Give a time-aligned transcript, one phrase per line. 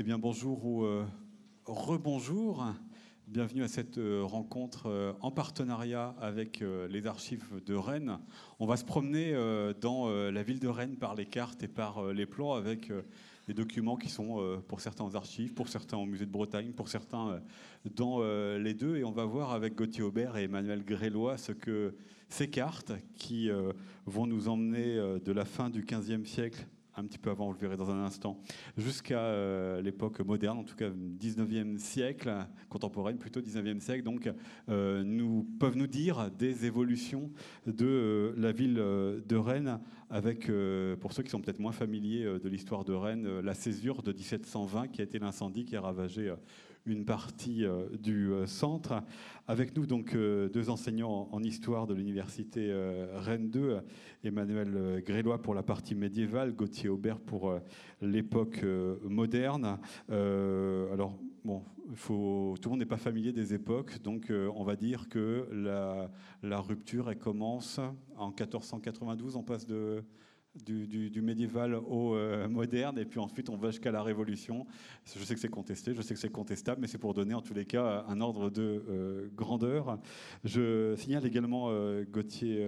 [0.00, 1.04] Eh bien, bonjour ou euh,
[1.64, 2.64] rebonjour.
[3.26, 8.20] Bienvenue à cette euh, rencontre euh, en partenariat avec les archives de Rennes.
[8.60, 9.32] On va se promener
[9.80, 12.92] dans la ville de Rennes par les cartes et par les plans avec
[13.48, 16.88] des documents qui sont pour certains aux archives, pour certains au musée de Bretagne, pour
[16.88, 17.40] certains
[17.96, 18.22] dans
[18.56, 18.98] les deux.
[18.98, 21.96] Et on va voir avec Gauthier Aubert et Emmanuel Grélois ce que
[22.28, 23.50] ces cartes qui
[24.06, 27.58] vont nous emmener de la fin du XVe siècle un petit peu avant, vous le
[27.58, 28.40] verrez dans un instant,
[28.76, 32.32] jusqu'à euh, l'époque moderne, en tout cas 19e siècle,
[32.68, 34.28] contemporaine plutôt 19e siècle, donc
[34.68, 37.30] euh, peuvent nous dire des évolutions
[37.66, 39.80] de euh, la ville de Rennes,
[40.10, 40.50] avec,
[41.00, 44.88] pour ceux qui sont peut-être moins familiers de l'histoire de Rennes, la césure de 1720
[44.88, 46.34] qui a été l'incendie qui a ravagé
[46.88, 49.02] une partie euh, du euh, centre.
[49.46, 52.70] Avec nous, donc, euh, deux enseignants en histoire de l'université
[53.14, 53.80] Rennes 2,
[54.24, 57.58] Emmanuel Grélois pour la partie médiévale, Gauthier Aubert pour
[58.02, 58.62] l'époque
[59.02, 59.78] moderne.
[60.10, 61.62] alors, bon,
[62.04, 66.10] tout le monde n'est pas familier des époques, donc on va dire que la,
[66.42, 67.80] la rupture, elle commence
[68.16, 70.04] en 1492, on passe de
[70.54, 74.66] du, médiéval au euh, moderne, et puis ensuite on va jusqu'à la Révolution.
[75.04, 77.42] Je sais que c'est contesté, je sais que c'est contestable, mais c'est pour donner en
[77.42, 79.98] tous les cas un ordre de euh, grandeur.
[80.44, 82.66] Je signale également, euh, Gauthier,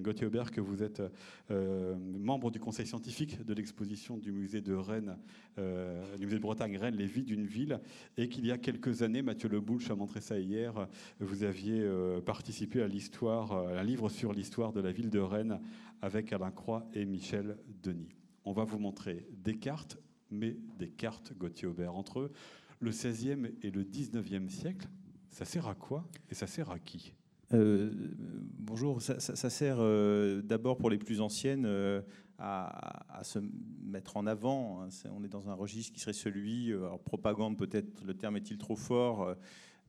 [0.00, 1.02] Gauthier Aubert, que vous êtes
[1.50, 5.16] membre du conseil scientifique de l'exposition du musée de Rennes,
[5.56, 7.80] du musée de Bretagne Rennes, Les vies d'une ville,
[8.16, 10.88] et qu'il y a quelques années, Mathieu Leboulch a montré ça hier,
[11.20, 11.86] vous aviez
[12.24, 15.60] participé à l'histoire, un livre sur l'histoire de la ville de Rennes
[16.02, 18.14] avec Alain Croix et Michel Denis.
[18.44, 19.96] On va vous montrer des cartes,
[20.30, 21.94] mais des cartes Gauthier Aubert.
[21.94, 22.32] Entre eux,
[22.80, 24.88] le 16e et le 19e siècle,
[25.30, 27.14] ça sert à quoi et ça sert à qui?
[27.54, 27.90] Euh,
[28.58, 32.00] bonjour, ça, sert euh, d'abord pour les plus anciennes euh,
[32.38, 33.38] à, se
[33.82, 34.82] mettre en avant.
[34.82, 34.88] Hein.
[35.14, 38.74] on est dans un registre qui serait celui, alors propagande peut-être, le terme est-il trop
[38.74, 39.36] fort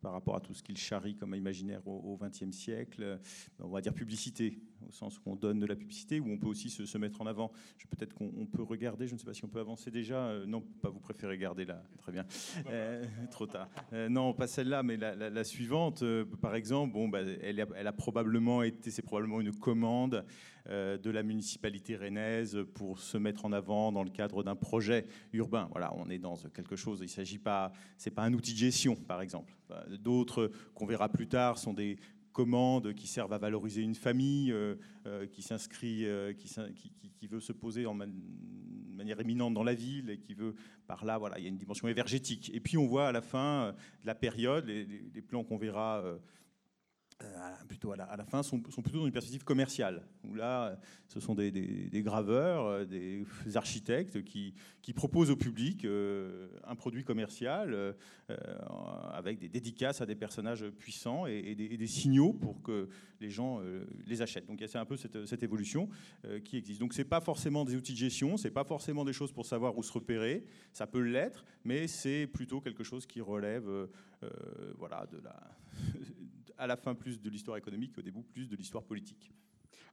[0.02, 3.20] par rapport à tout ce qu'il charrie comme imaginaire au XXe siècle?
[3.60, 6.48] On va dire publicité, au sens où on donne de la publicité, où on peut
[6.48, 7.52] aussi se, mettre en avant.
[7.90, 10.16] Peut-être qu'on peut regarder, je ne sais pas si on peut avancer déjà.
[10.16, 11.84] Euh, non, pas vous préférez garder là.
[12.00, 12.26] Très bien.
[12.70, 13.68] Euh, trop tard.
[13.94, 16.04] Euh, non, pas celle-là, mais la, suivante,
[16.42, 20.26] par exemple, bon, bah, elle, elle, a, probablement été, c'est probablement une commande
[20.70, 25.68] de la municipalité rennaise pour se mettre en avant dans le cadre d'un projet urbain.
[25.72, 27.00] Voilà, on est dans quelque chose.
[27.02, 29.54] Il s'agit pas, c'est pas un outil de gestion, par exemple.
[30.00, 31.98] D'autres qu'on verra plus tard sont des
[32.34, 37.54] commandes qui servent à valoriser une famille, euh, euh, qui s'inscrit, euh, qui, veut se
[37.54, 40.56] poser en manière éminente dans la ville et qui veut,
[40.88, 42.52] par là, voilà, il y a une dimension évergétique.
[42.54, 46.04] Et puis on voit à la fin de la période, les, plans qu'on verra
[47.68, 51.52] plutôt à la, fin, sont, plutôt dans une perspective commerciale, où là, ce sont des,
[52.04, 53.26] graveurs, euh, des
[53.56, 54.54] architectes qui,
[54.96, 57.96] proposent au public euh, un produit commercial
[59.14, 63.62] avec des dédicaces à des personnages puissants et, des, signaux pour que les gens
[64.06, 64.46] les achètent.
[64.46, 65.90] Donc c'est un peu cette, évolution
[66.44, 66.80] qui existe.
[66.80, 69.78] Donc c'est pas forcément des outils de gestion, c'est pas forcément des choses pour savoir
[69.78, 73.70] où se repérer, ça peut l'être, mais c'est plutôt quelque chose qui relève
[74.78, 75.36] voilà, de la
[76.58, 79.32] à la fin plus de l'histoire économique, au début plus de l'histoire politique.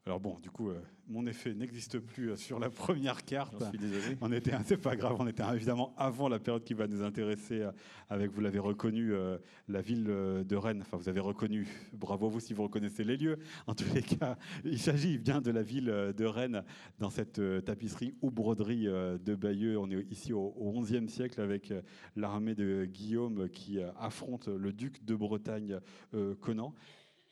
[0.06, 3.54] Alors bon, du coup, euh, mon effet n'existe plus euh, sur la première carte.
[3.60, 4.16] Je suis désolé.
[4.22, 7.60] On était, c'est pas grave, on était évidemment avant la période qui va nous intéresser.
[7.60, 7.72] Euh,
[8.08, 9.12] avec, vous l'avez reconnu,
[9.68, 10.80] la ville de Rennes.
[10.80, 11.68] Enfin, vous avez reconnu.
[11.92, 13.38] Bravo vous si vous reconnaissez les lieux.
[13.66, 16.64] En tous les cas, il s'agit bien de la ville de Rennes
[16.98, 19.78] dans cette tapisserie ou broderie de Bayeux.
[19.78, 21.72] On est ici au XIe siècle avec
[22.16, 25.78] l'armée de Guillaume qui affronte le duc de Bretagne
[26.40, 26.74] Conan.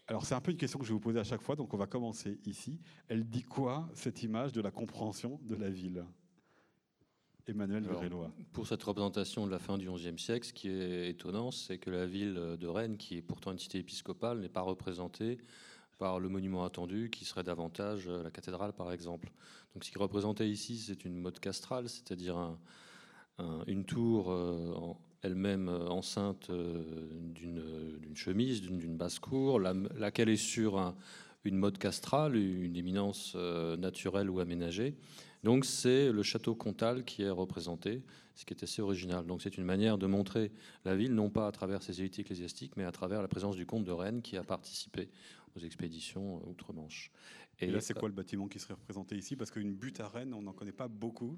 [0.09, 1.73] Alors c'est un peu une question que je vais vous poser à chaque fois, donc
[1.75, 2.81] on va commencer ici.
[3.09, 6.05] Elle dit quoi, cette image de la compréhension de la ville?
[7.47, 8.31] Emmanuel Grélois.
[8.53, 11.91] Pour cette représentation de la fin du XIe siècle, ce qui est étonnant, c'est que
[11.91, 15.39] la ville de Rennes, qui est pourtant une cité épiscopale, n'est pas représentée
[15.99, 19.31] par le monument attendu, qui serait davantage la cathédrale, par exemple.
[19.75, 22.57] Donc ce qui est représenté ici, c'est une mode castrale, c'est-à-dire
[23.67, 30.95] une tour euh, en, elle-même euh, enceinte euh, d'une chemise, d'une basse-cour, laquelle est sur
[31.45, 34.97] une mode castrale, une éminence euh, naturelle ou aménagée.
[35.45, 38.03] Donc c'est le château comtal qui est représenté,
[38.35, 39.25] ce qui est assez original.
[39.25, 40.53] Donc c'est une manière de montrer
[40.85, 43.67] la ville, non pas à travers ses élites ecclésiastiques, mais à travers la présence du
[43.67, 45.11] comte de Rennes qui a participé
[45.57, 47.11] aux expéditions outre-Manche.
[47.61, 49.35] Et, là, c'est quoi le bâtiment qui serait représenté ici?
[49.35, 51.37] Parce qu'une butte à Rennes, on n'en connaît pas beaucoup.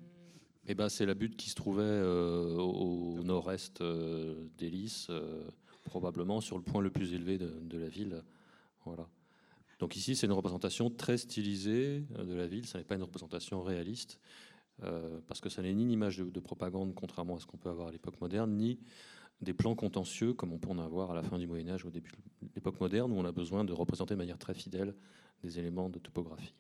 [0.67, 4.47] Eh ben, c'est la butte qui se trouvait euh, au, nord-est euh,
[5.11, 5.45] euh,
[5.85, 8.23] probablement sur le point le plus élevé de, la ville.
[8.85, 9.09] Voilà.
[9.79, 13.63] Donc ici, c'est une représentation très stylisée de la ville, ce n'est pas une représentation
[13.63, 14.21] réaliste.
[15.27, 17.89] parce que ça n'est ni une image de, propagande, contrairement à ce qu'on peut avoir
[17.89, 18.79] à l'époque moderne, ni
[19.41, 21.91] des plans contentieux comme on peut en avoir à la fin du Moyen Âge, au
[21.91, 22.11] début
[22.43, 24.95] de l'époque moderne, où on a besoin de représenter de manière très fidèle
[25.43, 26.55] des éléments de topographie.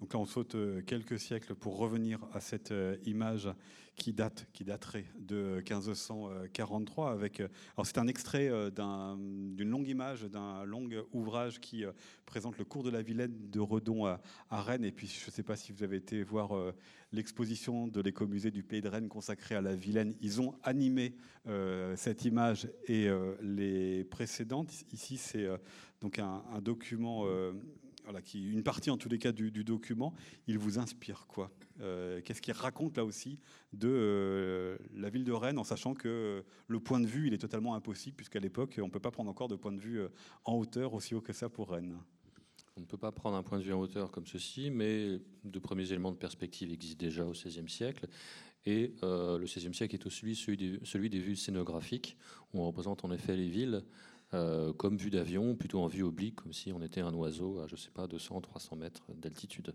[0.00, 3.48] Donc là, on saute euh, quelques siècles pour revenir à cette euh, image
[3.94, 7.12] qui date, qui daterait de 1543.
[7.12, 11.84] Avec, euh, alors c'est un extrait d'une longue image, d'un long ouvrage qui
[12.26, 14.84] présente le cours de la Vilaine de Redon à, Rennes.
[14.84, 16.50] Et puis, je ne sais pas si vous avez été voir
[17.12, 20.14] l'exposition de l'écomusée du Pays de Rennes consacrée à la Vilaine.
[20.20, 21.16] Ils ont animé
[21.96, 23.08] cette image et
[23.40, 24.70] les précédentes.
[24.92, 25.48] Ici, c'est
[26.02, 27.24] donc un, un document
[28.34, 30.14] une partie en tous les cas du, document,
[30.46, 31.50] il vous inspire quoi
[31.80, 33.38] euh, Qu'est-ce qu'il raconte là aussi
[33.72, 37.38] de euh, la ville de Rennes, en sachant que le point de vue, il est
[37.38, 40.08] totalement impossible, puisqu'à l'époque, on ne peut pas prendre encore de point de vue euh,
[40.44, 41.98] en hauteur aussi haut que ça pour Rennes
[42.78, 45.58] on ne peut pas prendre un point de vue en hauteur comme ceci, mais de
[45.58, 48.06] premiers éléments de perspective existent déjà au XVIe siècle.
[48.66, 52.18] Et le XVIe siècle est aussi celui des vues scénographiques,
[52.52, 53.82] où on représente en effet les villes
[54.34, 57.66] euh, comme vue d'avion, plutôt en vue oblique, comme si on était un oiseau à,
[57.68, 59.74] je sais pas, 200, 300 mètres d'altitude.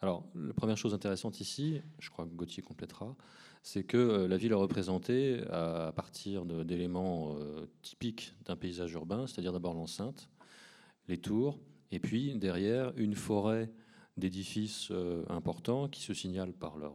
[0.00, 3.14] Alors, la première chose intéressante ici, je crois que Gauthier complétera,
[3.62, 9.26] c'est que euh, la ville est représentée à partir d'éléments euh, typiques d'un paysage urbain,
[9.26, 10.28] c'est-à-dire d'abord l'enceinte,
[11.08, 11.58] les tours,
[11.90, 13.70] et puis derrière une forêt
[14.16, 14.92] d'édifices
[15.28, 16.94] importants qui se signalent par leur,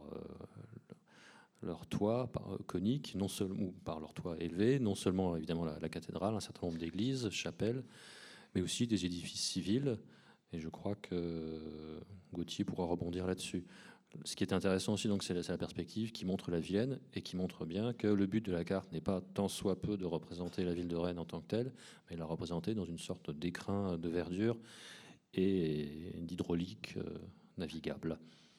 [1.62, 5.88] leur toit euh, conique, non seulement ou par leur toit élevé, non seulement évidemment la,
[5.88, 7.84] cathédrale, un certain nombre d'églises, chapelles,
[8.54, 9.98] mais aussi des édifices civils.
[10.52, 12.00] Et je crois que
[12.32, 13.66] Gauthier pourra rebondir là-dessus.
[14.24, 17.36] Ce qui est intéressant aussi, donc, c'est la, perspective qui montre la Vienne et qui
[17.36, 20.64] montre bien que le but de la carte n'est pas tant soit peu de représenter
[20.64, 21.72] la ville de Rennes en tant que telle,
[22.08, 24.56] mais la représenter dans une sorte d'écrin de verdure
[25.34, 27.18] et d'hydraulique euh,
[27.58, 28.18] navigable.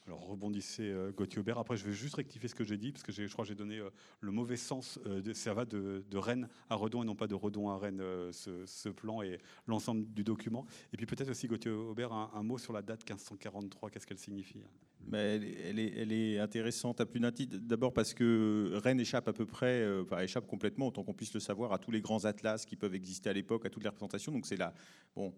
[0.10, 1.60] Alors rebondissez euh, Gauthier Aubert.
[1.60, 3.54] Après, je vais juste rectifier ce que j'ai dit, parce que je crois que j'ai
[3.54, 3.92] donné euh,
[4.22, 4.98] le mauvais sens.
[5.06, 8.02] Euh, de, ça va de, Rennes à Redon et non pas de Redon à Rennes,
[8.32, 10.66] ce, plan et l'ensemble du document.
[10.94, 13.92] Et puis peut-être aussi, Gauthier Aubert, un, mot sur la date 1543.
[13.92, 14.64] Qu'est-ce qu'elle signifie?
[15.06, 17.58] Mais elle, est, elle, est, intéressante à plus d'un titre.
[17.58, 21.40] D'abord parce que Rennes échappe à peu près, enfin échappe complètement, autant qu'on puisse le
[21.40, 24.32] savoir, à tous les grands atlas qui peuvent exister à l'époque, à toutes les représentations.
[24.32, 24.74] Donc c'est là,
[25.16, 25.36] bon,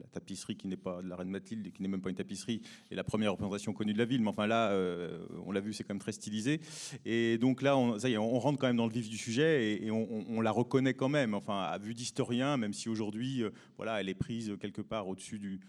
[0.00, 2.62] la tapisserie qui n'est pas de la reine Mathilde qui n'est même pas une tapisserie
[2.90, 4.22] est la première représentation connue de la ville.
[4.22, 6.60] Mais enfin là, euh, on l'a vu, c'est quand même très stylisé.
[7.04, 9.16] Et donc là, on, ça y est, on rentre quand même dans le vif du
[9.16, 11.34] sujet et, on, la reconnaît quand même.
[11.34, 15.38] Enfin, à vue d'historien, même si aujourd'hui, euh, voilà, elle est prise quelque part au-dessus
[15.38, 15.60] du,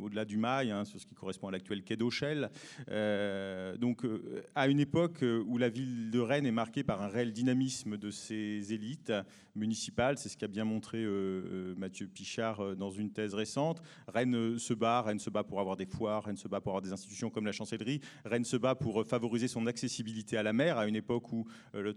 [0.00, 2.50] au-delà du Mail, hein, sur ce qui correspond à l'actuel quai d'Auchel.
[2.90, 7.08] Euh, donc, euh, à une époque où la ville de Rennes est marquée par un
[7.08, 9.12] réel dynamisme de ses élites
[9.54, 13.82] municipales, c'est ce qu'a bien montré euh, Mathieu Pichard dans une thèse récente.
[14.06, 16.82] Rennes se bat, Rennes se bat pour avoir des foires, Rennes se bat pour avoir
[16.82, 20.78] des institutions comme la chancellerie, Rennes se bat pour favoriser son accessibilité à la mer,
[20.78, 21.92] à une époque où le,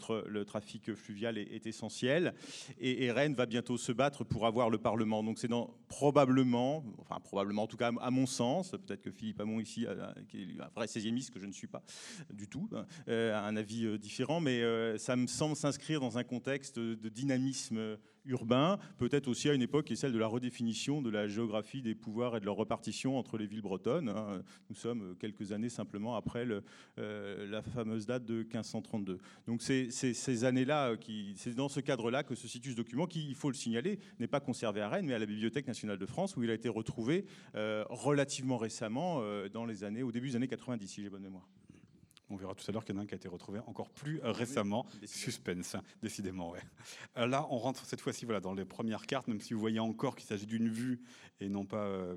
[0.45, 2.33] trafic fluvial est, essentiel.
[2.79, 5.23] Et, et, Rennes va bientôt se battre pour avoir le Parlement.
[5.23, 9.39] Donc, c'est dans probablement, enfin probablement en tout cas à mon sens, peut-être que Philippe
[9.39, 9.86] Hamon ici,
[10.30, 11.83] qui est un vrai 16e que je ne suis pas
[12.31, 16.00] du tout, hein, euh, a un avis euh, différent, mais euh, ça me semble s'inscrire
[16.00, 20.19] dans un contexte de dynamisme urbain, peut-être aussi à une époque qui est celle de
[20.19, 24.09] la redéfinition de la géographie des pouvoirs et de leur repartition entre les villes bretonnes.
[24.09, 24.41] Hein.
[24.69, 26.63] Nous sommes quelques années simplement après le,
[26.97, 29.17] la fameuse date de 1532.
[29.47, 30.95] Donc c'est ces années-là,
[31.35, 34.27] c'est dans ce cadre-là que se situe ce document qui, il faut le signaler, n'est
[34.27, 36.69] pas conservé à Rennes, mais à la Bibliothèque nationale de France, où il a été
[36.69, 37.25] retrouvé
[37.55, 41.23] euh, relativement récemment, euh, dans les années, au début des années 90, si j'ai bonne
[41.23, 41.47] mémoire.
[42.31, 43.89] On verra tout à l'heure qu'il y en a un qui a été retrouvé encore
[43.89, 44.85] plus récemment.
[45.03, 46.51] Suspense, décidément.
[46.51, 46.61] Ouais.
[47.17, 49.81] Euh, là, on rentre cette fois-ci voilà, dans les premières cartes, même si vous voyez
[49.81, 51.01] encore qu'il s'agit d'une vue
[51.41, 52.15] et non pas euh,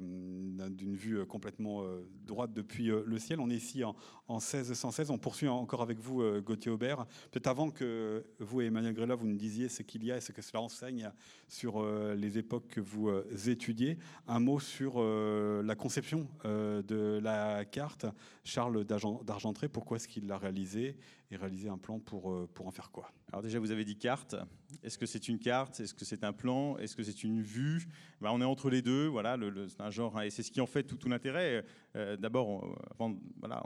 [0.69, 1.83] d'une vue euh, complètement
[2.27, 3.41] droite depuis le ciel.
[3.41, 3.97] On est ici en,
[4.29, 5.11] en 1616.
[5.11, 7.07] On poursuit encore avec vous, Gauthier Aubert.
[7.33, 10.21] Peut-être avant que vous et Emmanuel Grela, vous nous disiez ce qu'il y a et
[10.21, 11.11] ce que cela enseigne
[11.49, 13.11] sur les époques que vous
[13.49, 18.07] étudiez, un mot sur la conception de la carte.
[18.45, 20.97] Charles d'Argentré, pourquoi qu'il l'a réalisé
[21.31, 23.97] et réalisé un plan pour, euh, pour en faire quoi Alors déjà, vous avez dit
[23.97, 24.37] carte.
[24.83, 25.81] Est-ce que c'est une carte?
[25.81, 26.77] Est-ce que c'est un plan?
[26.79, 27.89] Est-ce que c'est une vue?
[28.21, 29.07] Ben, On est entre les deux.
[29.07, 29.37] Voilà,
[29.69, 31.65] c'est un genre, hein, et c'est ce qui en fait tout, tout l'intérêt.
[31.97, 32.77] Euh, d'abord,
[33.39, 33.65] voilà,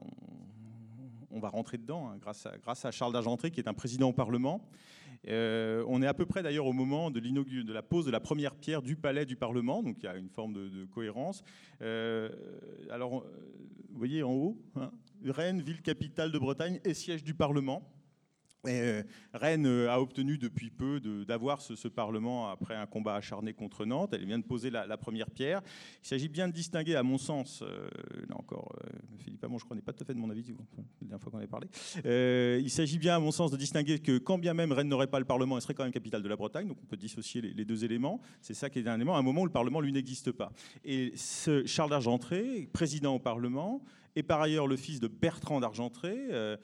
[1.30, 4.08] on, va rentrer dedans hein, grâce, à, grâce à Charles d'Argentré, qui est un président
[4.08, 4.68] au Parlement.
[5.26, 8.20] Euh, on est à peu près d'ailleurs au moment de, de, la pose de la
[8.20, 11.42] première pierre du palais du Parlement, donc il y a une forme de, cohérence.
[11.80, 13.24] alors,
[13.90, 14.92] vous voyez en haut, hein,
[15.24, 17.82] Rennes, ville capitale de Bretagne et siège du Parlement.
[18.66, 24.10] Et Rennes a obtenu depuis peu d'avoir ce, Parlement après un combat acharné contre Nantes.
[24.12, 25.62] Elle vient de poser la, première pierre.
[26.02, 28.72] Il s'agit bien de distinguer, à mon sens, là encore,
[29.18, 30.54] Philippe Hamon, je crois, n'est pas tout à fait de mon avis, la
[31.00, 31.68] dernière fois qu'on avait parlé.
[32.04, 35.20] il s'agit bien, à mon sens, de distinguer que quand bien même Rennes n'aurait pas
[35.20, 36.66] le Parlement, elle serait quand même capitale de la Bretagne.
[36.66, 38.20] Donc on peut dissocier les, les deux éléments.
[38.40, 40.52] C'est ça qui est un élément, à un moment où le Parlement, lui, n'existe pas.
[40.84, 43.82] Et ce Charles d'Argentré, président au Parlement,
[44.18, 46.58] est par ailleurs le fils de Bertrand d'Argentré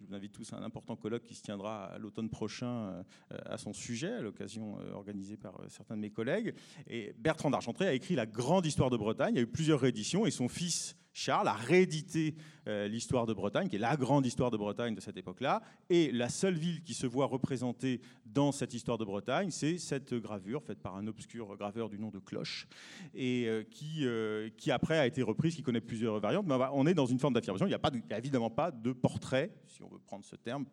[0.00, 3.58] je vous invite tous à un important colloque qui se tiendra l'automne prochain euh, à
[3.58, 6.54] son sujet, à l'occasion euh, organisée par euh, certains de mes collègues.
[6.88, 9.34] Et Bertrand d'Argentré a écrit la grande histoire de Bretagne.
[9.34, 12.34] Il y a eu plusieurs rééditions et son fils Charles a réédité
[12.68, 15.62] euh, l'histoire de Bretagne, qui est la grande histoire de Bretagne de cette époque-là.
[15.88, 20.14] Et la seule ville qui se voit représentée dans cette histoire de Bretagne, c'est cette
[20.14, 22.68] gravure faite par un obscur graveur du nom de Cloche,
[23.14, 26.46] et euh, qui, euh, qui après a été reprise, qui connaît plusieurs variantes.
[26.46, 27.66] Mais on est dans une forme d'affirmation.
[27.66, 30.64] Il n'y a, a, évidemment pas de portrait, si on veut prendre ce terme,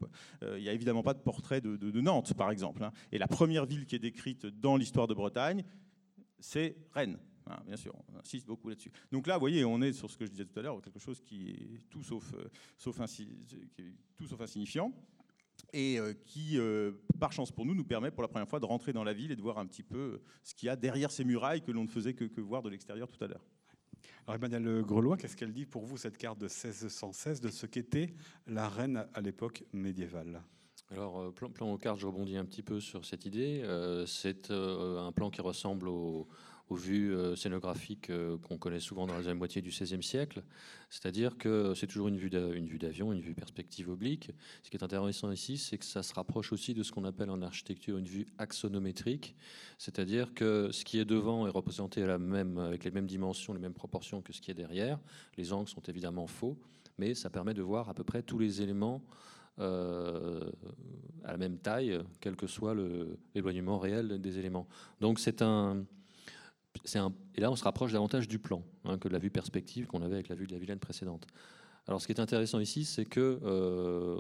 [0.42, 2.84] il n'y a évidemment pas de portrait de, Nantes, par exemple.
[2.84, 2.92] Hein.
[3.12, 5.64] Et la première ville qui est décrite dans l'histoire de Bretagne,
[6.40, 7.18] c'est Rennes.
[7.50, 8.92] Ah, bien sûr, on insiste beaucoup là-dessus.
[9.12, 11.00] Donc là, vous voyez, on est sur ce que je disais tout à l'heure, quelque
[11.00, 13.00] chose qui est tout sauf, euh, sauf,
[14.18, 14.92] tout sauf insignifiant
[15.74, 18.66] et euh, qui, euh, par chance pour nous, nous permet pour la première fois de
[18.66, 21.10] rentrer dans la ville et de voir un petit peu ce qu'il y a derrière
[21.10, 23.46] ces murailles que l'on ne faisait que, que voir de l'extérieur tout à l'heure.
[24.28, 28.14] Alors Emmanuel Grelois, qu'est-ce qu'elle dit pour vous, cette carte de 1616, de ce qu'était
[28.46, 30.44] la reine à l'époque médiévale?
[30.90, 33.62] Alors, plan, plan aux cartes, je rebondis un petit peu sur cette idée.
[34.06, 36.28] c'est un plan qui ressemble au,
[36.70, 40.44] aux vues euh, scénographiques euh, qu'on connaît souvent dans la deuxième moitié du XVIe siècle.
[40.90, 44.32] C'est-à-dire que c'est toujours une vue d'avion, une vue perspective oblique.
[44.64, 47.30] Ce qui est intéressant ici, c'est que ça se rapproche aussi de ce qu'on appelle
[47.30, 49.36] en architecture une vue axonométrique.
[49.78, 53.54] C'est-à-dire que ce qui est devant est représenté à la même, avec les mêmes dimensions,
[53.54, 55.00] les mêmes proportions que ce qui est derrière.
[55.38, 56.58] Les angles sont évidemment faux,
[56.98, 59.04] mais ça permet de voir à peu près tous les éléments
[59.60, 60.52] euh,
[61.24, 62.76] à la même taille, quel que soit
[63.34, 64.68] l'éloignement réel des éléments.
[65.02, 65.84] Donc c'est un,
[67.36, 70.02] et là, on se rapproche davantage du plan hein, que de la vue perspective qu'on
[70.02, 71.28] avait avec la vue de la Vilaine précédente.
[71.88, 74.20] Alors, ce qui est intéressant ici, c'est que, euh,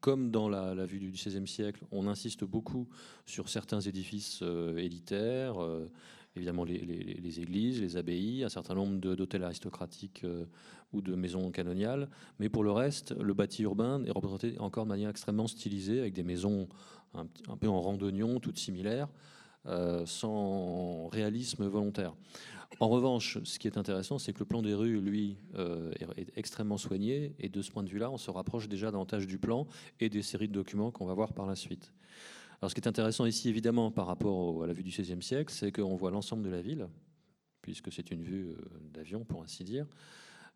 [0.00, 2.86] comme dans la, vue du XVIe siècle, on insiste beaucoup
[3.24, 5.88] sur certains édifices euh, élitaires, euh,
[6.36, 10.26] évidemment les, églises, les abbayes, un certain nombre d'hôtels aristocratiques
[10.92, 14.90] ou de maisons canoniales, mais pour le reste, le bâti urbain est représenté encore de
[14.90, 16.68] manière extrêmement stylisée, avec des maisons
[17.14, 19.08] un, un peu en rang d'oignon, toutes similaires.
[19.68, 22.14] Euh, sans réalisme volontaire.
[22.78, 26.30] En revanche, ce qui est intéressant, c'est que le plan des rues, lui, euh, est
[26.36, 29.66] extrêmement soigné, et de ce point de vue-là, on se rapproche déjà davantage du plan
[29.98, 31.92] et des séries de documents qu'on va voir par la suite.
[32.60, 35.52] Alors, ce qui est intéressant ici, évidemment, par rapport à la vue du XVIe siècle,
[35.52, 36.86] c'est qu'on voit l'ensemble de la ville,
[37.60, 38.56] puisque c'est une vue euh,
[38.94, 39.86] d'avion, pour ainsi dire,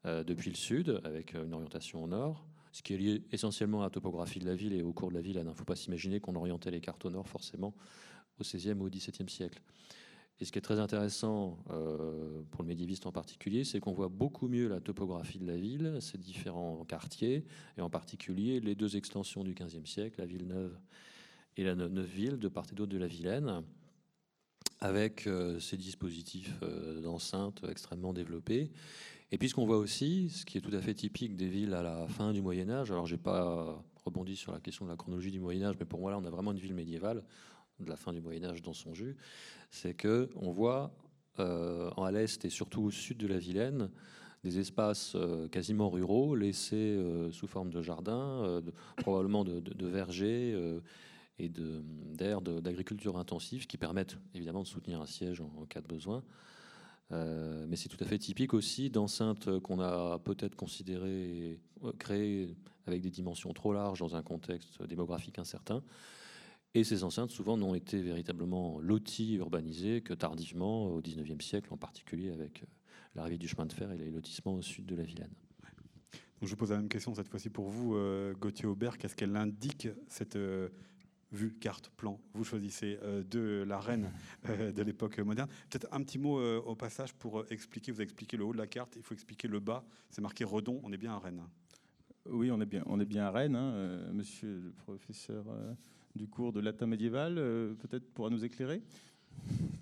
[0.04, 3.90] depuis le sud, avec une orientation au nord ce qui est lié essentiellement à la
[3.90, 5.36] topographie de la ville et au cours de la ville.
[5.36, 7.74] Il ne faut pas s'imaginer qu'on orientait les cartes au nord forcément
[8.40, 9.60] au XVIe ou au XVIIe siècle.
[10.40, 14.08] Et ce qui est très intéressant euh, pour le médiéviste en particulier, c'est qu'on voit
[14.08, 17.44] beaucoup mieux la topographie de la ville, ses différents quartiers,
[17.76, 20.78] et en particulier les deux extensions du XVe siècle, la ville neuve
[21.58, 23.62] et la neuve ville, de part et d'autre de la Vilaine,
[24.80, 28.70] avec euh, ces dispositifs euh, d'enceinte extrêmement développés.
[29.32, 31.74] Et puis ce qu'on voit aussi, ce qui est tout à fait typique des villes
[31.74, 34.96] à la fin du Moyen Âge, alors j'ai pas rebondi sur la question de la
[34.96, 37.22] chronologie du Moyen Âge, mais pour moi là on a vraiment une ville médiévale
[37.84, 39.16] de la fin du Moyen Âge dans son jus,
[39.70, 40.92] c'est que on voit
[41.38, 43.90] euh, à l'est et surtout au sud de la Vilaine
[44.42, 48.60] des espaces euh, quasiment ruraux laissés euh, sous forme de jardins,
[48.96, 50.80] probablement de, vergers
[51.38, 56.22] et d'aires d'agriculture intensive qui permettent évidemment de soutenir un siège en, cas de besoin.
[57.10, 61.58] mais c'est tout à fait typique aussi d'enceintes qu'on a peut-être considérées,
[61.98, 62.54] créées
[62.86, 65.82] avec des dimensions trop larges dans un contexte démographique incertain,
[66.74, 71.76] et ces enceintes, souvent, n'ont été véritablement loties, urbanisées que tardivement, au XIXe siècle, en
[71.76, 72.66] particulier avec euh,
[73.16, 75.32] l'arrivée du chemin de fer et les lotissements au sud de la Vilaine.
[76.12, 78.98] Donc je vous pose la même question cette fois-ci pour vous, euh, Gauthier Aubert.
[78.98, 80.68] Qu'est-ce qu'elle indique, cette euh,
[81.32, 82.20] vue, carte, plan?
[82.34, 82.98] Vous choisissez
[83.28, 84.10] de la reine
[84.48, 85.48] de l'époque moderne.
[85.68, 88.68] Peut-être un petit mot au passage pour expliquer, vous avez expliqué le haut de la
[88.68, 89.84] carte, il faut expliquer le bas.
[90.08, 91.42] C'est marqué Redon, on est bien à Rennes.
[92.26, 95.44] Oui, on est bien, on est bien à Rennes, hein, monsieur le professeur
[96.14, 98.82] du cours de latin médiéval, euh, peut-être pourra nous éclairer?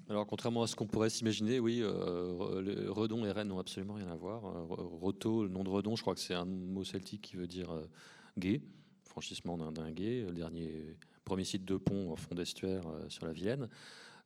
[0.09, 4.09] Alors, contrairement à ce qu'on pourrait s'imaginer, oui, euh, Redon et Rennes n'ont absolument rien
[4.09, 4.45] à voir.
[4.47, 7.47] Euh, Roto, le nom de Redon, je crois que c'est un mot celtique qui veut
[7.47, 7.71] dire
[8.39, 8.63] gué,
[9.05, 13.69] franchissement d'un gué, le dernier premier site de pont en fond d'estuaire sur la Vilaine.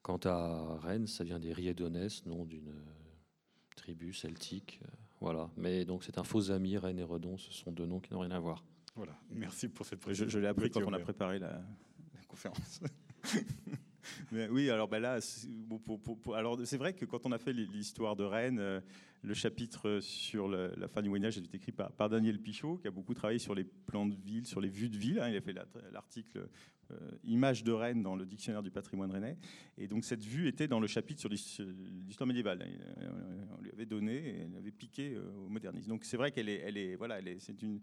[0.03, 2.73] Quant à Rennes, ça vient des Riedonès, nom d'une
[3.77, 4.81] tribu celtique.
[5.21, 5.51] voilà.
[5.57, 8.21] Mais donc c'est un faux ami, Rennes et Redon, ce sont deux noms qui n'ont
[8.21, 8.65] rien à voir.
[8.95, 10.29] Voilà, merci pour cette Je, précision.
[10.29, 11.63] je l'ai appris quand on a préparé la
[12.33, 12.81] conférence.
[14.51, 15.49] Oui, alors ben là, c'est-
[15.85, 18.81] pour- alors c'est vrai que quand on a fait l'histoire de Rennes, euh,
[19.23, 22.89] le chapitre sur la fin du Moyen Âge a été écrit par, Daniel Pichot, qui
[22.89, 25.21] a beaucoup travaillé sur les plans de ville, sur les vues de ville.
[25.21, 25.29] hein.
[25.29, 26.49] Il a fait la- l'article
[26.91, 29.37] euh, Images de Rennes dans le dictionnaire du patrimoine rennais.
[29.79, 31.61] Et donc cette vue était dans le chapitre sur l'his-
[32.07, 32.67] l'histoire médiévale.
[32.67, 33.09] Il-
[33.59, 35.89] On lui avait donné, et elle avait piqué euh, au modernisme.
[35.91, 37.81] Donc c'est vrai qu'elle est, elle est, voilà, elle est, c'est une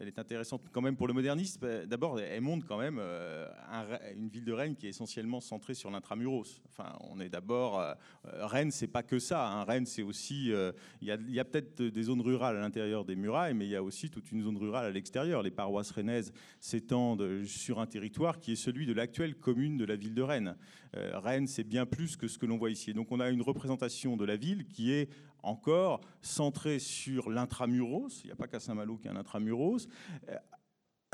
[0.00, 1.60] elle est intéressante quand même pour le moderniste.
[1.60, 5.40] Bah, D'abord, elle montre quand même euh, un- une ville de Rennes qui est essentiellement
[5.40, 6.60] centrée sur l'intramuros.
[6.68, 9.46] Enfin, on est d'abord euh, Rennes, c'est pas que ça.
[9.48, 9.64] hein.
[9.64, 13.16] Rennes, c'est aussi euh, il y a, a peut-être des zones rurales à l'intérieur des
[13.16, 15.42] murailles, mais il y a aussi toute une zone rurale à l'extérieur.
[15.42, 19.96] Les paroisses rennaises s'étendent sur un territoire qui est celui de l'actuelle commune de la
[19.96, 20.56] ville de Rennes.
[20.94, 22.94] Rennes, c'est bien plus que ce que l'on voit ici.
[22.94, 25.08] Donc, on a une représentation de la ville qui est
[25.44, 28.20] encore centrée sur l'intramuros.
[28.24, 29.88] Il n'y a pas qu'à Saint-Malo qu'il y a un intramuros.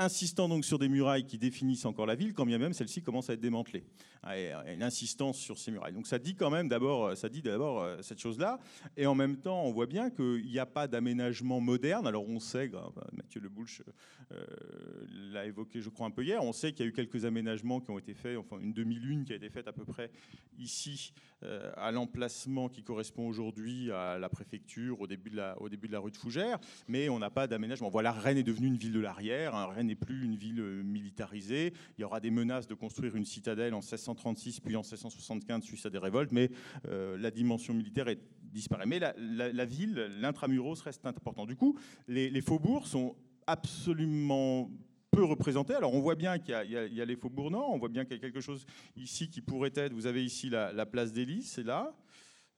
[0.01, 3.03] Euh, insistant donc sur des murailles qui définissent encore la ville, quand bien même celle-ci
[3.03, 3.85] commence à être démantelée.
[4.23, 5.93] Ah, Et et une insistance sur ces murailles.
[5.93, 8.59] Donc ça dit quand même d'abord, ça dit d'abord euh, cette chose-là.
[8.97, 12.07] Et en même temps, on voit bien qu'il n'y a pas d'aménagement moderne.
[12.07, 12.71] Alors on sait,
[13.13, 13.83] Mathieu Le Boulch
[14.33, 14.45] euh,
[15.33, 16.43] l'a évoqué, je crois, un peu hier.
[16.45, 19.25] On sait qu'il y a eu quelques aménagements qui ont été faits, enfin une demi-lune
[19.25, 20.11] qui a été faite à peu près
[20.59, 25.55] ici, euh, à l'emplacement qui correspond aujourd'hui à la préfecture, au début de la,
[25.99, 26.59] rue de Fougères.
[26.87, 27.91] Mais on n'a pas d'aménagement.
[27.91, 29.71] Voilà, Rennes est devenue une ville de l'arrière.
[29.71, 31.73] Rennes n'est plus une ville euh, militarisée.
[31.99, 35.87] Il y aura des menaces de construire une citadelle en 1636 puis en 1675 suite
[35.87, 36.51] à des révoltes, mais
[36.87, 38.87] euh, la dimension militaire est disparaît.
[38.87, 41.47] Mais la, ville, l'intramuros reste important.
[41.47, 41.79] Du coup,
[42.09, 43.15] les, faubourgs sont
[43.47, 44.71] absolument
[45.11, 45.75] peu représentés.
[45.75, 48.19] Alors on voit bien qu'il y, a- les faubourgs nord, on voit bien qu'il y
[48.19, 48.65] a quelque chose
[48.97, 51.95] ici qui pourrait être, vous avez ici la, la place Lys, c'est là.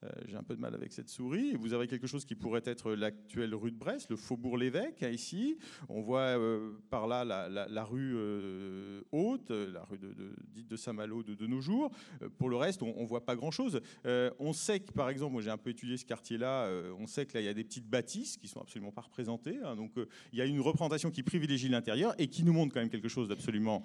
[0.03, 1.53] Euh, J'ai un peu de mal avec cette souris.
[1.55, 5.09] Vous avez quelque chose qui pourrait être l'actuelle rue de Brest, le faubourg l'Évêque, hein,
[5.09, 5.57] ici.
[5.89, 10.67] On voit euh, par là la, rue euh, haute, euh, la rue de, de- dite
[10.67, 11.91] de Saint-Malo de, nos jours.
[12.21, 13.81] Euh, pour le reste, on ne voit pas grand-chose.
[14.05, 17.25] Euh, on sait que, par exemple, j'ai un peu étudié ce quartier-là, euh, on sait
[17.25, 19.59] que là, il y a des petites bâtisses qui sont absolument pas représentées.
[19.63, 19.75] hein.
[19.75, 22.79] donc, euh, il y a une représentation qui privilégie l'intérieur et qui nous montre quand
[22.79, 23.83] même quelque chose d'absolument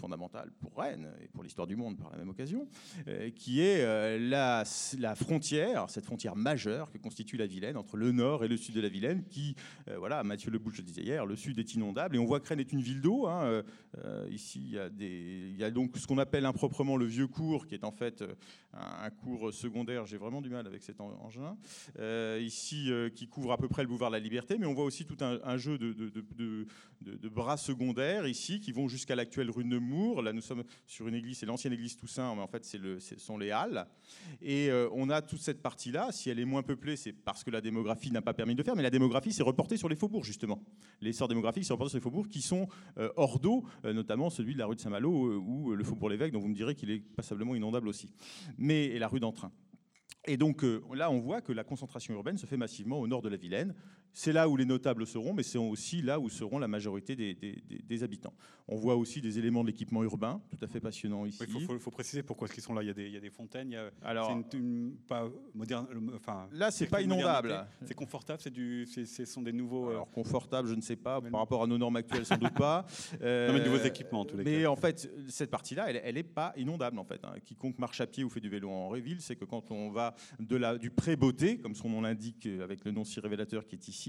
[0.00, 2.66] euh, fondamental pour Rennes et pour l'histoire du monde par la même occasion,
[3.08, 4.64] euh, qui est euh, la,
[5.14, 8.80] frontière, cette frontière majeure que constitue la Vilaine entre le nord et le sud de
[8.80, 9.54] la Vilaine, qui,
[9.88, 12.48] euh, voilà, Mathieu Lebouche le disait hier, le sud est inondable et on voit que
[12.48, 13.26] Rennes est une ville d'eau.
[13.26, 13.62] hein,
[14.30, 17.92] ici, il y, a donc ce qu'on appelle improprement le vieux cours, qui est en
[17.92, 18.24] fait
[18.72, 20.06] un, cours secondaire.
[20.06, 21.56] J'ai vraiment du mal avec cet en- engin.
[22.40, 25.04] Ici, qui couvre à peu près le boulevard de la Liberté, mais on voit aussi
[25.04, 29.68] tout un, jeu de, de- bras secondaires ici, qui vont jusqu'à l'actuelle rue de
[30.22, 33.18] Là, nous sommes sur une église, c'est l'ancienne église Toussaint, mais en fait, c'est ce
[33.18, 33.86] sont les halles.
[34.40, 36.12] Et euh, on a toute cette partie-là.
[36.12, 38.64] Si elle est moins peuplée, c'est parce que la démographie n'a pas permis de le
[38.64, 40.62] faire, mais la démographie s'est reportée sur les faubourgs, justement.
[41.00, 44.54] L'essor démographique s'est reporté sur les faubourgs qui sont euh, hors d'eau, euh, notamment celui
[44.54, 47.00] de la rue de Saint-Malo ou le faubourg l'Évêque, dont vous me direz qu'il est
[47.00, 48.12] passablement inondable aussi.
[48.58, 49.52] Mais, et la rue d'Entrain.
[50.26, 53.30] Et donc là, on voit que la concentration urbaine se fait massivement au nord de
[53.30, 53.74] la Vilaine.
[54.12, 57.34] C'est là où les notables seront, mais c'est aussi là où seront la majorité des,
[57.34, 58.34] des- des- des habitants.
[58.66, 61.38] On voit aussi des éléments de l'équipement urbain, tout à fait passionnant ici.
[61.48, 62.82] Il faut, faut- faut préciser pourquoi est-ce qu'ils sont là.
[62.82, 63.70] Il y a des, il y a des fontaines.
[63.70, 65.86] il y a- Alors c'est une, une- pas moderne.
[65.92, 67.66] le- Enfin, là, c'est pas inondable.
[67.84, 68.40] C'est confortable.
[68.42, 68.86] C'est du.
[68.86, 69.88] Ce sont des nouveaux.
[69.88, 72.36] euh, Alors confortable, je ne sais pas, Mais par rapport à nos normes actuelles, sans
[72.38, 72.84] doute pas.
[73.22, 74.70] Euh, Non, mais de nouveaux équipements, en tous les Mais cas.
[74.70, 77.20] en fait, cette partie-là, elle, elle est pas inondable en fait.
[77.24, 77.34] hein.
[77.44, 80.14] Quiconque marche à pied ou fait du vélo en Réville, c'est que quand on va
[80.38, 83.88] de la, du pré-beauté, comme son nom l'indique avec le nom si révélateur qui est
[83.88, 83.99] ici,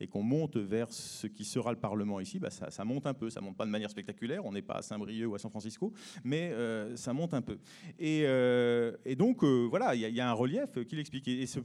[0.00, 3.30] et qu'on monte vers ce qui sera le Parlement ici, bah, ça, monte un peu.
[3.30, 4.44] Ça monte pas de manière spectaculaire.
[4.44, 5.92] On n'est pas à Saint-Brieuc ou à San Francisco,
[6.24, 7.58] mais euh, ça monte un peu.
[7.98, 11.28] Et, euh, donc euh, voilà, il y, a- un relief qui l'explique.
[11.28, 11.60] Et ce,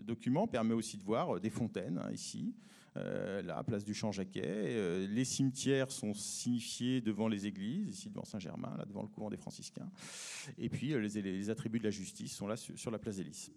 [0.00, 2.54] document permet aussi de voir des fontaines hein, ici.
[2.94, 4.42] La place du Champ-Jacquet.
[4.44, 9.30] Euh, les cimetières sont signifiés devant les églises, ici devant Saint-Germain, là devant le couvent
[9.30, 9.90] des franciscains.
[10.58, 13.50] Et puis les, attributs de la justice sont là sur, sur la place Lys.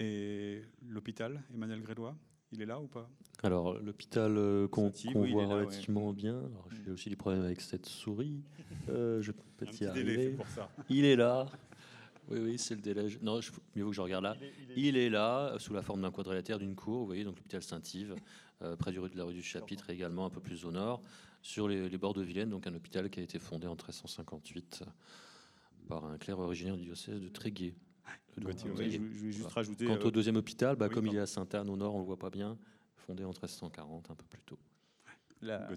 [0.00, 2.16] Et l'hôpital, Emmanuel Grédois,
[2.52, 3.08] il est là ou pas?
[3.42, 5.54] Alors, l'hôpital euh, qu'on oui, voit ouais.
[5.54, 6.38] relativement bien.
[6.38, 8.42] Alors, j'ai aussi des problèmes avec cette souris.
[8.88, 10.16] Euh, je peux y arriver.
[10.16, 10.68] fait pour ça.
[10.88, 11.46] Il est là.
[12.28, 13.06] Oui, oui, c'est le délai.
[13.22, 14.36] Non, je, mieux vaut que je regarde là.
[14.74, 17.00] Il est là, sous la forme d'un quadrilatère d'une cour.
[17.00, 18.16] Vous voyez, donc l'hôpital Saint-Yves,
[18.62, 21.02] euh, près du rue de la rue du Chapitre, également un peu plus au nord,
[21.42, 22.48] sur les, les bords de Vilaine.
[22.48, 24.82] Donc un hôpital qui a été fondé en 1358
[25.86, 27.76] par un clerc originaire du diocèse de Tréguier.
[28.36, 28.90] Le Gauthier, don- Ouais, oui.
[28.92, 29.54] je, je vais juste Voilà.
[29.54, 29.84] rajouter.
[29.86, 31.98] Quant euh, au deuxième hôpital, bah, oui, comme il est à Sainte-Anne au nord, on
[31.98, 32.56] le voit pas bien,
[32.96, 34.58] fondé en 1340, un peu plus tôt.
[35.42, 35.68] la-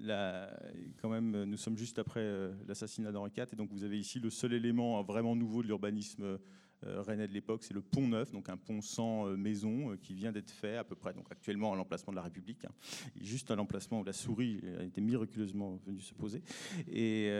[0.00, 0.58] la-
[1.02, 4.18] quand même, nous sommes juste après euh, l'assassinat d'Henri IV, et donc vous avez ici
[4.20, 6.38] le seul élément euh, vraiment nouveau de l'urbanisme
[6.82, 10.50] Rennes de l'époque, c'est le pont neuf, donc un pont sans maison qui vient d'être
[10.50, 12.72] fait à peu près, donc actuellement à l'emplacement de la République, hein.
[13.20, 16.42] juste à l'emplacement où la souris a été miraculeusement venue se poser.
[16.90, 17.30] Et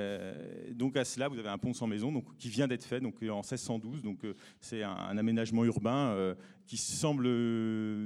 [0.73, 3.23] donc à cela, vous avez un pont sans maison, donc qui vient d'être fait, donc
[3.23, 4.03] en 1612.
[4.03, 4.27] Donc
[4.61, 6.35] c'est un, aménagement urbain
[6.67, 7.27] qui semble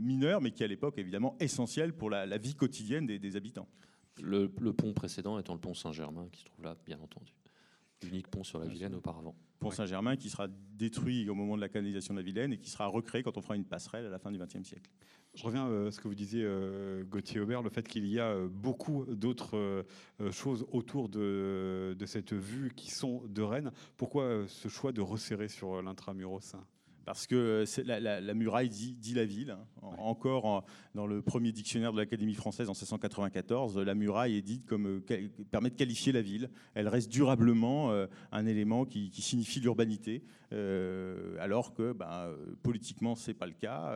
[0.01, 3.69] mineur, mais qui à l'époque évidemment essentiel pour la, vie quotidienne des, habitants.
[4.21, 7.33] Le, pont précédent étant le pont Saint-Germain, qui se trouve là, bien entendu.
[8.03, 9.35] L'unique pont sur la Vilaine auparavant.
[9.71, 12.87] Saint-Germain qui sera détruit au moment de la canalisation de la Vilaine et qui sera
[12.87, 14.91] recréé quand on fera une passerelle à la fin du XXe siècle.
[15.35, 18.21] Je reviens euh, à ce que vous disiez, euh, Gauthier Aubert, le fait qu'il y
[18.21, 19.85] a euh, beaucoup d'autres
[20.31, 23.73] choses autour de, de, cette vue qui sont de Rennes.
[23.97, 26.55] Pourquoi ce choix de resserrer sur l'intramuros
[27.05, 29.51] parce que la, la, muraille dit, la ville.
[29.51, 29.95] Hein.
[29.99, 34.87] Encore dans le premier dictionnaire de l'Académie française en 1694, la muraille est dite comme
[34.87, 36.51] euh, permet de qualifier la ville.
[36.75, 43.35] Elle reste durablement euh, un élément qui, signifie l'urbanité, euh, alors que ben, politiquement c'est
[43.35, 43.95] pas le cas,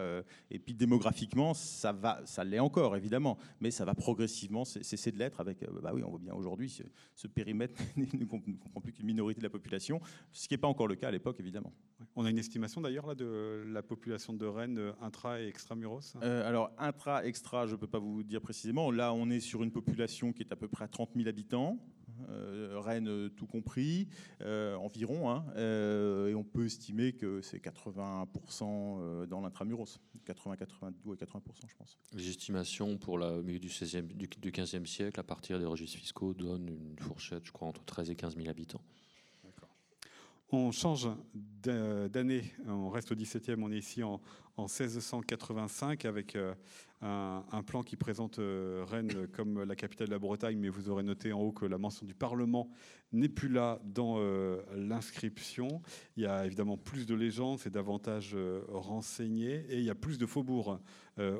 [0.51, 5.19] et puis démographiquement ça va, ça l'est encore évidemment, mais ça va progressivement cesser de
[5.19, 5.59] l'être avec.
[5.83, 6.71] bah oui, on voit bien aujourd'hui
[7.15, 10.01] ce, périmètre ne comprend plus qu'une minorité de la population,
[10.33, 11.73] ce qui n'est pas encore le cas à l'époque évidemment.
[12.15, 16.15] On a une estimation d'ailleurs là, de la population de Rennes euh, intra et extramuros
[16.23, 18.91] euh, Alors, intra, extra, je ne peux pas vous dire précisément.
[18.91, 21.79] Là, on est sur une population qui est à peu près à 30 000 habitants.
[22.31, 24.09] Euh, Rennes tout compris,
[24.41, 25.45] environ, hein.
[25.57, 31.99] et on peut estimer que c'est 80% dans l'intramuros, 80, 92 et 80%, je pense.
[32.15, 35.99] Les estimations pour le milieu du, 16e, du, du 15e siècle, à partir des registres
[35.99, 38.83] fiscaux, donnent une fourchette, je crois, entre 13 et 15 000 habitants.
[40.51, 41.09] On change
[41.65, 44.21] d'année, on reste au 17e, on est ici en,
[44.59, 46.55] 1685 avec euh,
[47.03, 51.03] un, plan qui présente euh, Rennes comme la capitale de la Bretagne, mais vous aurez
[51.03, 52.71] noté en haut que la mention du Parlement
[53.13, 55.83] n'est plus là dans euh, l'inscription.
[56.17, 58.37] Il y a évidemment plus de légendes, c'est davantage
[58.69, 60.79] renseigné, et il y a plus de faubourgs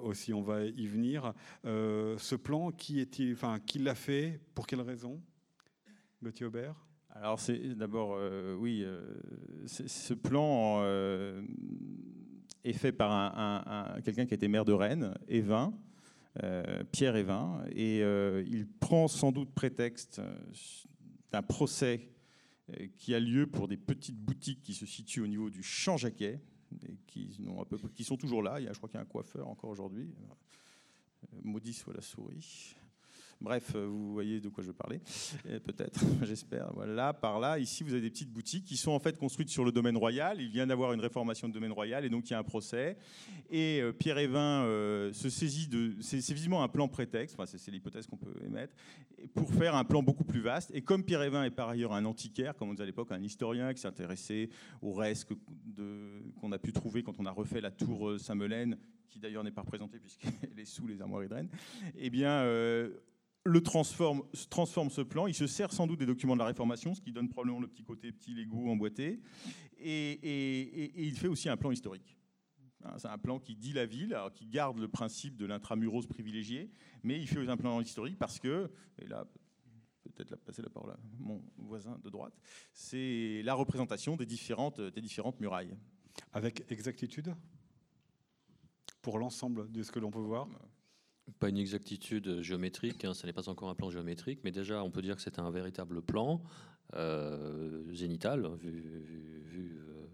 [0.03, 1.33] aussi, on va y venir.
[1.65, 3.07] ce plan, qui
[3.79, 5.23] l'a fait, pour quelle raison?
[6.23, 6.86] Gauthier Aubert?
[7.23, 9.03] Alors c'est d'abord, euh, oui, euh,
[9.67, 11.43] ce plan euh,
[12.65, 15.73] est fait par un, quelqu'un qui était maire de Rennes, Évin,
[16.93, 20.21] Pierre Évin, et il prend sans doute prétexte
[21.33, 22.11] d'un procès
[22.99, 26.41] qui a lieu pour des petites boutiques qui se situent au niveau du Champ Jacquet,
[26.87, 27.31] et qui,
[27.95, 28.61] qui sont toujours là.
[28.61, 30.13] Il y a, je crois qu'il y a un coiffeur encore aujourd'hui.
[31.43, 32.77] Maudit soit la souris.
[33.41, 35.01] Bref, euh, vous voyez de quoi je veux parler,
[35.65, 36.73] peut-être, j'espère.
[36.75, 39.65] Voilà, par là, ici, vous avez des petites boutiques qui sont en fait construites sur
[39.65, 40.41] le domaine royal.
[40.41, 42.97] Il vient d'avoir une réformation de domaine royal et donc il y a un procès.
[43.51, 45.93] Et euh, Pierre Évin euh, se saisit de.
[46.01, 48.75] C'est visiblement un plan prétexte, enfin, c'est l'hypothèse qu'on peut émettre,
[49.35, 50.71] pour faire un plan beaucoup plus vaste.
[50.75, 53.23] Et comme Pierre Évin est par ailleurs un antiquaire, comme on disait à l'époque, un
[53.23, 54.49] historien qui s'intéressait
[54.81, 55.29] aux restes
[56.41, 59.63] qu'on a pu trouver quand on a refait la tour Saint-Melaine, qui d'ailleurs n'est pas
[59.63, 61.51] représentée puisqu'elle est sous les armoiries de Rennes,
[61.99, 62.43] eh bien
[63.47, 65.27] le transforme, transforme ce plan.
[65.27, 67.69] Il se sert sans doute des documents de la Réformation, ce qui donne probablement le
[67.69, 69.21] petit côté petit Lego emboîté.
[69.79, 72.17] Et, il fait aussi un plan historique.
[72.85, 76.71] Hein, c'est un plan qui dit la ville, qui garde le principe de l'intramuros privilégié,
[77.03, 79.27] mais il fait un plan historique parce que, et là,
[80.15, 82.35] peut-être passer la parole à mon voisin de droite,
[82.73, 85.77] c'est la représentation des différentes, des différentes murailles.
[86.33, 87.35] Avec exactitude
[89.03, 90.49] Pour l'ensemble de ce que l'on peut voir
[91.39, 94.91] pas une exactitude géométrique, hein, ce n'est pas encore un plan géométrique, mais déjà on
[94.91, 96.43] peut dire que c'est un véritable plan
[96.95, 100.07] euh, zénital, vu, euh,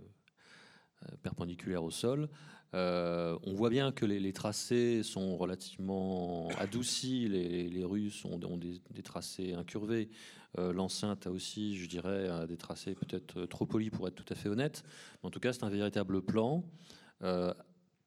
[1.04, 2.28] euh, perpendiculaire au sol.
[2.72, 9.52] on voit bien que les, tracés sont relativement adoucis, les, rues sont, ont des, tracés
[9.52, 10.08] incurvés.
[10.56, 14.48] L'enceinte a aussi, je dirais, des tracés peut-être trop polis pour être tout à fait
[14.48, 14.82] honnête.
[15.22, 16.64] en tout cas, c'est un véritable plan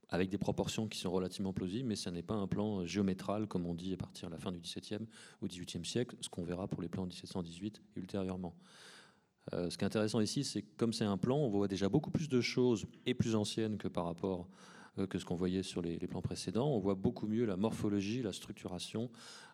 [0.10, 3.65] avec des proportions qui sont relativement plausibles, mais ce n'est pas un plan géométral, comme
[3.65, 5.08] on dit à partir de la fin du XVIIe
[5.41, 8.56] ou XVIIIe siècle, ce qu'on verra pour les plans de 1718 et ultérieurement.
[9.54, 11.89] Euh, ce qui est intéressant ici, c'est que comme c'est un plan, on voit déjà
[11.89, 14.48] beaucoup plus de choses et plus anciennes que par rapport
[14.98, 16.68] euh, que ce qu'on voyait sur les, plans précédents.
[16.68, 19.10] On voit beaucoup mieux la morphologie, la structuration,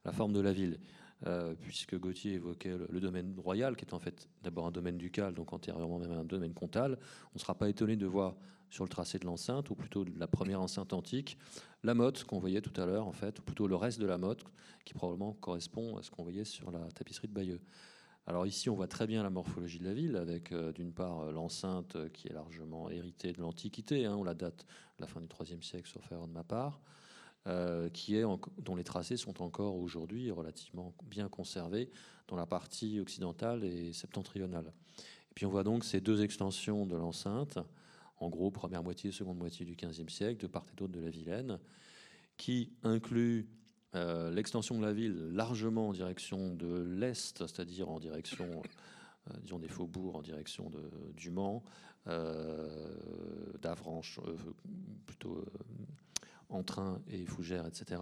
[0.05, 0.79] la forme de la ville.
[1.27, 5.35] Euh, puisque Gauthier évoquait le, domaine royal, qui est en fait d'abord un domaine ducal,
[5.35, 8.35] donc antérieurement même un domaine comtal, on ne sera pas étonné de voir
[8.71, 11.37] sur le tracé de l'enceinte, ou plutôt de la première enceinte antique,
[11.83, 14.17] la motte qu'on voyait tout à l'heure, en fait, ou plutôt le reste de la
[14.17, 14.43] motte,
[14.83, 17.61] qui probablement correspond à ce qu'on voyait sur la tapisserie de Bayeux.
[18.25, 21.19] Alors ici, on voit très bien la morphologie de la ville, avec euh, d'une part
[21.19, 24.65] euh, l'enceinte qui est largement héritée de l'Antiquité, hein, on la date
[24.99, 26.79] la fin du IIIe siècle, sauf erreur de ma part,
[27.93, 28.23] qui est
[28.59, 31.89] dont les tracés sont encore aujourd'hui relativement bien conservés
[32.27, 34.73] dans la partie occidentale et septentrionale.
[35.31, 37.57] Et puis on voit donc ces deux extensions de l'enceinte,
[38.17, 41.09] en gros première moitié, seconde moitié du XVe siècle, de part et d'autre de la
[41.09, 41.59] Vilaine,
[42.37, 43.49] qui inclut
[43.95, 48.61] euh, l'extension de la ville largement en direction de l'est, c'est-à-dire en direction
[49.29, 50.71] euh, disons des faubourgs, en direction
[51.15, 51.63] du Mans,
[52.07, 52.93] euh,
[53.61, 54.19] d'Avranches,
[55.05, 55.45] plutôt
[56.51, 58.01] en train et Fougères, etc.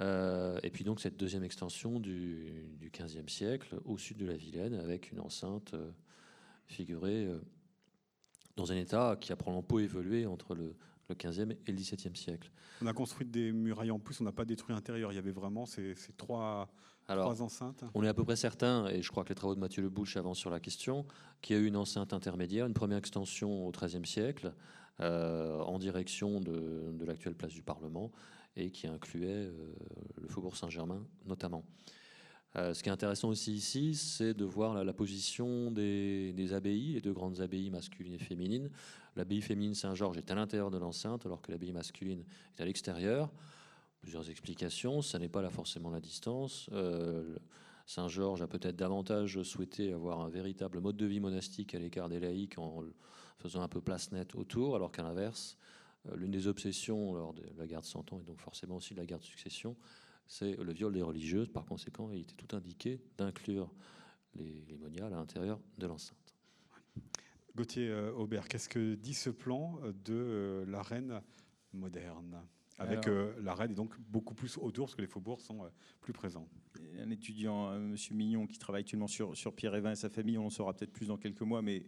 [0.00, 4.74] et puis donc cette deuxième extension du, du, XVe siècle au sud de la Vilaine
[4.74, 5.74] avec une enceinte
[6.66, 7.28] figurée
[8.56, 10.74] dans un état qui a probablement peu évolué entre le,
[11.08, 12.50] le 15e et le 17e siècle.
[12.80, 15.12] On a construit des murailles en plus, on n'a pas détruit l'intérieur.
[15.12, 16.68] Il y avait vraiment ces, trois,
[17.06, 17.84] trois, enceintes.
[17.94, 19.90] On est à peu près certain, et je crois que les travaux de Mathieu Le
[19.90, 21.06] Bouche avancent sur la question,
[21.40, 24.50] qu'il y a eu une enceinte intermédiaire, une première extension au XIIIe siècle, euh,
[25.02, 28.12] en direction de, l'actuelle place du Parlement,
[28.56, 29.52] et qui incluait euh,
[30.20, 31.64] le faubourg Saint-Germain notamment.
[32.56, 37.00] Euh, ce qui est intéressant aussi ici, c'est de voir la, position des, abbayes, les
[37.00, 38.70] deux grandes abbayes masculines et féminines.
[39.16, 42.24] L'abbaye féminine Saint-Georges est à l'intérieur de l'enceinte, alors que l'abbaye masculine
[42.56, 43.32] est à l'extérieur.
[44.02, 45.00] Plusieurs explications.
[45.00, 46.68] Ça n'est pas là forcément la distance.
[46.72, 47.36] Euh,
[47.86, 52.20] Saint-Georges a peut-être davantage souhaité avoir un véritable mode de vie monastique à l'écart des
[52.20, 52.84] laïcs en
[53.38, 55.58] faisant un peu place nette autour, alors qu'à l'inverse,
[56.06, 58.94] euh, l'une des obsessions lors de la guerre de Cent Ans et donc forcément aussi
[58.94, 59.76] de la guerre de succession,
[60.26, 61.48] c'est le viol des religieuses.
[61.48, 63.72] Par conséquent, il était tout indiqué d'inclure
[64.34, 66.36] les, les moniales à l'intérieur de l'enceinte.
[67.54, 71.20] Gauthier euh, Aubert, qu'est-ce que dit ce plan de euh, la reine
[71.74, 72.42] moderne?
[72.78, 76.14] Avec euh, la reine et donc beaucoup plus autour, parce que les faubourgs sont plus
[76.14, 76.48] présents.
[76.98, 77.94] Un étudiant, M.
[78.12, 80.92] Mignon, qui travaille actuellement sur, sur Pierre Evin et sa famille, on en saura peut-être
[80.92, 81.84] plus dans quelques mois, mais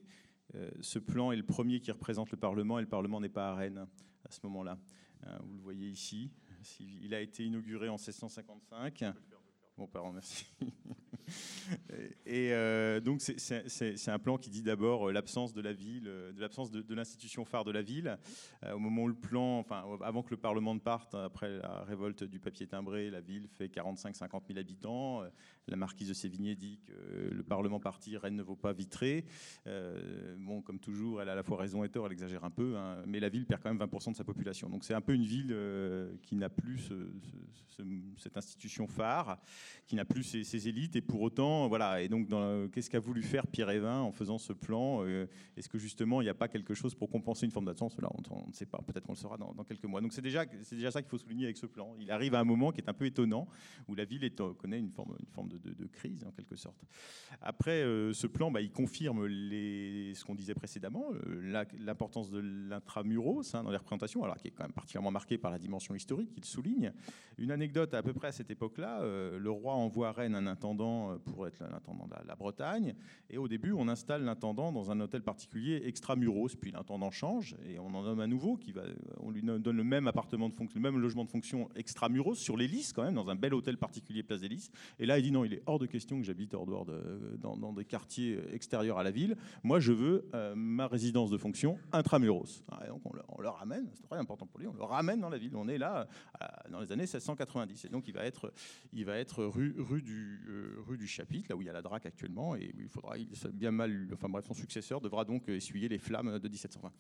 [0.81, 3.55] ce plan est le premier qui représente le Parlement, et le Parlement n'est pas à
[3.55, 3.87] Rennes
[4.25, 4.79] à ce moment-là.
[5.43, 6.31] vous le voyez ici,
[6.81, 9.05] il a été inauguré en 1655.
[9.77, 10.47] Bon, pardon, merci.
[12.27, 16.33] Et euh, donc c'est un plan qui dit d'abord euh, l'absence de la ville, euh,
[16.33, 18.19] de l'absence de, l'institution phare de la ville.
[18.73, 22.25] au moment où le plan, enfin avant que le Parlement ne parte, après la révolte
[22.25, 25.23] du papier timbré, la ville fait 45-50 000 habitants.
[25.67, 29.25] La marquise de Sévigné dit que le Parlement parti, Rennes ne vaut pas vitrer.
[30.39, 32.77] bon, comme toujours, elle a à la fois raison et tort, elle exagère un peu,
[32.77, 34.69] hein, mais la ville perd quand même 20% de sa population.
[34.69, 35.57] Donc c'est un peu une ville
[36.23, 36.93] qui n'a plus
[38.19, 39.39] cette institution phare,
[39.87, 42.03] qui n'a plus ses, élites, et autant, voilà.
[42.03, 42.29] Et donc,
[42.73, 46.25] qu'est-ce qu'a voulu faire Pierre Evin en faisant ce plan euh, Est-ce que justement, il
[46.25, 47.97] n'y a pas quelque chose pour compenser une forme d'absence?
[48.01, 48.79] Là, on, ne sait pas.
[48.87, 50.01] Peut-être qu'on le saura dans, quelques mois.
[50.01, 51.95] Donc, c'est déjà, c'est déjà ça qu'il faut souligner avec ce plan.
[52.01, 53.49] Il arrive à un moment qui est un peu étonnant,
[53.89, 56.83] où la ville est, connaît une forme, une forme de, crise, en quelque sorte.
[57.41, 63.55] Après, euh, ce plan, bah, il confirme ce qu'on disait précédemment, euh, l'importance de l'intramuros
[63.55, 66.31] hein, dans les représentations, alors qui est quand même particulièrement marqué par la dimension historique,
[66.37, 66.93] il souligne.
[67.39, 70.94] Une anecdote à peu près à cette époque-là, le roi envoie à Rennes un intendant
[71.25, 72.95] pour être l'intendant de la, Bretagne.
[73.31, 76.57] Et au début, on installe l'intendant dans un hôtel particulier extramuros.
[76.61, 78.83] Puis l'intendant change et on en nomme un nouveau qui va,
[79.21, 83.03] on lui donne le même appartement de même logement de fonction extramuros sur l'hélice quand
[83.03, 84.71] même, dans un bel hôtel particulier place d'hélice.
[84.99, 87.39] Et là, il dit non, il est hors de question que j'habite hors dehors de,
[87.39, 89.37] dans, des quartiers extérieurs à la ville.
[89.63, 92.65] Moi, je veux euh, ma résidence de fonction intramuros.
[92.71, 95.39] Ah, donc on le, ramène, c'est très important pour lui, on le ramène dans la
[95.39, 95.55] ville.
[95.55, 96.07] On est là
[96.43, 97.85] euh, dans les années 1690.
[97.85, 98.53] Et donc il va être,
[98.93, 101.73] il va être rue, rue du, euh, rue du chapitre, là où il y a
[101.73, 103.17] la DRAC actuellement, et il faudra,
[103.53, 106.93] bien mal, enfin bref, son successeur devra donc essuyer les flammes de 1720.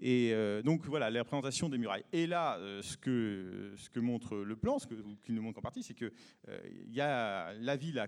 [0.00, 2.04] Et euh, donc voilà, la représentation des murailles.
[2.12, 5.62] Et là, euh, ce, que, ce que montre le plan, ce qu'il nous montre en
[5.62, 6.12] partie, c'est que
[6.86, 8.04] il y a la ville,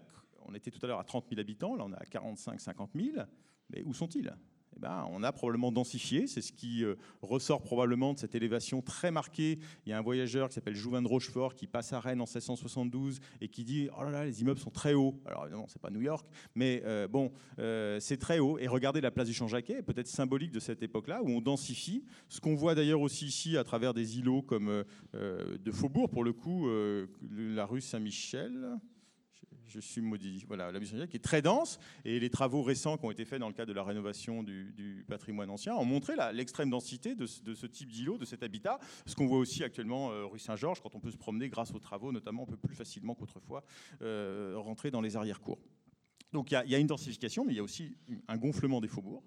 [0.47, 3.25] on était tout à l'heure à 30 000 habitants, là on est à 45-50 000,
[3.71, 4.35] mais où sont-ils?
[4.77, 6.27] Eh ben, on a probablement densifié.
[6.27, 9.59] C'est ce qui euh, ressort probablement de cette élévation très marquée.
[9.85, 12.25] Il y a un voyageur qui s'appelle Jouvin de Rochefort qui passe à Rennes en
[12.25, 15.21] 1672 et qui dit Oh là là, les immeubles sont très hauts.
[15.27, 18.59] Alors évidemment, c'est pas New York, mais euh, bon, euh, c'est très haut.
[18.59, 22.05] Et regardez la place du Champ-Jacquet, peut-être symbolique de cette époque-là, où on densifie.
[22.29, 26.33] Ce qu'on voit d'ailleurs aussi ici à travers des îlots comme de Faubourg, pour le
[26.33, 26.69] coup,
[27.31, 28.79] la rue Saint-Michel
[29.71, 30.45] je suis maudit.
[30.47, 33.49] Voilà, la qui est très dense, et les travaux récents qui ont été faits dans
[33.49, 37.91] le cadre de la rénovation du, patrimoine ancien ont montré l'extrême densité de, ce type
[37.91, 38.79] d'îlot, de cet habitat.
[39.07, 41.79] Ce qu'on voit aussi actuellement euh, rue Saint-Georges, quand on peut se promener grâce aux
[41.79, 43.65] travaux, notamment, on peut plus facilement qu'autrefois
[44.03, 45.59] euh, rentrer dans les arrière-cours.
[46.33, 47.97] Donc il y, y, a une densification, mais il y a aussi
[48.29, 49.25] un gonflement des faubourgs.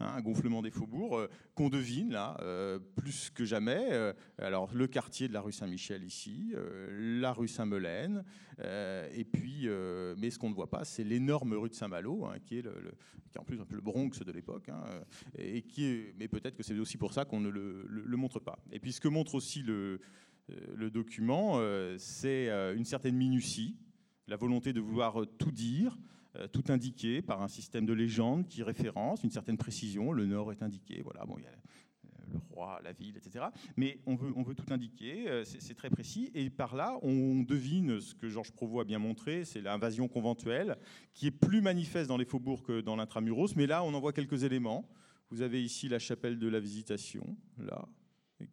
[0.00, 3.88] Hein, un gonflement des faubourgs euh, qu'on devine là euh, plus que jamais.
[3.90, 6.54] Euh, alors le quartier de la rue Saint-Michel ici,
[6.96, 8.24] la rue Saint-Melaine,
[8.60, 9.68] et puis,
[10.16, 12.66] mais ce qu'on ne voit pas, c'est l'énorme rue de Saint-Malo, hein, qui est
[13.38, 14.82] en plus un peu le Bronx de l'époque, hein,
[15.36, 18.58] et qui mais peut-être que c'est aussi pour ça qu'on ne le, montre pas.
[18.72, 20.00] Et puis ce que montre aussi le
[20.90, 21.60] document,
[21.98, 23.76] c'est une certaine minutie,
[24.26, 25.98] la volonté de vouloir tout dire.
[26.52, 30.12] Tout indiqué par un système de légende qui référence une certaine précision.
[30.12, 33.46] Le nord est indiqué, voilà, bon, il y a le roi, la ville, etc.
[33.76, 36.30] Mais on veut, on veut tout indiquer, c'est très précis.
[36.34, 40.76] Et par là, on devine ce que Georges Provost a bien montré, c'est l'invasion conventuelle,
[41.14, 43.56] qui est plus manifeste dans les faubourgs que dans l'intramuros.
[43.56, 44.88] Mais là, on en voit quelques éléments.
[45.30, 47.88] Vous avez ici la chapelle de la Visitation, là,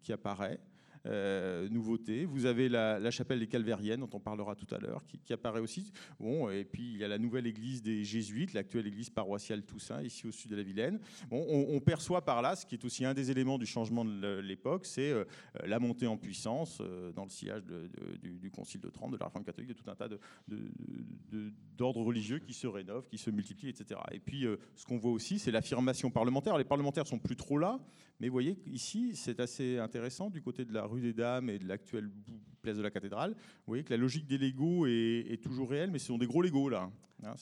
[0.01, 0.59] qui apparaît.
[1.07, 2.25] Euh, nouveauté.
[2.25, 5.91] Vous avez la, chapelle des Calvériennes, dont on parlera tout à l'heure, qui, apparaît aussi.
[6.19, 10.01] Bon, et puis il y a la nouvelle église des Jésuites, l'actuelle église paroissiale Toussaint,
[10.01, 10.99] ici au sud de la Vilaine.
[11.31, 14.85] On, perçoit par là, ce qui est aussi un des éléments du changement de l'époque,
[14.85, 15.25] c'est euh,
[15.65, 19.43] la montée en puissance euh, dans le sillage du, Concile de Trente, de la Réforme
[19.43, 20.07] catholique, de tout un tas
[21.77, 23.99] d'ordres religieux qui se rénovent, qui se multiplient, etc.
[24.11, 26.57] Et puis, ce qu'on voit aussi, c'est l'affirmation parlementaire.
[26.57, 27.79] Les parlementaires sont plus trop là,
[28.19, 31.59] mais vous voyez, ici, c'est assez intéressant du côté de la rue des Dames et
[31.59, 32.09] de l'actuelle
[32.61, 33.31] place de la cathédrale.
[33.31, 36.41] Vous voyez que la logique des Legos est, toujours réelle, mais ce sont des gros
[36.41, 36.89] Legos là.
[37.23, 37.35] Hein,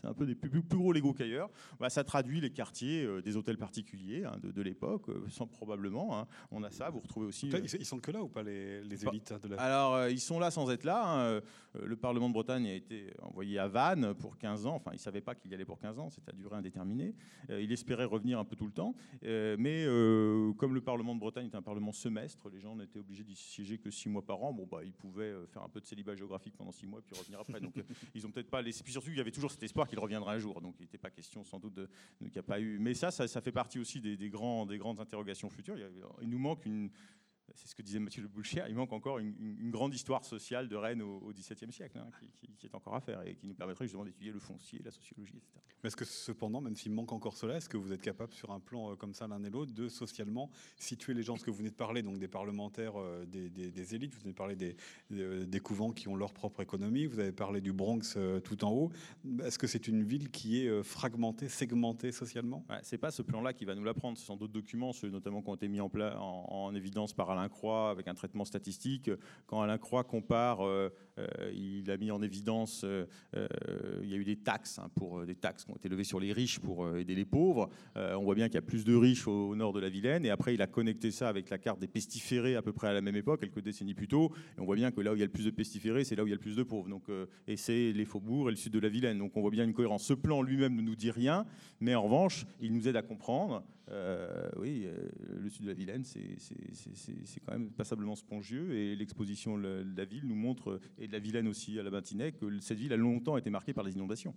[0.00, 1.50] c'est un peu des plus, gros Lego qu'ailleurs.
[1.80, 6.18] Bah, ça traduit les quartiers euh, des hôtels particuliers hein, de, l'époque, euh, sans probablement.
[6.18, 6.26] Hein.
[6.50, 7.50] On a ça, vous retrouvez aussi.
[7.52, 9.60] Euh, ils sont que là ou pas les, les bah, élites de la...
[9.60, 11.02] Alors, ils sont là sans être là.
[11.04, 11.40] Hein.
[11.80, 14.76] Le Parlement de Bretagne a été envoyé à Vannes pour 15 ans.
[14.76, 17.14] Enfin, il ne savait pas qu'il y allait pour 15 ans, c'était à durée indéterminée.
[17.48, 18.94] il espérait revenir un peu tout le temps.
[19.22, 19.84] mais
[20.56, 23.78] comme le Parlement de Bretagne est un Parlement semestre, les gens n'étaient obligés d'y siéger
[23.78, 24.52] que 6 mois par an.
[24.52, 27.18] Bon, bah, ils pouvaient faire un peu de célibat géographique pendant 6 mois et puis
[27.18, 27.60] revenir après.
[27.60, 27.74] Donc,
[28.14, 28.82] ils ont peut-être pas laissé.
[28.82, 30.60] Puis surtout, il y avait toujours cet espoir qu'il reviendra un jour.
[30.60, 31.88] Donc il n'était pas question sans doute de,
[32.20, 32.78] n'y a pas eu.
[32.78, 35.76] Mais ça, ça, fait partie aussi des grandes interrogations futures.
[36.22, 36.90] il nous manque une,
[37.54, 40.76] c'est ce que disait Mathieu Le Boulcher, il manque encore une, grande histoire sociale de
[40.76, 42.10] Rennes au XVIIe siècle, hein,
[42.58, 45.36] qui, est encore à faire et qui nous permettrait justement d'étudier le foncier, la sociologie,
[45.36, 45.58] etc.
[45.82, 48.50] Mais est-ce que cependant, même s'il manque encore cela, est-ce que vous êtes capable sur
[48.50, 51.36] un plan euh, comme ça l'un et l'autre de socialement situer les gens?
[51.36, 54.36] Ce que vous venez de parler, donc des parlementaires, euh, des, élites, vous venez de
[54.36, 54.76] parler des,
[55.12, 58.72] euh, des, couvents qui ont leur propre économie, vous avez parlé du Bronx tout en
[58.72, 58.90] haut.
[59.44, 62.64] Est-ce que c'est une ville qui est fragmentée, segmentée socialement?
[62.68, 65.42] Ouais, C'est pas ce plan-là qui va nous l'apprendre, ce sont d'autres documents, ceux notamment
[65.42, 69.10] qui ont été mis en, en, en évidence par Alain Croix avec un traitement statistique.
[69.46, 73.06] Quand Alain Croix compare, euh, euh, il a mis en évidence, euh,
[74.02, 76.18] il y a eu des taxes, hein, pour, des taxes qui ont été levées sur
[76.18, 77.68] les riches pour aider les pauvres.
[77.94, 80.24] on voit bien qu'il y a plus de riches au, nord de la Vilaine.
[80.24, 82.92] Et après, il a connecté ça avec la carte des pestiférés à peu près à
[82.92, 84.32] la même époque, quelques décennies plus tôt.
[84.56, 86.16] Et on voit bien que là où il y a le plus de pestiférés, c'est
[86.16, 86.88] là où il y a le plus de pauvres.
[86.88, 87.04] Donc,
[87.46, 89.18] et c'est les faubourgs et le sud de la Vilaine.
[89.18, 90.04] Donc on voit bien une cohérence.
[90.04, 91.44] Ce plan lui-même ne nous dit rien,
[91.80, 93.62] mais en revanche, il nous aide à comprendre.
[94.56, 94.86] Oui,
[95.28, 100.26] le sud de la Vilaine, c'est quand même passablement spongieux et l'exposition de la ville
[100.26, 103.36] nous montre, et de la Vilaine aussi à la Bantinais, que cette ville a longtemps
[103.36, 104.34] été marquée par les inondations.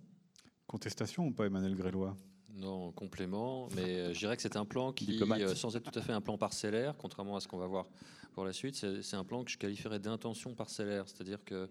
[0.66, 2.16] Contestation ou pas, Emmanuel Grélois?
[2.54, 5.98] Non, complément, mais euh, je dirais que c'est un plan qui, euh, sans être tout
[5.98, 7.86] à fait un plan parcellaire, contrairement à ce qu'on va voir
[8.34, 11.68] pour la suite, c'est un plan que je qualifierais d'intention parcellaire, c'est-à-dire que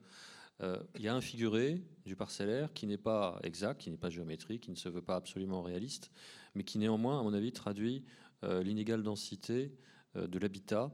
[0.61, 4.09] euh, il y a un figuré du parcellaire qui n'est pas exact, qui n'est pas
[4.09, 6.11] géométrique, qui ne se veut pas absolument réaliste,
[6.55, 8.03] mais qui néanmoins, à mon avis, traduit
[8.43, 9.71] l'inégale densité
[10.15, 10.91] de l'habitat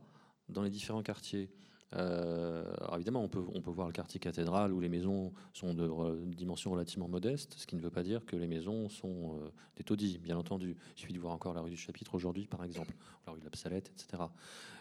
[0.49, 1.49] dans les différents quartiers.
[1.95, 5.73] Euh, alors évidemment, on peut, on peut voir le quartier cathédrale où les maisons sont
[5.73, 9.49] de, dimension relativement modeste, ce qui ne veut pas dire que les maisons sont euh,
[9.77, 10.75] des taudis, bien entendu.
[10.95, 12.93] Il suffit de voir encore la rue du Chapitre aujourd'hui, par exemple,
[13.25, 14.23] la rue de la Psalette, etc.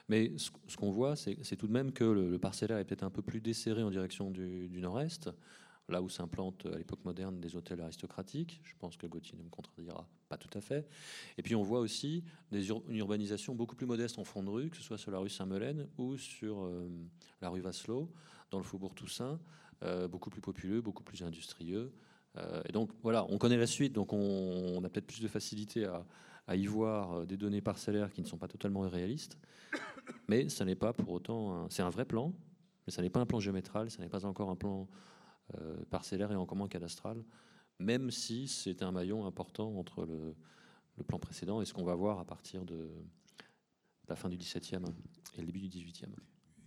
[0.09, 3.23] Mais ce, qu'on voit, c'est tout de même que le, parcellaire est peut-être un peu
[3.23, 5.31] plus desserré en direction du nord-est,
[5.89, 8.61] là où s'implantent à l'époque moderne des hôtels aristocratiques.
[8.65, 10.89] Je pense que Gauthier ne me contredira pas tout à fait.
[11.39, 14.71] Et puis on voit aussi des une urbanisation beaucoup plus modeste en fond de rue,
[14.71, 16.89] que ce soit sur la rue Saint-Melaine ou sur euh,
[17.41, 18.11] la rue Vasselot,
[18.51, 19.39] dans le faubourg Toussaint,
[19.85, 21.93] euh, beaucoup plus populeux, beaucoup plus industrieux.
[22.37, 25.85] Euh, et donc voilà, on connaît la suite, donc on, a peut-être plus de facilité
[25.85, 26.05] à,
[26.47, 29.39] à, y voir des données parcellaires qui ne sont pas totalement irréalistes.
[30.29, 32.35] Mais ça n'est pas pour autant, c'est un vrai plan,
[32.87, 34.85] mais ça n'est pas un plan géométral, ça n'est pas encore un plan euh,
[35.91, 37.25] parcellaire et encore moins cadastral,
[37.79, 40.35] même si c'est un maillon important entre le,
[41.07, 42.89] plan précédent et ce qu'on va voir à partir de
[44.09, 44.83] la fin du XVIIe
[45.37, 46.15] et le début du XVIIIe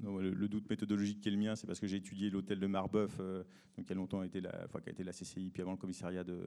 [0.01, 3.17] le, doute méthodologique qui est le mien, c'est parce que j'ai étudié l'hôtel de Marbeuf,
[3.19, 3.43] euh,
[3.85, 6.23] qui a longtemps été la, enfin, qui a été la CCI, puis avant le commissariat
[6.23, 6.39] de,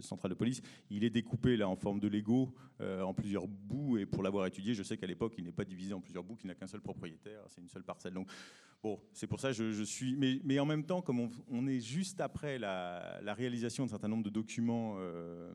[0.00, 0.62] central de police.
[0.90, 4.46] Il est découpé là en forme de Lego, euh, en plusieurs bouts, et pour l'avoir
[4.46, 6.66] étudié, je sais qu'à l'époque, il n'est pas divisé en plusieurs bouts, qu'il n'a qu'un
[6.66, 8.14] seul propriétaire, c'est une seule parcelle.
[8.84, 10.14] Bon, c'est pour ça que je, suis.
[10.14, 14.24] Mais, mais, en même temps, comme on, est juste après la, réalisation d'un certain nombre
[14.24, 14.96] de documents.
[14.98, 15.52] Euh,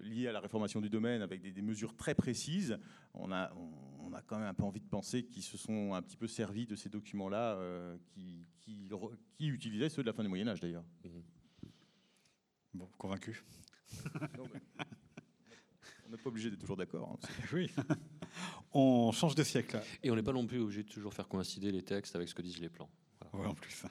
[0.00, 2.76] liés à la réformation du domaine avec des, mesures très précises,
[3.14, 3.52] on a,
[4.00, 6.26] on a quand même un peu envie de penser qu'ils se sont un petit peu
[6.26, 10.60] servis de ces documents-là, euh, qui, qui, utilisaient ceux de la fin du Moyen Âge
[10.60, 10.84] d'ailleurs.
[11.04, 11.22] Mhm.
[12.74, 13.44] Bon, convaincu.
[16.06, 17.16] on n'est pas obligé d'être toujours d'accord.
[17.22, 17.70] Hein, oui.
[18.72, 19.80] on change de siècle.
[20.02, 22.34] Et on n'est pas non plus obligé de toujours faire coïncider les textes avec ce
[22.34, 22.88] que disent les plans.
[23.32, 23.84] en plus.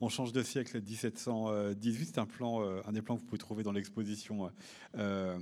[0.00, 2.06] On change de siècle, 1718.
[2.06, 4.50] C'est un plan, euh, un des plans que vous pouvez trouver dans l'exposition
[4.96, 5.38] euh,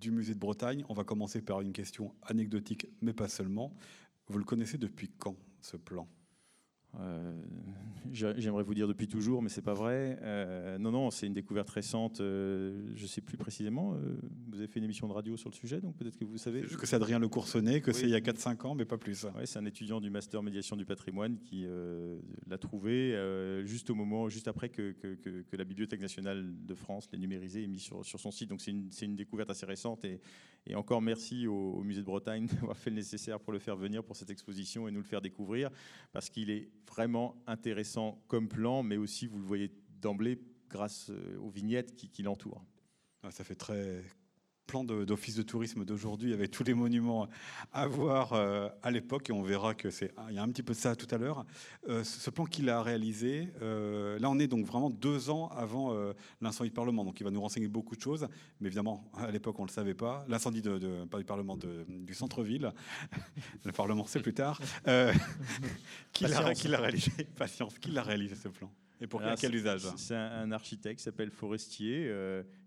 [0.00, 0.84] du musée de Bretagne.
[0.88, 3.72] On va commencer par une question anecdotique, mais pas seulement.
[4.28, 6.08] Vous le connaissez depuis quand, ce plan?
[7.00, 7.32] Euh,
[8.12, 10.18] j'aimerais vous dire depuis toujours, mais c'est pas vrai.
[10.22, 12.20] Euh, non, non, c'est une découverte récente.
[12.20, 13.96] Euh, je sais plus précisément.
[14.48, 16.62] vous avez fait une émission de radio sur le sujet, donc peut-être que vous savez.
[16.62, 18.98] Juste que c'est Adrien Le Coursonnet, que c'est il y a 4-5 ans, mais pas
[18.98, 19.24] plus.
[19.24, 21.66] Ouais, c'est un étudiant du master médiation du patrimoine qui
[22.46, 23.14] l'a trouvé
[23.64, 27.62] juste au moment, juste après que, que, que, la Bibliothèque nationale de France l'ait numérisé
[27.62, 28.50] et mis sur, sur son site.
[28.50, 30.20] Donc c'est une, une, découverte assez récente et,
[30.66, 33.76] et encore merci au, au musée de Bretagne d'avoir fait le nécessaire pour le faire
[33.76, 35.70] venir pour cette exposition et nous le faire découvrir
[36.12, 41.38] parce qu'il est vraiment intéressant comme plan, mais aussi, vous le voyez d'emblée, grâce euh,
[41.38, 42.64] aux vignettes qui, l'entourent.
[43.22, 44.02] Ah, ça fait très
[44.66, 47.28] plan d'office de, tourisme d'aujourd'hui avec tous les monuments
[47.72, 49.30] à voir euh, à l'époque.
[49.30, 51.18] Et on verra que c'est il y a un petit peu de ça tout à
[51.18, 51.44] l'heure.
[51.88, 55.96] Euh, ce plan qu'il a réalisé, euh, là on est donc vraiment deux ans avant
[56.40, 58.26] l'incendie du Parlement, donc il va nous renseigner beaucoup de choses,
[58.60, 60.24] mais évidemment à l'époque on le savait pas.
[60.28, 62.72] L'incendie de, pas du Parlement du centre-ville,
[63.64, 64.60] le Parlement c'est plus tard.
[66.12, 67.10] qui l'a réalisé.
[67.36, 68.70] Patience, qui l'a réalisé ce plan
[69.00, 72.10] et pour quel usage C'est un, architecte qui s'appelle Forestier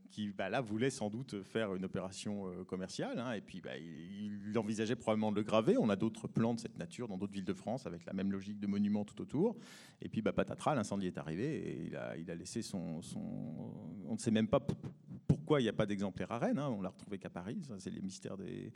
[0.09, 3.19] qui bah, là voulait sans doute faire une opération euh, commerciale.
[3.19, 5.77] Hein, et puis bah, il, envisageait probablement de le graver.
[5.77, 8.31] On a d'autres plans de cette nature dans d'autres villes de France avec la même
[8.31, 9.55] logique de monuments tout autour.
[10.01, 13.21] Et puis bah, patatras, l'incendie est arrivé et il a, il a laissé son, son,
[14.07, 14.59] On ne sait même pas
[15.27, 16.59] pourquoi il n'y a pas d'exemplaire à Rennes.
[16.59, 17.61] Hein, on l'a retrouvé qu'à Paris.
[17.77, 18.71] C'est les mystères des,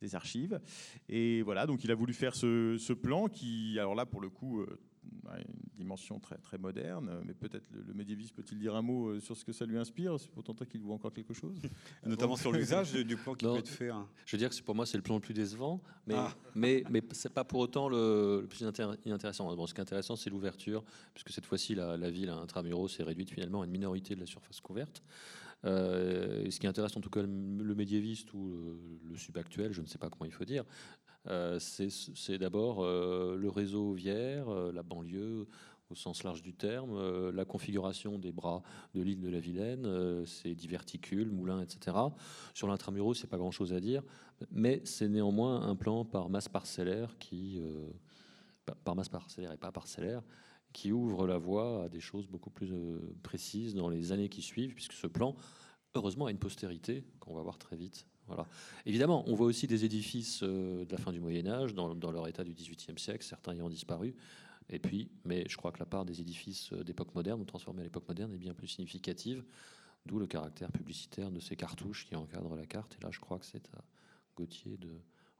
[0.00, 0.60] des, archives.
[1.08, 4.30] Et voilà, donc il a voulu faire ce, ce plan qui, alors là pour le
[4.30, 4.78] coup, euh,
[5.36, 9.36] une dimension très, très moderne, mais peut-être le, médiéviste peut-il dire un mot euh, sur
[9.36, 10.18] ce que ça lui inspire?
[10.18, 11.60] C'est pourtant qu'il voit encore quelque chose
[12.06, 13.90] Notamment sur l'usage du plan qui peut être fait.
[13.90, 14.06] Hein.
[14.26, 16.34] Je veux dire que pour moi, c'est le plan le plus décevant, mais, ah.
[16.54, 19.54] mais, mais c'est pas pour autant le, plus intéressant.
[19.54, 20.84] Bon, ce qui est intéressant, c'est l'ouverture,
[21.14, 24.26] puisque cette fois-ci, la, la ville intramuros s'est réduite finalement à une minorité de la
[24.26, 25.02] surface couverte.
[25.64, 29.86] Euh, ce qui intéresse en tout cas le médiéviste ou le, le subactuel, je ne
[29.86, 31.07] sais pas comment il faut dire, euh,
[31.58, 35.46] c'est d'abord euh, le réseau viaire, euh, la banlieue
[35.90, 38.62] au sens large du terme, la configuration des bras
[38.92, 41.96] de l'île de la Vilaine, ses diverticules, moulins, etc.
[42.52, 44.02] Sur l'intramuros, c'est pas grand-chose à dire,
[44.50, 47.58] mais c'est néanmoins un plan par masse parcellaire qui,
[48.84, 50.22] par masse parcellaire et pas parcellaire,
[50.74, 52.74] qui ouvre la voie à des choses beaucoup plus
[53.22, 55.36] précises dans les années qui suivent, puisque ce plan,
[55.94, 58.06] heureusement, a une postérité qu'on va voir très vite
[58.86, 62.28] Évidemment, on voit aussi des édifices euh, de la fin du Moyen Âge dans, leur
[62.28, 64.14] état du XVIIIe siècle, certains ayant disparu.
[65.24, 68.32] Mais je crois que la part des édifices euh, d'époque moderne transformés à l'époque moderne
[68.34, 69.44] est bien plus significative,
[70.06, 72.96] d'où le caractère publicitaire de ces cartouches qui encadrent la carte.
[73.00, 73.82] Et là, je crois que c'est à
[74.36, 74.90] Gauthier de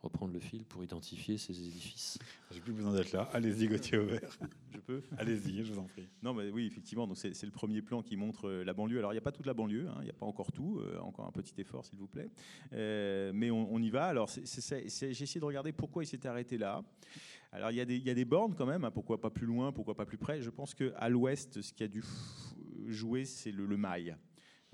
[0.03, 2.19] reprendre le fil pour identifier ces édifices.
[2.53, 3.29] J'ai plus besoin d'être là.
[3.33, 4.39] Allez-y, Gauthier Aubert.
[4.73, 5.03] Je peux?
[5.17, 6.07] Allez-y, je vous en prie.
[6.23, 8.99] Non, mais oui, effectivement, donc c'est, le premier plan qui montre euh, la banlieue.
[8.99, 10.79] Alors, il n'y a pas toute la banlieue, hein, il n'y a pas encore tout,
[10.79, 12.31] euh, encore un petit effort, s'il vous plaît.
[12.73, 14.07] Euh, mais on, y va.
[14.07, 16.83] Alors, j'ai essayé de regarder pourquoi il s'est arrêté là.
[17.51, 19.31] Alors, il y, a des, il y a des bornes quand même, hein, pourquoi pas
[19.31, 20.43] plus loin, pourquoi pas plus près.
[20.43, 22.05] Je pense qu'à l'ouest, ce qui a dû
[22.87, 24.17] jouer, c'est le, le mail.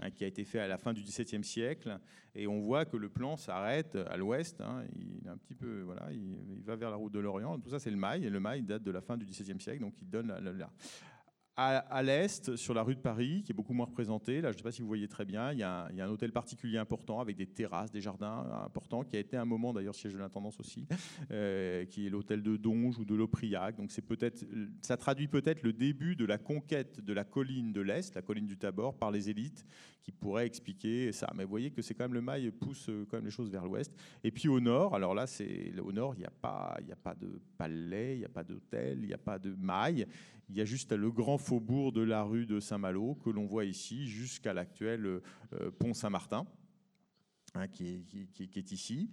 [0.04, 1.98] Hein, qui a été fait à la fin du XVIIe siècle.
[2.34, 4.60] Et on voit que le plan s'arrête à l'ouest.
[4.60, 7.58] Hein, il, un petit peu, voilà, il, va vers la route de l'Orient.
[7.58, 8.24] Tout ça, c'est le mail.
[8.24, 10.70] Et le mail date de la fin du XVIIe siècle, donc il donne la,
[11.56, 14.58] à, l'est, sur la rue de Paris, qui est beaucoup moins représentée, là je ne
[14.58, 17.36] sais pas si vous voyez très bien, il y, a un, hôtel particulier important avec
[17.36, 20.86] des terrasses, des jardins importants, qui a été un moment d'ailleurs siège de l'intendance aussi,
[21.30, 23.76] euh, qui est l'hôtel de Donge ou de l'Aupriac.
[23.76, 23.92] Donc
[24.80, 28.46] ça traduit peut-être le début de la conquête de la colline de l'Est, la colline
[28.46, 29.64] du Tabor, par les élites,
[30.02, 31.30] qui pourrait expliquer ça.
[31.34, 33.50] Mais vous voyez que c'est quand même le mail pousse euh, quand même les choses
[33.50, 33.92] vers l'ouest.
[34.22, 37.14] Et puis au nord, alors là, c'est au nord, il n'y a pas, a pas
[37.14, 40.06] de palais, il n'y a pas d'hôtel, il n'y a pas de maille.
[40.50, 43.64] Il y a juste le grand faubourg de la rue de Saint-Malo que l'on voit
[43.64, 45.20] ici jusqu'à l'actuel euh,
[45.78, 46.46] pont Saint-Martin.
[47.56, 48.04] Hein, qui,
[48.56, 49.08] est, ici.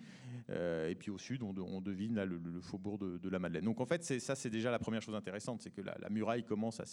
[0.50, 3.66] Euh, et puis au sud, on, devine le, faubourg de, la Madeleine.
[3.66, 6.80] Donc en fait, ça, c'est déjà la première chose intéressante, c'est que la, muraille commence
[6.80, 6.86] à,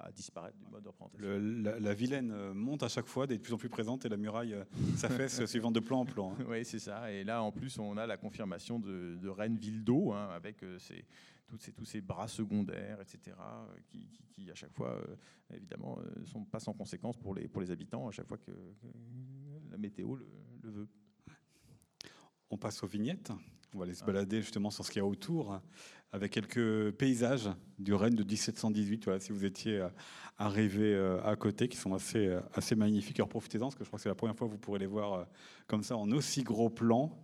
[0.00, 1.62] à, disparaître du mode de représentation.
[1.62, 4.08] La, la, Vilaine euh, monte à chaque fois, d'être de plus en plus présente, et
[4.08, 4.56] la muraille
[4.96, 6.32] s'affaisse suivant de plan en plan.
[6.32, 6.44] Hein.
[6.48, 7.12] Oui, c'est ça.
[7.12, 10.56] Et là, en plus, on a la confirmation de, de Rennes Ville d'eau, hein, avec
[10.78, 11.04] ces
[11.70, 13.36] tous ces bras secondaires, etc.,
[14.32, 15.16] qui, à chaque fois, euh,
[15.54, 18.38] évidemment, ne euh, sont pas sans conséquence pour les, pour les habitants, à chaque fois
[18.38, 18.52] que,
[19.82, 20.88] météo le, veut.
[22.50, 23.32] On passe aux vignettes.
[23.74, 25.58] On va aller se balader justement sur ce qu'il y a autour,
[26.12, 29.04] avec quelques paysages du Rennes de 1718.
[29.04, 29.88] Voilà, si vous étiez euh,
[30.36, 33.18] arrivé à côté, qui sont assez, assez magnifiques.
[33.18, 34.86] Alors profitez-en, parce que je crois que c'est la première fois que vous pourrez les
[34.86, 35.26] voir
[35.66, 37.18] comme ça en aussi gros plan.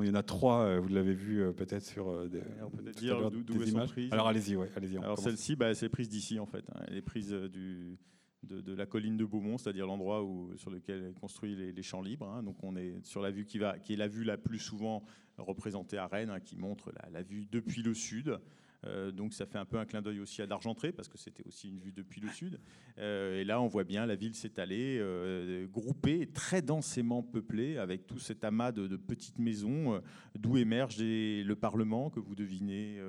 [0.00, 3.62] Il y en a trois, vous l'avez vu peut-être sur des, on peut dire d'où
[3.62, 3.90] images.
[4.10, 4.96] Alors allez-y, ouais, allez-y.
[4.96, 6.64] Alors celle-ci, bah, c'est prise d'ici en fait.
[6.74, 6.80] Hein.
[6.88, 7.98] Elle est prise du,
[8.44, 10.26] de, la colline de Beaumont, c'est-à-dire l'endroit
[10.56, 12.28] sur lequel est construit les, champs libres.
[12.28, 12.42] Hein.
[12.42, 15.04] Donc on est sur la vue qui, va, qui est la vue la plus souvent
[15.38, 18.38] représentée à Rennes, hein, qui montre la, vue depuis le sud.
[18.86, 21.46] Euh, donc ça fait un peu un clin d'œil aussi à d'Argentré, parce que c'était
[21.46, 22.60] aussi une vue depuis le sud.
[22.98, 28.06] Euh, et là, on voit bien la ville s'étaler, euh, groupée, très densément peuplée, avec
[28.06, 30.00] tout cet amas de, de petites maisons,
[30.38, 33.00] d'où émerge le Parlement que vous devinez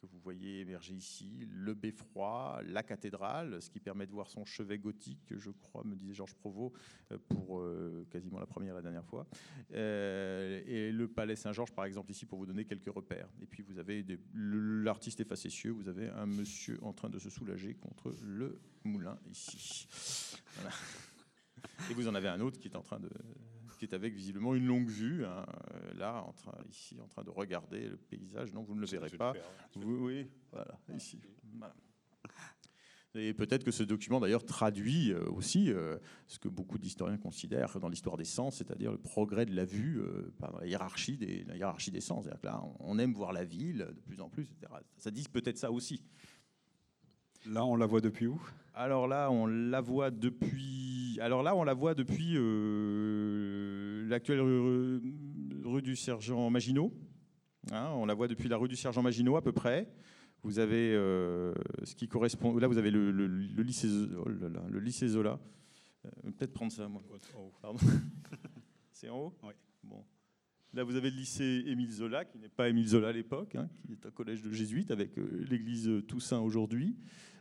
[0.00, 4.44] que vous voyez émerger ici, le beffroi, la cathédrale, ce qui permet de voir son
[4.44, 6.74] chevet gothique, je crois, me disait Georges Provost,
[7.12, 9.26] euh, pour euh, quasiment la première et la dernière fois.
[9.74, 13.28] Euh, et le palais Saint-Georges, par exemple, ici, pour vous donner quelques repères.
[13.42, 15.30] Et puis vous avez l'artiste est
[15.68, 19.86] vous avez un monsieur en train de se soulager contre le moulin ici.
[21.90, 23.10] Et vous en avez un autre qui est en train de
[23.80, 27.24] qui est avec visiblement une longue vue, hein, euh, là, en train, ici, en train
[27.24, 28.52] de regarder le paysage.
[28.52, 29.32] Non, vous ne le verrez pas.
[29.76, 31.18] oui, voilà, ici.
[33.14, 37.80] Et peut-être que ce document, d'ailleurs, traduit euh, aussi euh, ce que beaucoup d'historiens considèrent
[37.80, 40.02] dans l'histoire des sens, c'est-à-dire le progrès de la vue
[40.38, 42.26] par la hiérarchie des, la hiérarchie des sens.
[42.26, 44.74] Que là, on aime voir la ville de plus en plus, etc.
[44.98, 46.04] Ça dit peut-être ça aussi.
[47.46, 48.40] Là, on la voit depuis où?
[48.74, 51.18] Alors là, on la voit depuis.
[51.22, 52.36] Alors là, on la voit depuis
[54.10, 56.92] l'actuelle rue, du Sergent Maginot.
[57.72, 59.88] Hein, on la voit depuis la rue du Sergent Maginot à peu près.
[60.42, 61.54] Vous avez euh,
[61.84, 62.56] ce qui correspond.
[62.56, 63.10] Là, vous avez le,
[63.62, 63.88] lycée,
[64.18, 65.38] oh le lycée Zola.
[66.04, 67.02] Euh, peut-être prendre ça, moi.
[68.92, 69.52] C'est en haut Oui.
[69.84, 70.04] Bon.
[70.72, 73.68] Là, vous avez le lycée Émile Zola, qui n'est pas Émile Zola à l'époque, hein,
[73.84, 76.96] qui est un collège de jésuites avec euh, l'église Toussaint aujourd'hui.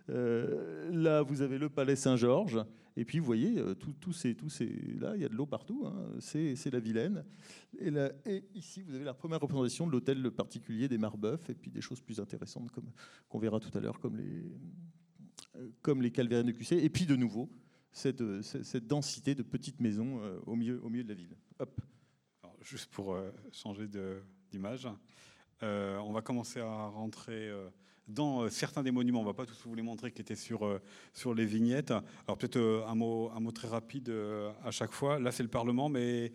[0.10, 2.64] Là, vous avez le palais Saint-Georges.
[3.00, 4.62] Et puis, vous voyez, euh, tous ces, tous
[5.00, 5.86] là, il y a de l'eau partout.
[5.86, 6.18] Hein.
[6.20, 7.24] c'est la Vilaine.
[7.78, 11.56] Et, là, et, ici, vous avez la première représentation de l'hôtel particulier des Marbeuf, et
[11.56, 12.70] puis des choses plus intéressantes,
[13.30, 14.44] qu'on verra tout à l'heure, comme les,
[15.56, 16.74] euh, comme les calvaires de QC.
[16.74, 17.50] Et puis, de nouveau,
[17.94, 21.38] cette, cette, densité de petites maisons euh, au, milieu, au milieu de la ville.
[21.60, 21.80] Hop.
[22.62, 23.18] juste pour
[23.54, 23.88] changer
[24.52, 24.90] d'image,
[25.62, 27.50] on va commencer à rentrer
[28.10, 29.20] dans euh, certains des monuments.
[29.20, 30.82] On ne va pas tous vous les montrer qui étaient sur, euh,
[31.14, 31.92] sur les vignettes.
[31.92, 34.12] Alors peut-être euh, un mot, un mot très rapide
[34.64, 35.20] à chaque fois.
[35.20, 36.34] Là, c'est le Parlement, mais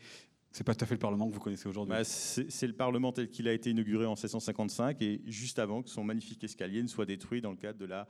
[0.51, 1.93] c'est pas tout à fait le Parlement que vous connaissez aujourd'hui.
[1.93, 5.91] Bah, c'est le Parlement tel qu'il a été inauguré en 1655 et juste avant que
[5.91, 8.07] son magnifique escalier ne soit détruit dans le cadre de la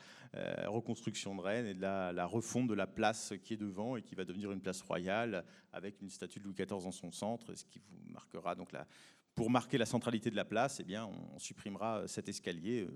[0.66, 4.02] reconstruction de Rennes et de la, la, refonte de la place qui est devant et
[4.02, 7.54] qui va devenir une place royale avec une statue de Louis XIV dans son centre,
[7.54, 8.86] ce qui vous marquera donc la,
[9.34, 12.90] pour marquer la centralité de la place, eh bien, on supprimera cet escalier, euh,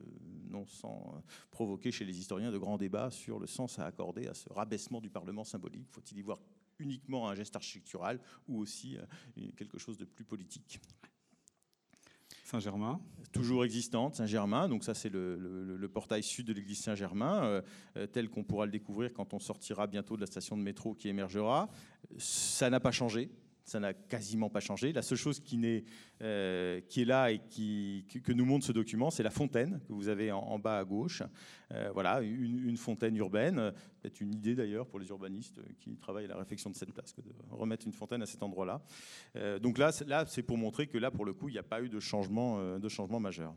[0.49, 1.21] non sans euh,
[1.51, 5.01] provoquer chez les historiens de grands débats sur le sens à accorder à ce rabaissement
[5.01, 5.89] du Parlement symbolique.
[5.91, 6.39] Faut-il y voir
[6.79, 10.81] uniquement un geste architectural ou aussi euh, quelque chose de plus politique?
[12.45, 13.01] Saint-Germain
[13.33, 14.69] Toujours existante, Saint-Germain.
[14.69, 17.63] Donc ça, c'est le, portail sud de l'église Saint-Germain,
[18.13, 21.09] tel qu'on pourra le découvrir quand on sortira bientôt de la station de métro qui
[21.09, 21.69] émergera.
[22.17, 23.31] Ça n'a pas changé
[23.69, 24.93] ça n'a quasiment pas changé.
[24.93, 25.85] La seule chose qui, est,
[26.23, 29.93] euh, qui est là et qui, que nous montre ce document, c'est la fontaine que
[29.93, 31.23] vous avez en, bas à gauche.
[31.73, 33.73] Euh, voilà, une, fontaine urbaine.
[34.01, 37.13] Peut-être une idée d'ailleurs pour les urbanistes qui travaillent à la réflexion de cette place,
[37.13, 38.83] que de remettre une fontaine à cet endroit-là.
[39.37, 41.63] Euh, donc là, là c'est pour montrer que là, pour le coup, il n'y a
[41.63, 43.55] pas eu de changement, de changement majeur.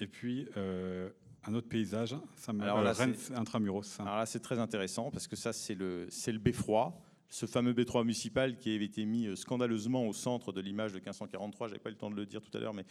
[0.00, 2.92] Et puis, un autre paysage, ça Alors là,
[3.34, 4.00] intramuros.
[4.00, 8.02] Alors là, c'est très intéressant parce que ça, c'est le, le beffroi ce fameux B3
[8.02, 11.68] municipal qui avait été mis euh, scandaleusement au centre de l'image de 1543.
[11.68, 12.86] J'avais pas eu le temps de le dire tout à l'heure, mais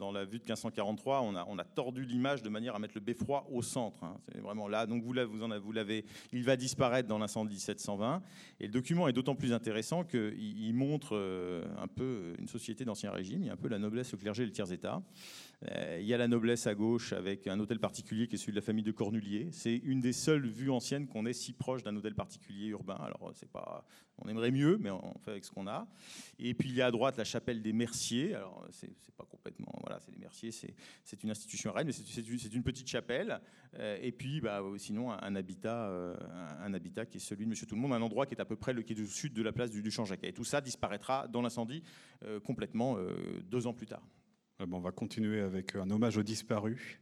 [0.00, 3.46] dans la vue de 1543, on a, tordu l'image de manière à mettre le beffroi
[3.50, 4.02] au centre.
[4.02, 4.16] Hein.
[4.32, 4.86] C'est vraiment là.
[4.86, 6.04] Donc vous, l'avez.
[6.32, 8.22] Il va disparaître dans l'incendie 1720.
[8.60, 12.84] Et le document est d'autant plus intéressant qu'il il montre euh, un peu une société
[12.84, 13.42] d'ancien régime.
[13.42, 15.02] Il y a un peu la noblesse, le clergé et le tiers état.
[15.70, 18.52] Euh, il y a la noblesse à gauche avec un hôtel particulier qui est celui
[18.52, 19.48] de la famille de Cornulier.
[19.52, 22.98] C'est une des seules vues anciennes qu'on ait si proche d'un hôtel particulier urbain.
[23.00, 23.84] Alors c'est pas,
[24.16, 25.86] on aimerait mieux, mais on fait avec ce qu'on a.
[26.38, 28.34] Et puis il y a à droite la chapelle des Merciers.
[28.34, 32.62] Alors c'est pas complètement, voilà, c'est les Merciers, c'est une institution reine, mais c'est une
[32.62, 33.40] petite chapelle.
[33.78, 36.16] Euh, et puis bah, sinon un, habitat, euh,
[36.60, 38.44] un, habitat qui est celui de Monsieur Tout le Monde, un endroit qui est à
[38.44, 40.28] peu près le qui est sud de la place du, du Champ-Jacquet.
[40.28, 41.82] Et tout ça disparaîtra dans l'incendie
[42.44, 42.96] complètement
[43.48, 44.02] deux ans plus tard.
[44.60, 46.98] Euh, on va continuer avec un hommage aux disparus.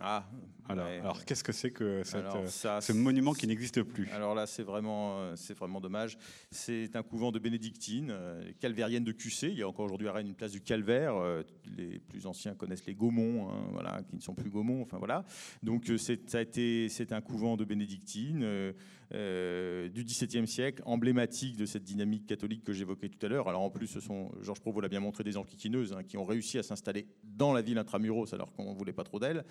[0.00, 0.24] Ah,
[0.68, 5.18] alors qu'est-ce que c'est que euh, ce monument qui n'existe plus Alors là, c'est vraiment,
[5.18, 6.16] euh, c'est vraiment dommage.
[6.50, 9.48] C'est un couvent de bénédictines, euh, calvériennes de QC.
[9.48, 11.14] Il y a encore aujourd'hui à Rennes une place du Calvaire.
[11.76, 14.82] les plus anciens connaissent les Gaumont, hein, voilà, qui ne sont plus Gaumont.
[14.82, 15.24] Enfin voilà.
[15.62, 18.72] Donc c'est, ça a été, c'est un couvent de bénédictines.
[19.12, 23.48] Euh, du XVIIe siècle, emblématique de cette dynamique catholique que j'évoquais tout à l'heure.
[23.48, 26.24] Alors en plus, ce sont, Georges Provost l'a bien montré, des antiquineuses hein, qui ont
[26.24, 29.44] réussi à s'installer dans la ville intramuros alors qu'on ne voulait pas trop d'elles,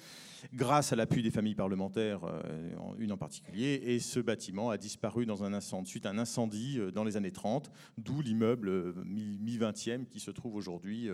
[0.53, 3.81] grâce à l'appui des familles parlementaires, euh, une en particulier.
[3.83, 7.17] Et ce bâtiment a disparu dans un incendie, suite à un incendie euh, dans les
[7.17, 11.09] années 30, d'où l'immeuble mi-20e qui se trouve aujourd'hui,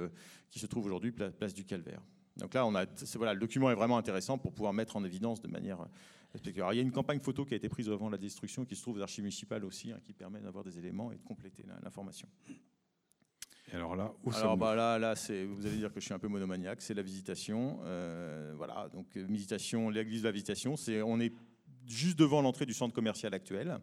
[0.52, 2.02] qui se trouve aujourd'hui place du Calvaire.
[2.38, 5.42] Donc là, on a, voilà, le document est vraiment intéressant pour pouvoir mettre en évidence
[5.42, 5.88] de manière
[6.44, 8.82] il y a une campagne photo qui a été prise avant la destruction qui se
[8.82, 12.28] trouve aux archives municipales aussi, hein, qui permet d'avoir des éléments et de compléter l'information.
[13.72, 16.20] Et alors là, où alors bah là, là vous allez dire que je suis un
[16.20, 17.80] peu monomaniaque, c'est la visitation.
[17.84, 21.34] Euh, voilà, donc euh, visitation, l'église de la visitation, c'est on est
[21.88, 23.80] juste devant l'entrée du centre commercial actuel.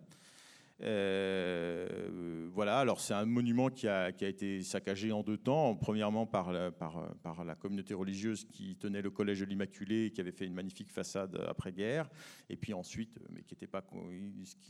[0.83, 5.77] Euh, voilà, alors c'est un monument qui a, été saccagé en deux temps.
[5.77, 10.47] Premièrement par la, communauté religieuse qui tenait le collège de l'Immaculée et qui avait fait
[10.47, 12.09] une magnifique façade après-guerre.
[12.49, 13.85] Et puis ensuite, mais qui pas,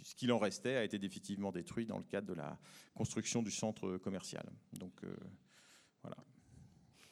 [0.05, 2.59] ce qu'il en restait a été définitivement détruit dans le cadre de la
[2.95, 4.45] construction du centre commercial.
[4.73, 5.15] Donc euh,
[6.03, 6.17] voilà,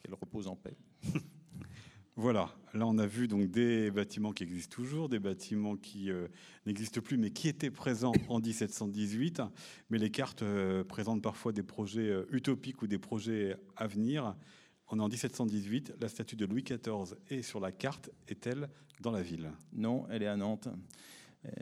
[0.03, 0.77] qu'elle repose en paix.
[2.21, 6.29] Voilà, là on a vu donc des bâtiments qui existent toujours, des bâtiments qui euh,
[6.67, 9.41] n'existent plus mais qui étaient présents en 1718.
[9.89, 14.37] Mais les cartes euh, présentent parfois des projets euh, utopiques ou des projets à venir.
[14.89, 18.11] On est en 1718, la statue de Louis XIV est sur la carte.
[18.29, 18.69] Est-elle
[19.01, 19.51] dans la ville?
[19.73, 20.69] Non, elle est à Nantes.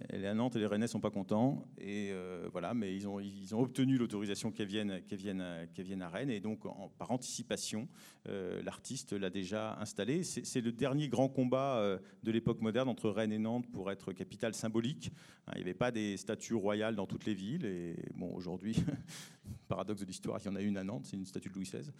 [0.09, 1.65] Elle est à Nantes et les Rennais sont pas contents.
[1.79, 6.09] Et euh, voilà, mais ils ont, ils ont obtenu l'autorisation qu'elle vienne, vienne, vienne à
[6.09, 6.31] Rennes.
[6.31, 6.63] Et donc,
[6.99, 7.89] par anticipation,
[8.29, 10.25] euh, l'artiste l'a déjà installé.
[10.25, 14.13] C'est le dernier grand combat euh, de l'époque moderne entre Rennes et Nantes pour être
[14.13, 15.13] capitale symbolique.
[15.47, 17.65] Hein, il n'y avait pas des statues royales dans toutes les villes.
[17.65, 18.83] Et bon, aujourd'hui,
[19.69, 21.65] paradoxe de l'histoire, il y en a une à Nantes, c'est une statue de Louis
[21.65, 21.91] XVI,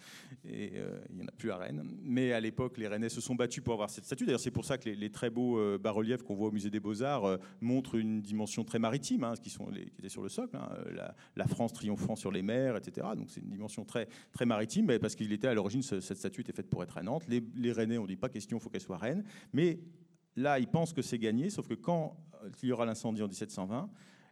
[0.45, 0.73] et
[1.09, 1.83] il n'y en a plus à Rennes.
[2.01, 4.25] Mais à l'époque, les Rennais se sont battus pour avoir cette statue.
[4.25, 7.37] D'ailleurs, c'est pour ça que les, très beaux bas-reliefs qu'on voit au musée des Beaux-Arts
[7.61, 10.69] montre une dimension très maritime, hein, qui, sont qui étaient sur le socle, hein,
[11.35, 13.07] la, France triomphant sur les mers, etc.
[13.15, 16.41] Donc c'est une dimension très, très maritime, mais parce qu'il était à l'origine, cette statue
[16.41, 17.25] était faite pour être à Nantes.
[17.27, 19.23] Les, les Rennais ont dit pas question, il faut qu'elle soit reine.
[19.53, 19.79] Mais
[20.35, 22.17] là, ils pensent que c'est gagné, sauf que quand
[22.63, 23.89] il y aura l'incendie en 1720,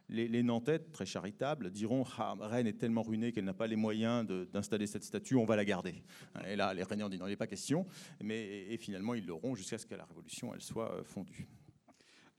[0.08, 4.26] les, Nantais, très charitables, diront ah, Rennes est tellement ruinée qu'elle n'a pas les moyens
[4.52, 6.02] d'installer cette statue, on va la garder.
[6.46, 7.86] Et là, les Rennais ont dit non, il n'est pas question.
[8.22, 11.46] Mais, et, finalement, ils l'auront jusqu'à ce que la Révolution elle soit euh, fondue.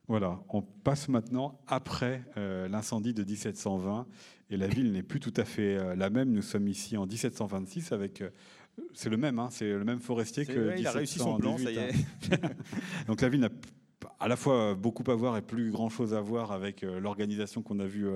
[0.10, 4.08] Voilà, on passe maintenant après euh, l'incendie de 1720
[4.50, 6.32] et la ville n'est plus tout à fait euh, la même.
[6.32, 8.32] Nous sommes ici en 1726 avec euh,
[8.96, 11.60] c'est le même, hein, c'est le même forestier que ouais, Il a réussi son plan,
[11.60, 11.94] ça y est.
[13.08, 13.50] Donc la ville n'a
[14.20, 17.80] à la fois beaucoup à voir et plus grand chose à voir avec l'organisation qu'on
[17.80, 18.08] a vue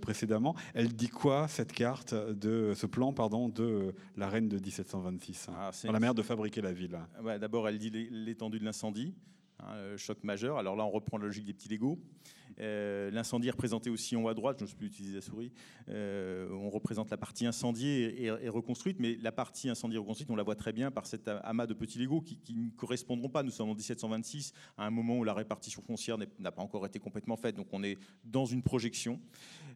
[0.00, 0.54] précédemment.
[0.74, 5.70] Elle dit quoi cette carte de ce plan pardon de la reine de 1726 ah,
[5.84, 6.98] dans la manière de fabriquer la ville?
[7.22, 9.14] Ouais, D'abord, elle dit l'étendue de l'incendie.
[9.60, 10.58] Hein, euh, choc majeur.
[10.58, 11.98] Alors là, on reprend la logique des petits Legos.
[12.60, 15.20] Euh, l'incendie est représenté aussi en haut à droite, je ne sais plus utiliser la
[15.20, 15.52] souris.
[15.88, 20.42] Euh, on représente la partie incendiée et, reconstruite, mais la partie incendiée reconstruite, on la
[20.42, 23.42] voit très bien par cet amas de petits Legos qui, ne correspondront pas.
[23.42, 26.98] Nous sommes en 1726, à un moment où la répartition foncière n'a pas encore été
[26.98, 29.20] complètement faite, donc on est dans une projection.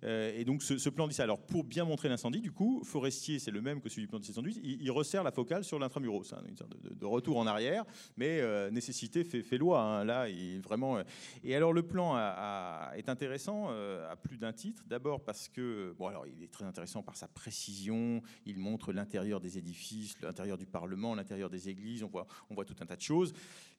[0.05, 1.25] Euh, et donc ce, plan dit ça.
[1.25, 4.19] Alors pour bien montrer l'incendie, du coup, Forestier, c'est le même que celui du plan
[4.19, 7.47] de 1718, il, il resserre la focale sur l'intramuros, hein, une sorte de, retour en
[7.47, 7.85] arrière,
[8.17, 8.41] mais
[8.71, 9.83] nécessité fait, loi.
[9.83, 10.05] Hein.
[10.05, 10.99] là, il, vraiment.
[11.45, 12.17] et alors le plan
[12.95, 14.83] est intéressant euh, à plus d'un titre.
[14.87, 18.23] D'abord parce que, bon, alors il est très intéressant par sa précision.
[18.47, 22.03] Il montre l'intérieur des édifices, l'intérieur du Parlement, l'intérieur des églises.
[22.03, 22.09] On
[22.55, 23.33] voit tout un tas de choses.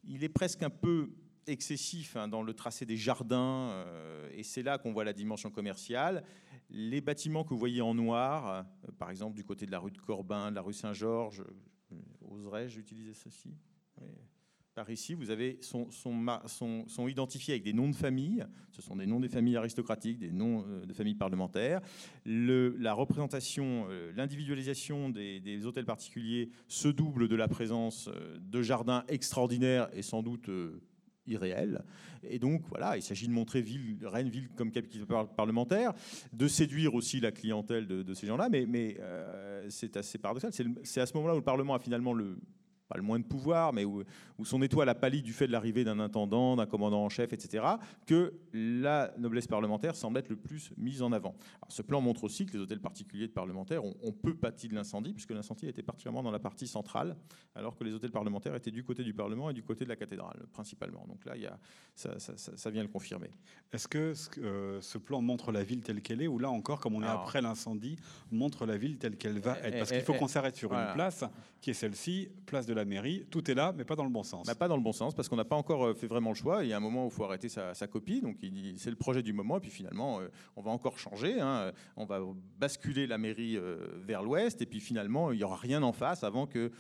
[0.04, 1.10] Il est presque un peu
[1.48, 5.50] excessif hein, dans le tracé des jardins, euh, et c'est là qu'on voit la dimension
[5.50, 6.24] commerciale.
[6.70, 9.92] Les bâtiments que vous voyez en noir, euh, par exemple du côté de la rue
[9.92, 11.44] de Corbin, de la rue Saint-Georges,
[12.22, 13.56] oserais-je utiliser ceci?
[14.76, 18.44] Par ici, vous avez sont, sont, identifiés avec des noms de famille.
[18.72, 21.80] Ce sont des noms des familles aristocratiques, des noms euh, de familles parlementaires.
[22.26, 28.64] Le, la représentation, euh, l'individualisation des, hôtels particuliers se double de la présence euh, de
[28.64, 30.50] jardins extraordinaires et sans doute
[31.28, 31.84] irréels.
[32.24, 35.94] Et donc, voilà, il s'agit de montrer ville, Rennes, ville comme capitale parlementaire,
[36.32, 38.50] de séduire aussi la clientèle de, ces gens-là.
[38.50, 38.98] Mais, mais
[39.70, 40.52] c'est assez paradoxal.
[40.84, 42.38] C'est à ce moment-là où le Parlement a finalement le
[42.94, 44.04] pas le moins de pouvoir, mais où,
[44.44, 47.66] son étoile a pâli du fait de l'arrivée d'un intendant, d'un commandant en chef, etc.,
[48.06, 51.36] que la noblesse parlementaire semble être le plus mise en avant.
[51.70, 55.14] ce plan montre aussi que les hôtels particuliers de parlementaires ont, peu pâti de l'incendie,
[55.14, 57.16] puisque l'incendie était particulièrement dans la partie centrale,
[57.56, 59.96] alors que les hôtels parlementaires étaient du côté du Parlement et du côté de la
[59.96, 61.06] cathédrale, principalement.
[61.08, 61.58] Donc là, il y a,
[61.96, 63.32] ça, vient le confirmer.
[63.72, 66.96] Est-ce que euh, ce, plan montre la ville telle qu'elle est, ou là encore, comme
[66.96, 67.98] on est après l'incendie,
[68.32, 69.80] montre la ville telle qu'elle va être?
[69.80, 71.24] Parce qu'il faut qu'on s'arrête sur une place,
[71.62, 73.26] qui est celle-ci, place de la mairie.
[73.30, 74.48] Tout est là, mais pas dans le bon sens.
[74.48, 76.36] Bah, pas dans le bon sens, parce qu'on n'a pas encore euh, fait vraiment le
[76.36, 76.64] choix.
[76.64, 78.22] Il y a un moment où il faut arrêter sa, copie.
[78.22, 78.38] Donc
[78.78, 79.58] c'est le projet du moment.
[79.58, 81.40] Et puis finalement, euh, on va encore changer.
[81.40, 81.72] Hein.
[81.96, 82.20] On va
[82.60, 83.58] basculer la mairie
[84.06, 84.62] vers l'ouest.
[84.62, 86.72] Et puis finalement, il n'y aura rien en face avant que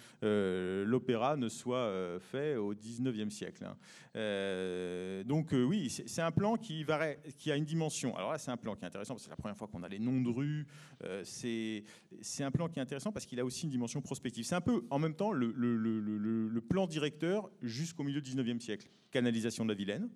[0.86, 3.66] l'opéra ne soit fait au 19e siècle.
[3.66, 5.24] Hein.
[5.26, 8.16] donc oui, c'est un plan qui, va, qui a une dimension.
[8.16, 9.84] Alors là, c'est un plan qui est intéressant, parce que c'est la première fois qu'on
[9.84, 10.68] a les noms de rues.
[11.06, 14.46] Euh, c'est un plan qui est intéressant parce qu'il a aussi une dimension prospective.
[14.46, 18.90] C'est un peu, en même temps, le, le plan directeur jusqu'au milieu du 19e siècle.
[19.12, 20.10] Canalisation de la Vilaine,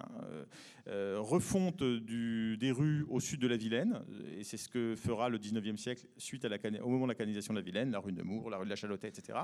[0.00, 0.44] Hein, euh,
[0.88, 4.00] euh, refonte des rues au sud de la Vilaine,
[4.36, 6.46] et c'est ce que fera le 19e siècle suite
[6.82, 8.70] au moment de la canalisation de la Vilaine, la rue de Mour, la rue de
[8.70, 9.38] la Chalotais, etc.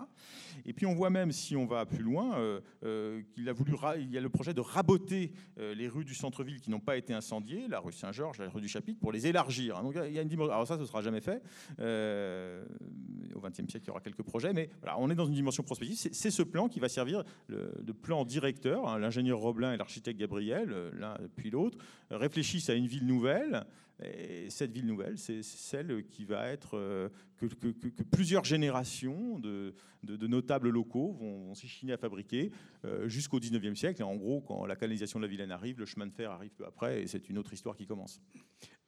[0.64, 4.10] Et puis on voit même, si on va plus loin, euh, qu'il a voulu, il
[4.10, 7.68] y a le projet de raboter les rues du centre-ville qui n'ont pas été incendiées,
[7.68, 9.82] la rue Saint-Georges, la rue du Chapitre, pour les élargir.
[9.82, 10.32] Donc il y a une.
[10.32, 11.42] Alors ça, ce sera jamais fait.
[11.78, 15.96] au XXe siècle, il y aura quelques projets, mais on est dans une dimension prospective.
[15.96, 18.88] C'est ce plan qui va servir de plan directeur.
[18.88, 21.78] Hein, l'ingénieur Roblin et l'architecte Gabriel euh, l'un puis l'autre,
[22.10, 23.64] réfléchissent à une ville nouvelle.
[24.02, 29.74] Et cette ville nouvelle, c'est celle qui va être que, plusieurs générations de,
[30.26, 32.50] notables locaux vont, s'échiner à fabriquer
[32.84, 34.00] euh, jusqu'au 19e siècle.
[34.00, 36.50] Et en gros, quand la canalisation de la Vilaine arrive, le chemin de fer arrive
[36.50, 38.20] peu après, et c'est une autre histoire qui commence.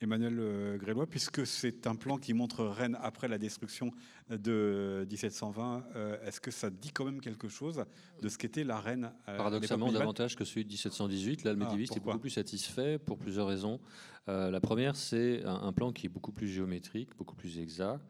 [0.01, 3.91] Emmanuel euh, Grélois, puisque c'est un plan qui montre Rennes après la destruction
[4.31, 7.85] de 1720, euh, est-ce que ça dit quand même quelque chose
[8.23, 11.43] de ce qu'était la Rennes Paradoxalement, davantage que celui de 1718.
[11.43, 13.81] Là, le ah, médiéviste est beaucoup plus satisfait pour plusieurs raisons.
[14.29, 18.01] la première, c'est un, plan qui est beaucoup plus géométrique, beaucoup plus exact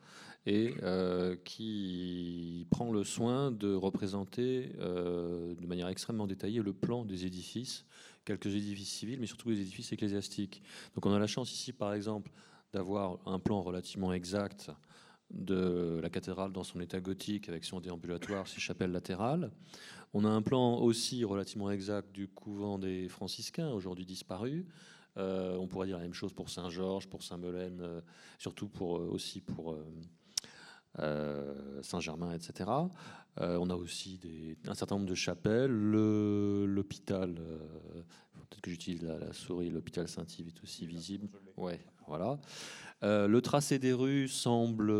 [0.46, 7.04] et euh, qui prend le soin de représenter euh, de manière extrêmement détaillée le plan
[7.04, 7.84] des édifices,
[8.24, 10.62] quelques édifices civils, mais surtout les édifices ecclésiastiques.
[10.94, 12.30] Donc on a la chance ici, par exemple,
[12.72, 14.70] d'avoir un plan relativement exact
[15.30, 19.50] de la cathédrale dans son état gothique avec son déambulatoire, ses chapelles latérales.
[20.14, 24.66] On a un plan aussi relativement exact du couvent des franciscains, aujourd'hui disparu.
[25.18, 28.02] Euh, on pourrait dire la même chose pour Saint-Georges, pour Saint-Melaine,
[28.38, 29.76] surtout pour, aussi pour
[31.82, 32.70] Saint-Germain, etc.
[33.40, 34.18] Euh, on a aussi
[34.66, 35.70] un certain nombre de chapelles.
[35.70, 37.58] L'hôpital, euh,
[38.48, 41.28] peut-être que j'utilise la, souris, l'hôpital Saint-Yves est aussi visible.
[41.56, 42.38] Ouais, voilà.
[43.02, 44.90] le tracé des rues semble,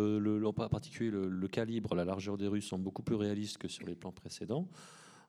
[0.45, 3.97] en particulier le, calibre, la largeur des rues semble beaucoup plus réaliste que sur les
[3.97, 4.69] plans précédents.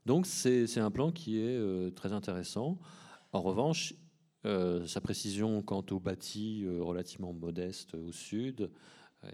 [0.05, 2.77] Donc c'est un plan qui est très intéressant.
[3.31, 3.93] En revanche,
[4.43, 8.69] sa précision quant au bâti relativement modeste au sud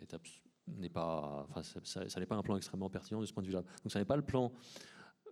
[0.01, 3.43] est absolument n'est pas, enfin, ça, n'est pas un plan extrêmement pertinent de ce point
[3.43, 3.61] de vue-là.
[3.83, 4.51] Donc, ça n'est pas le plan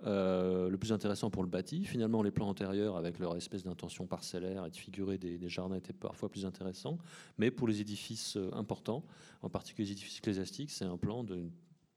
[0.05, 1.86] euh, le plus intéressant pour le bâti.
[1.86, 5.93] Finalement, les plans antérieurs, avec leur espèce d'intention parcellaire et de figurer des, jardins, étaient
[5.93, 6.97] parfois plus intéressants.
[7.38, 9.05] Mais pour les édifices euh, importants,
[9.41, 11.49] en particulier les édifices ecclésiastiques, c'est un plan de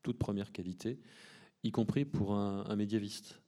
[0.02, 1.00] toute première qualité,
[1.64, 3.40] y compris pour un médiéviste.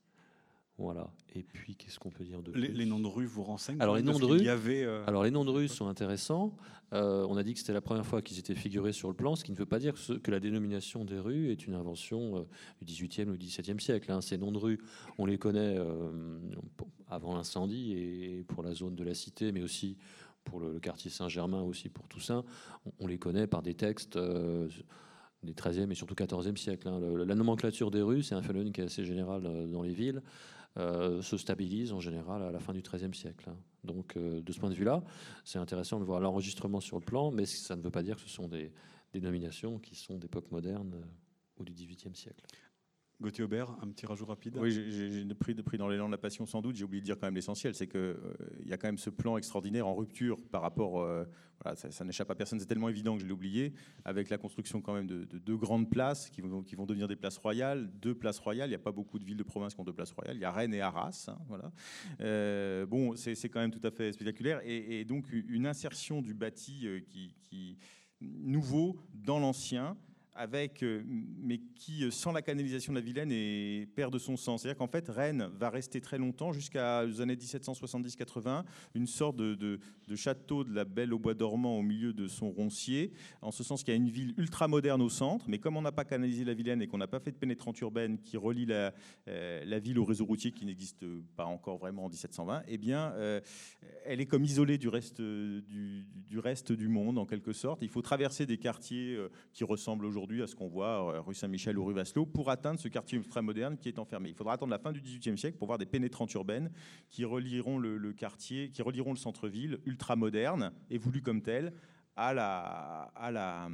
[0.79, 1.09] Voilà.
[1.35, 3.97] Et puis, qu'est-ce qu'on peut dire de les, les, noms de rues vous renseignent Alors,
[3.97, 6.55] les noms de rues, avait, euh, alors, les noms de rues sont intéressants.
[6.93, 9.35] Euh, on a dit que c'était la première fois qu'ils étaient figurés sur le plan,
[9.35, 12.41] ce qui ne veut pas dire que, la dénomination des rues est une invention euh,
[12.81, 14.09] du XVIIIe ou XVIIe siècle.
[14.09, 14.21] Hein.
[14.21, 14.79] Ces noms de rues,
[15.17, 15.77] on les connaît
[17.09, 19.97] avant l'incendie et pour la zone de la cité, mais aussi
[20.45, 22.45] pour le, quartier Saint-Germain, aussi pour Toussaint.
[22.85, 24.17] On, on, les connaît par des textes
[25.43, 26.87] des 13e et surtout 14e siècle.
[26.87, 26.99] Hein.
[27.25, 30.21] la nomenclature des rues, c'est un phénomène qui est assez général dans les villes.
[30.77, 33.49] Euh, se stabilise en général à la fin du XIIIe siècle.
[33.83, 35.03] Donc, euh, de ce point de vue-là,
[35.43, 38.21] c'est intéressant de voir l'enregistrement sur le plan, mais ça ne veut pas dire que
[38.21, 38.71] ce sont des
[39.11, 42.45] dénominations qui sont d'époque moderne euh, ou du XVIIIe siècle.
[43.21, 46.61] Gauthier Aubert, un petit rajout rapide Oui, j'ai pris, dans l'élan de la passion sans
[46.61, 46.77] doute.
[46.77, 48.15] J'ai oublié de dire quand même l'essentiel, c'est qu'il euh,
[48.65, 51.01] y a quand même ce plan extraordinaire en rupture par rapport.
[51.01, 51.25] Euh,
[51.75, 53.73] ça, n'échappe à personne, c'est tellement évident que je l'ai oublié,
[54.05, 57.17] avec la construction quand même de, deux grandes places qui vont, qui vont devenir des
[57.17, 57.91] places royales.
[57.99, 59.91] Deux places royales, il n'y a pas beaucoup de villes de province qui ont deux
[59.91, 60.37] places royales.
[60.37, 61.25] Il y a Rennes et Arras.
[61.27, 61.71] Hein, voilà.
[62.21, 64.61] Euh, bon, c'est quand même tout à fait spectaculaire.
[64.63, 67.77] Et, donc une insertion du bâti qui, qui
[68.21, 69.97] nouveau dans l'ancien
[70.39, 74.61] avec, mais qui, sans la canalisation de la Vilaine, est, perd de son sens.
[74.61, 78.63] C'est-à-dire qu'en fait, Rennes va rester très longtemps, jusqu'aux années 1770-80,
[78.95, 82.51] une sorte de, de, château de la Belle au bois dormant au milieu de son
[82.51, 83.11] roncier,
[83.41, 85.81] en ce sens qu'il y a une ville ultra moderne au centre, mais comme on
[85.81, 88.65] n'a pas canalisé la Vilaine et qu'on n'a pas fait de pénétrante urbaine qui relie
[88.65, 88.93] la,
[89.27, 93.13] la ville au réseau routier qui n'existe pas encore vraiment en 1720, eh bien,
[94.05, 97.81] elle est comme isolée du reste du, du, reste du monde, en quelque sorte.
[97.81, 99.17] Il faut traverser des quartiers
[99.53, 102.79] qui ressemblent aujourd'hui à ce qu'on voit euh, rue Saint-Michel ou rue Vasselot pour atteindre
[102.79, 104.29] ce quartier ultra-moderne qui est enfermé.
[104.29, 106.69] Il faudra attendre la fin du XVIIIe siècle pour voir des pénétrantes urbaines
[107.09, 111.73] qui relieront le, quartier, qui relieront le centre-ville ultra-moderne et voulu comme tel
[112.19, 113.69] à la, à la,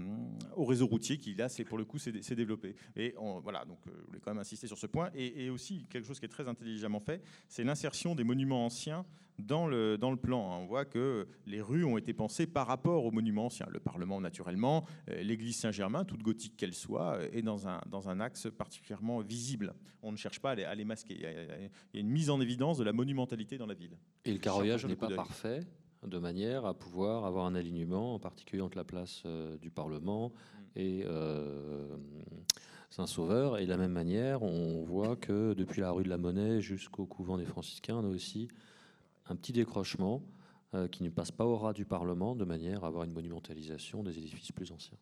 [0.55, 2.75] au réseau routier qui, là, pour le coup, s'est développé.
[2.95, 5.09] Et on, voilà, donc euh, je voulais quand même insister sur ce point.
[5.15, 9.03] Et, et aussi, quelque chose qui est très intelligemment fait, c'est l'insertion des monuments anciens
[9.39, 10.61] dans le, dans le plan.
[10.61, 13.65] On voit que les rues ont été pensées par rapport aux monuments anciens.
[13.71, 18.19] Le Parlement, naturellement, euh, l'église Saint-Germain, toute gothique qu'elle soit, est dans un, dans un
[18.19, 19.73] axe particulièrement visible.
[20.03, 21.15] On ne cherche pas à les, masquer.
[21.15, 23.97] Il y, a, une mise en évidence de la monumentalité dans la ville.
[24.23, 25.61] Et le carroyage n'est pas parfait
[26.07, 30.29] de manière à pouvoir avoir un alignement, en particulier entre la place euh, du Parlement
[30.29, 30.79] mm.
[30.79, 31.97] et euh,
[32.89, 33.57] Saint-Sauveur.
[33.57, 37.05] Et de la même manière, on voit que depuis la rue de la Monnaie jusqu'au
[37.05, 38.47] couvent des Franciscains, on a aussi
[39.27, 40.21] un petit décrochement
[40.73, 44.03] euh, qui ne passe pas au ras du Parlement, de manière à avoir une monumentalisation
[44.03, 44.97] des édifices plus anciens.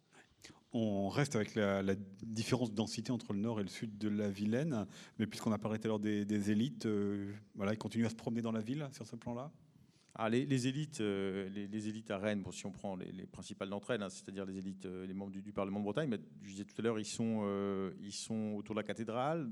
[0.74, 1.84] On reste avec la,
[2.24, 4.88] différence de densité entre le nord et le sud de la Vilaine,
[5.20, 8.16] mais puisqu'on a parlé tout à l'heure des, élites, euh, voilà, ils continuent à se
[8.16, 9.52] promener dans la ville sur ce plan-là?
[10.16, 14.04] Ah, les, élites, euh, les, élites à Rennes, si on prend les, principales d'entre elles,
[14.04, 16.82] hein, c'est-à-dire les élites, les membres du, Parlement de Bretagne, mais je disais tout à
[16.82, 19.50] l'heure, ils sont, ils sont autour de la cathédrale,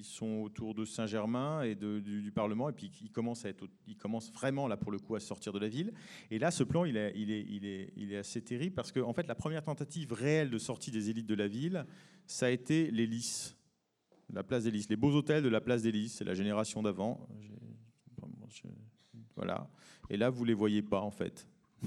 [0.00, 4.92] ils sont autour de Saint-Germain et du, Parlement, et puis ils commencent, vraiment, là, pour
[4.92, 5.92] le coup, à sortir de la ville.
[6.30, 10.12] Et là, ce plan, il est, assez terrible, parce qu'en en fait, la première tentative
[10.12, 11.84] réelle de sortie des élites de la ville,
[12.26, 13.56] ça a été les lys,
[14.32, 16.82] la place des lys, les beaux hôtels de la place des lys, c'est la génération
[16.82, 17.28] d'avant.
[20.08, 21.46] Et là, vous les voyez pas, en fait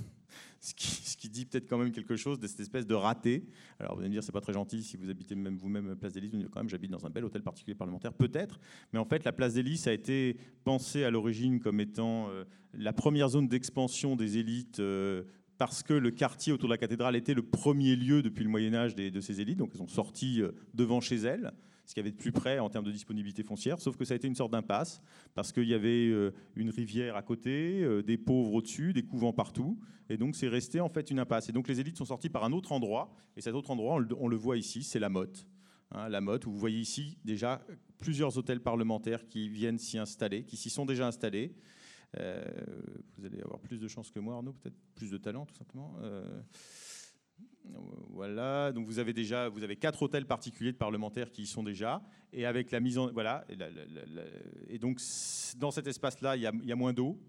[0.60, 0.74] ce
[1.18, 3.45] qui, dit peut-être quand même quelque chose de cette espèce de raté.
[3.80, 6.14] Alors vous allez me dire, c'est pas très gentil si vous habitez même vous-même Place
[6.14, 6.22] des.
[6.22, 8.60] Vous quand même, j'habite dans un bel hôtel particulier parlementaire, peut-être.
[8.91, 12.93] Mais en fait, la Place des a été pensée à l'origine comme étant euh, la
[12.93, 14.80] première zone d'expansion des élites.
[14.80, 15.24] Euh,
[15.60, 18.74] parce que le quartier autour de la cathédrale était le premier lieu depuis le Moyen
[18.74, 21.54] Âge de ces élites, donc elles sont sorties euh, devant chez elles
[21.86, 24.14] ce qu'il y avait de plus près en termes de disponibilité foncière, sauf que ça
[24.14, 25.02] a été une sorte d'impasse,
[25.34, 29.34] parce qu'il y avait euh, une rivière à côté, euh, des pauvres au-dessus, des couvents
[29.34, 29.80] partout,
[30.10, 31.50] et donc c'est resté en fait une impasse.
[31.50, 34.28] Et donc les élites sont sorties par un autre endroit, et cet autre endroit, on
[34.28, 35.48] le, voit ici, c'est la Motte.
[35.92, 37.62] Hein, la Motte, où vous voyez ici déjà
[37.98, 41.56] plusieurs hôtels parlementaires qui viennent s'y installer, qui s'y sont déjà installés.
[42.20, 42.44] Euh,
[43.18, 45.98] vous allez avoir plus de chance que moi, Arnaud, peut-être plus de talent, tout simplement.
[48.09, 51.64] Voilà, donc vous avez déjà vous avez quatre hôtels particuliers de parlementaires qui y sont
[51.64, 52.01] déjà,
[52.32, 53.45] et avec la mise en voilà,
[54.70, 54.99] et, donc
[55.57, 57.20] dans cet espace-là, il, il y a, moins d'eau,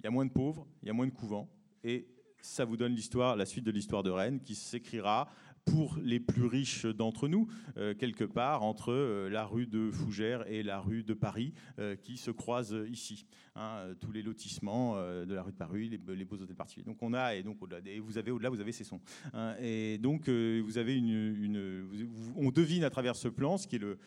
[0.00, 1.48] il y a moins de pauvres, il y a moins de couvents,
[1.84, 2.08] et
[2.40, 5.28] ça vous donne l'histoire, la suite de l'histoire de Rennes, qui s'écrira
[5.70, 10.46] pour les plus riches d'entre nous, euh, quelque part entre euh, la rue de Fougères
[10.48, 13.26] et la rue de Paris, euh, qui se croisent ici.
[13.54, 16.84] Hein, tous les lotissements de la rue de Paris, les, beaux hôtels particuliers.
[16.84, 19.00] Donc on a, et donc au-delà, vous avez au-delà, vous avez ces sons.
[19.34, 19.56] Hein.
[19.60, 21.88] et donc vous avez une,
[22.36, 23.98] on devine à travers ce plan, ce qui est le,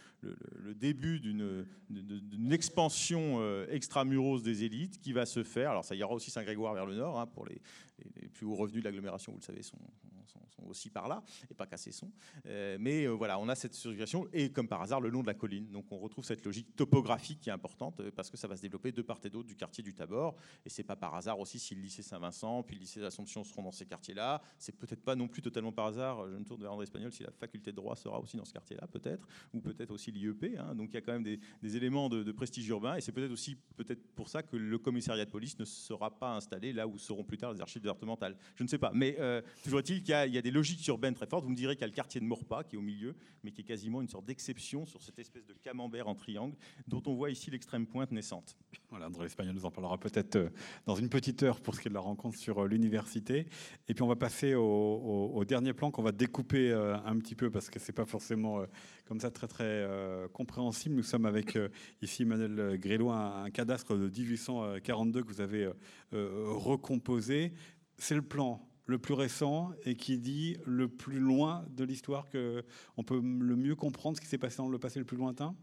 [0.74, 5.72] début d'une expansion extramuros des élites qui va se faire.
[5.72, 7.62] Alors ça aura aussi Saint-Grégoire vers le nord, hein, pour les,
[8.30, 9.78] plus hauts revenus de l'agglomération, vous le savez, sont
[10.68, 12.12] aussi par là, et pas qu'à son.
[12.46, 15.28] Euh, mais euh, voilà, on a cette circulation, et comme par hasard, le long de
[15.28, 15.70] la colline.
[15.72, 18.62] Donc on retrouve cette logique topographique qui est importante, euh, parce que ça va se
[18.62, 20.36] développer de part et d'autre du quartier du Tabor.
[20.66, 23.64] Et c'est pas par hasard aussi si le lycée Saint-Vincent, puis le lycée d'Assomption seront
[23.64, 24.42] dans ces quartiers-là.
[24.58, 27.24] C'est peut-être pas non plus totalement par hasard, je me tourne vers André Espagnol, si
[27.24, 30.58] la faculté de droit sera aussi dans ce quartier-là, peut-être, ou peut-être aussi l'IEP.
[30.58, 30.76] Hein.
[30.76, 33.58] Donc il y a quand même des, éléments de, prestige urbain, et c'est peut-être aussi
[33.76, 37.24] peut-être pour ça que le commissariat de police ne sera pas installé là où seront
[37.24, 38.38] plus tard les archives départementales.
[38.56, 38.92] Je ne sais pas.
[38.94, 39.18] Mais
[39.64, 41.44] toujours est-il qu'il y, y, a des logiques urbaines très fortes.
[41.44, 43.52] Vous me direz qu'il y a le quartier de Maurepas qui est au milieu, mais
[43.52, 46.56] qui est quasiment une sorte d'exception sur cette espèce de camembert en triangle
[46.88, 48.58] dont on voit ici l'extrême pointe naissante.
[48.90, 50.50] Voilà, André Espagnol nous en parlera peut-être euh,
[50.86, 53.48] dans une petite heure pour ce qui est de la rencontre sur euh, l'université.
[53.88, 57.50] Et puis on va passer au, dernier plan qu'on va découper euh, un petit peu
[57.50, 58.64] parce que c'est pas forcément
[59.06, 59.88] comme ça très très
[60.34, 60.96] compréhensible.
[60.96, 61.58] Nous sommes avec
[62.02, 65.70] ici Emmanuel Grélois, un, un cadastre de 1842 que vous avez
[66.12, 67.54] recomposé.
[67.98, 72.64] C'est le plan le plus récent et qui dit le plus loin de l'histoire que
[72.98, 75.56] on peut le mieux comprendre ce qui s'est passé dans le passé le plus lointain?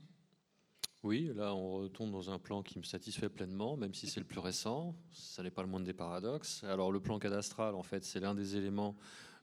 [1.02, 4.26] Oui, là on retourne dans un plan qui me satisfait pleinement, même si c'est le
[4.26, 4.96] plus récent.
[5.12, 6.64] Ça n'est pas le moindre des paradoxes.
[6.64, 8.96] Alors le plan cadastral, en fait, c'est l'un des éléments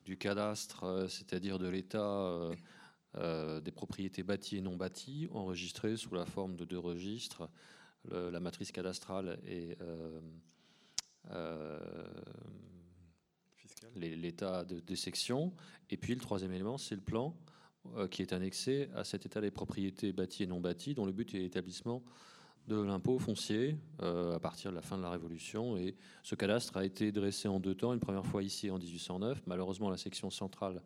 [0.04, 2.52] du cadastre, c'est-à-dire de l'état
[3.62, 7.50] des propriétés bâties et non bâties, enregistrées sous la forme de deux registres,
[8.12, 9.78] la matrice cadastrale et
[13.96, 15.54] l'état de, des sections.
[15.90, 17.36] Et puis le troisième élément, c'est le plan
[17.96, 21.12] euh, qui est annexé à cet état des propriétés bâties et non bâties, dont le
[21.12, 22.04] but est l'établissement
[22.68, 25.78] de l'impôt foncier euh, à partir de la fin de la Révolution.
[25.78, 27.94] Et ce cadastre a été dressé en deux temps.
[27.94, 29.44] Une première fois ici en 1809.
[29.46, 30.82] Malheureusement, la section centrale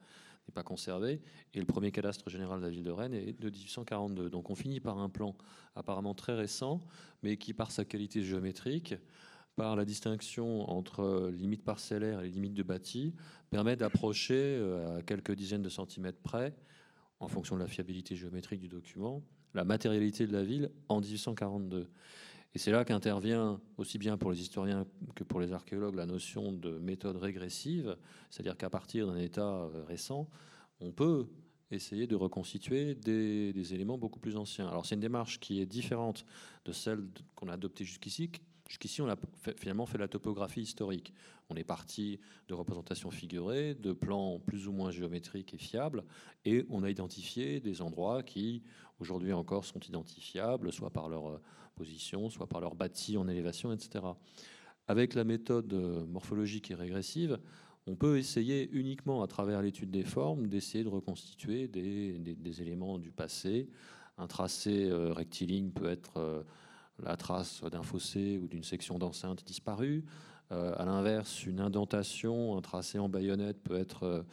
[0.47, 1.21] n'est pas conservée.
[1.53, 4.29] Et le premier cadastre général de la ville de Rennes est de 1842.
[4.29, 5.35] Donc on finit par un plan
[5.75, 6.81] apparemment très récent,
[7.23, 8.95] mais qui, par sa qualité géométrique,
[9.59, 13.13] par la distinction entre limites parcellaires et limites de bâti,
[13.49, 16.55] permet d'approcher euh, à quelques dizaines de centimètres près
[17.19, 19.21] en fonction de la fiabilité géométrique du document,
[19.53, 21.89] la matérialité de la ville en 1842.
[22.55, 26.53] Et c'est là qu'intervient, aussi bien pour les historiens que pour les archéologues, la notion
[26.53, 27.97] de méthode régressive,
[28.29, 30.29] c'est-à-dire qu'à partir d'un état euh, récent,
[30.79, 31.27] on peut
[31.69, 34.69] essayer de reconstituer des, des éléments beaucoup plus anciens.
[34.69, 36.25] Alors c'est une démarche qui est différente
[36.63, 37.03] de celle
[37.35, 38.31] qu'on a adoptée jusqu'ici,
[38.69, 39.15] Jusqu'ici, on a
[39.57, 41.11] finalement fait la topographie historique.
[41.49, 46.03] On est parti de représentations figurées, de plans plus ou moins géométriques et fiables,
[46.45, 48.61] et on a identifié des endroits qui,
[48.99, 51.41] aujourd'hui encore, sont identifiables, soit par leur euh,
[51.75, 54.05] position, soit par leur bâti en élévation, etc.
[54.87, 57.39] Avec la méthode euh, morphologique et régressive,
[57.87, 63.09] on peut essayer uniquement à travers l'étude des formes d'essayer de reconstituer des, éléments du
[63.09, 63.67] passé.
[64.19, 66.45] Un tracé euh, rectiligne peut être
[67.03, 70.03] la trace d'un fossé ou d'une section d'enceinte disparue.
[70.51, 74.25] Euh, à l'inverse, une indentation, un tracé en baïonnette peut être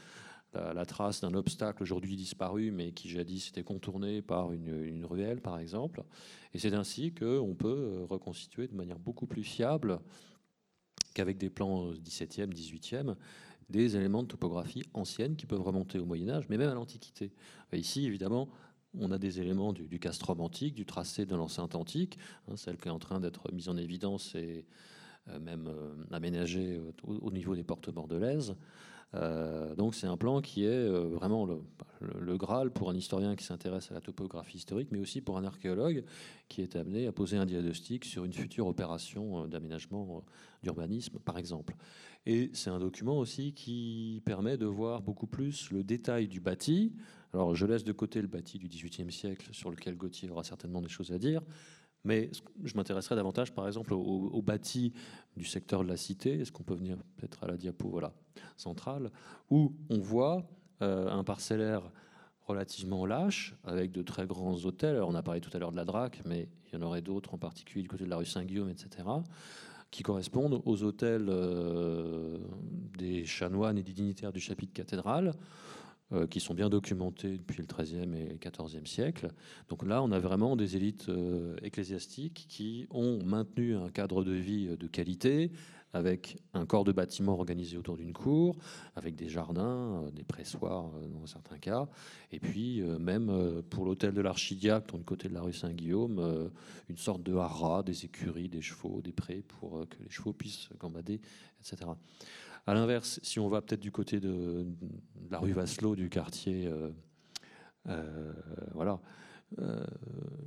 [0.55, 5.41] euh, la, trace d'un obstacle aujourd'hui disparu, mais qui jadis était contourné par une, ruelle,
[5.41, 6.03] par exemple.
[6.55, 10.01] Et c'est ainsi qu'on peut euh, reconstituer de manière beaucoup plus fiable
[11.15, 13.15] qu'avec des plans 17e, 18e,
[13.69, 17.33] des éléments de topographie ancienne qui peuvent remonter au Moyen Âge, mais même à l'Antiquité.
[17.73, 18.49] Ici, évidemment,
[18.99, 22.19] on a des éléments du, du castrum antique, du tracé de l'enceinte antique,
[22.49, 24.65] hein, celle qui est en train d'être mise en évidence et
[25.31, 28.55] euh, même euh, aménagée au, niveau des portes bordelaises.
[29.15, 31.49] Euh, donc c'est un plan qui est vraiment
[32.01, 35.45] le, Graal pour un historien qui s'intéresse à la topographie historique, mais aussi pour un
[35.45, 36.05] archéologue
[36.49, 40.23] qui est amené à poser un diagnostic sur une future opération d'aménagement
[40.63, 41.75] d'urbanisme, par exemple.
[42.27, 46.93] Et c'est un document aussi qui permet de voir beaucoup plus le détail du bâti,
[47.37, 50.81] alors je laisse de côté le bâti du XVIIIe siècle, sur lequel Gauthier aura certainement
[50.81, 51.43] des choses à dire,
[52.05, 52.31] mais
[52.63, 54.93] je m'intéresserai davantage, par exemple, au, bâti
[55.37, 56.41] du secteur de la cité.
[56.41, 58.13] Est-ce qu'on peut venir peut-être à la diapo voilà,
[58.57, 59.11] centrale,
[59.51, 60.47] où on voit
[60.83, 61.83] euh, un parcellaire
[62.43, 65.03] relativement lâche, avec de très grands hôtels.
[65.03, 67.35] on a parlé tout à l'heure de la Drac, mais il y en aurait d'autres,
[67.35, 69.09] en particulier du côté de la rue Saint-Guillaume, etc.,
[69.91, 72.39] qui correspondent aux hôtels euh,
[72.97, 75.35] des chanoines et des dignitaires du chapitre cathédral,
[76.13, 79.33] euh, qui sont bien documentés depuis le XIIIe et XIVe siècle.
[79.69, 84.31] Donc là, on a vraiment des élites euh, ecclésiastiques qui ont maintenu un cadre de
[84.31, 85.51] vie euh, de qualité,
[85.93, 88.55] avec un corps de bâtiment organisé autour d'une cour,
[88.95, 91.89] avec des jardins, des pressoirs dans certains cas,
[92.31, 96.51] et puis même pour l'hôtel de l'archidiacre, du côté de la rue Saint-Guillaume,
[96.91, 100.69] une sorte de haras, des écuries, des chevaux, des prés pour que les chevaux puissent
[100.79, 101.19] gambader,
[101.61, 101.89] etc.
[102.69, 104.67] À l'inverse, si on va peut-être du côté de,
[105.31, 106.91] la rue Vasselot, du quartier, euh,
[107.89, 108.33] euh,
[108.75, 109.01] voilà,
[109.61, 109.85] euh,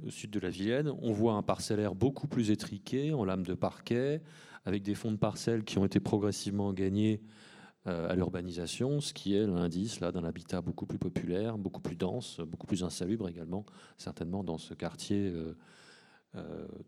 [0.10, 4.22] sud de la Vilaine, on voit un parcellaire beaucoup plus étriqué, en lame de parquet,
[4.66, 7.22] avec des fonds de parcelles qui ont été progressivement gagnés
[7.86, 12.40] à l'urbanisation, ce qui est l'indice là d'un habitat beaucoup plus populaire, beaucoup plus dense,
[12.42, 13.66] beaucoup plus insalubre également,
[13.98, 15.34] certainement dans ce quartier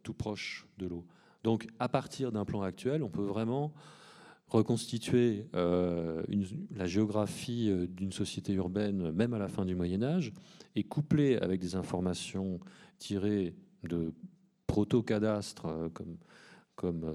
[0.03, 1.07] tout proche de l'eau.
[1.43, 3.73] Donc, à partir d'un plan actuel, on peut vraiment
[4.51, 6.21] reconstituer euh,
[6.75, 10.33] la géographie euh, d'une société urbaine, même à la fin du Moyen Âge,
[10.75, 12.59] et couplée avec des informations
[12.97, 14.13] tirées de
[14.67, 15.89] proto-cadastres euh,
[16.75, 17.13] comme,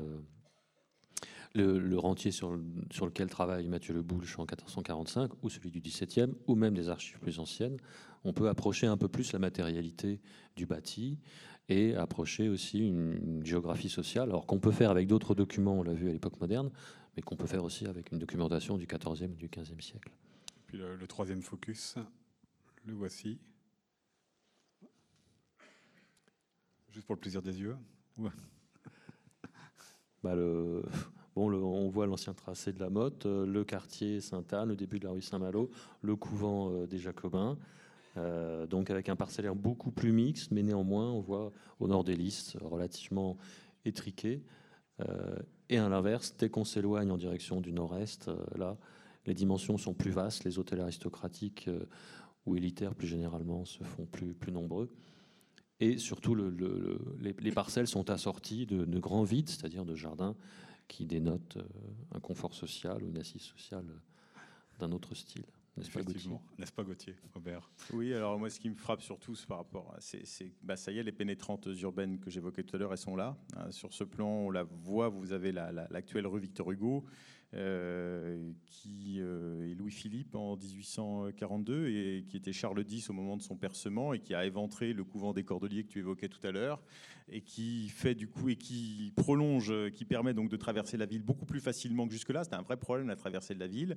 [1.55, 6.75] le, rentier sur, lequel travaille Mathieu Le en 1445, ou celui du XVIIe, ou même
[6.75, 7.77] des archives plus anciennes,
[8.25, 10.21] on peut approcher un peu plus la matérialité
[10.55, 11.19] du bâti
[11.69, 15.83] et approcher aussi une, une géographie sociale, alors qu'on peut faire avec d'autres documents, on
[15.83, 16.71] l'a vu à l'époque moderne,
[17.17, 20.11] mais qu'on peut faire aussi avec une documentation du XIVe ou du XVe siècle.
[20.67, 21.97] Puis le, troisième focus,
[22.85, 23.39] le voici.
[26.91, 27.77] Juste pour le plaisir des yeux.
[30.23, 30.83] Bah le,
[31.37, 35.05] bon, on voit l'ancien tracé de la Motte, euh, le quartier Sainte-Anne, le début de
[35.05, 35.71] la rue Saint-Malo,
[36.03, 37.59] le couvent euh, des Jacobins.
[38.17, 42.17] Euh, donc avec un parcellaire beaucoup plus mixte, mais néanmoins on voit au nord des
[42.17, 43.37] listes relativement
[43.85, 44.43] étriqué.
[45.69, 48.77] Et à l'inverse, dès qu'on s'éloigne en direction du nord-est, euh, là,
[49.27, 51.69] les dimensions sont plus vastes, les hôtels aristocratiques
[52.45, 54.89] ou élitaires plus généralement se font plus, plus nombreux.
[55.81, 60.37] Et surtout, les, parcelles sont assorties de, de grands vides, c'est-à-dire de jardins
[60.87, 61.59] qui dénotent
[62.15, 63.85] un confort social ou une assise sociale
[64.79, 65.45] d'un autre style.
[65.77, 69.35] N'est-ce pas Gauthier N'est-ce pas Gauthier, Robert Oui, alors moi ce qui me frappe surtout
[69.47, 70.25] par rapport à c'est,
[70.63, 73.37] bah, ça y est, les pénétrantes urbaines que j'évoquais tout à l'heure, elles sont là.
[73.57, 77.05] Hein, sur ce plan, on la voit, vous avez l'actuelle rue Victor Hugo,
[77.53, 83.57] qui euh, est Louis-Philippe en 1842 et qui était Charles X au moment de son
[83.57, 86.83] percement et qui a éventré le couvent des Cordeliers que tu évoquais tout à l'heure
[87.29, 91.23] et qui fait du coup et qui prolonge, qui permet donc de traverser la ville
[91.23, 92.45] beaucoup plus facilement que jusque-là.
[92.45, 93.97] C'était un vrai problème la traversée de la ville,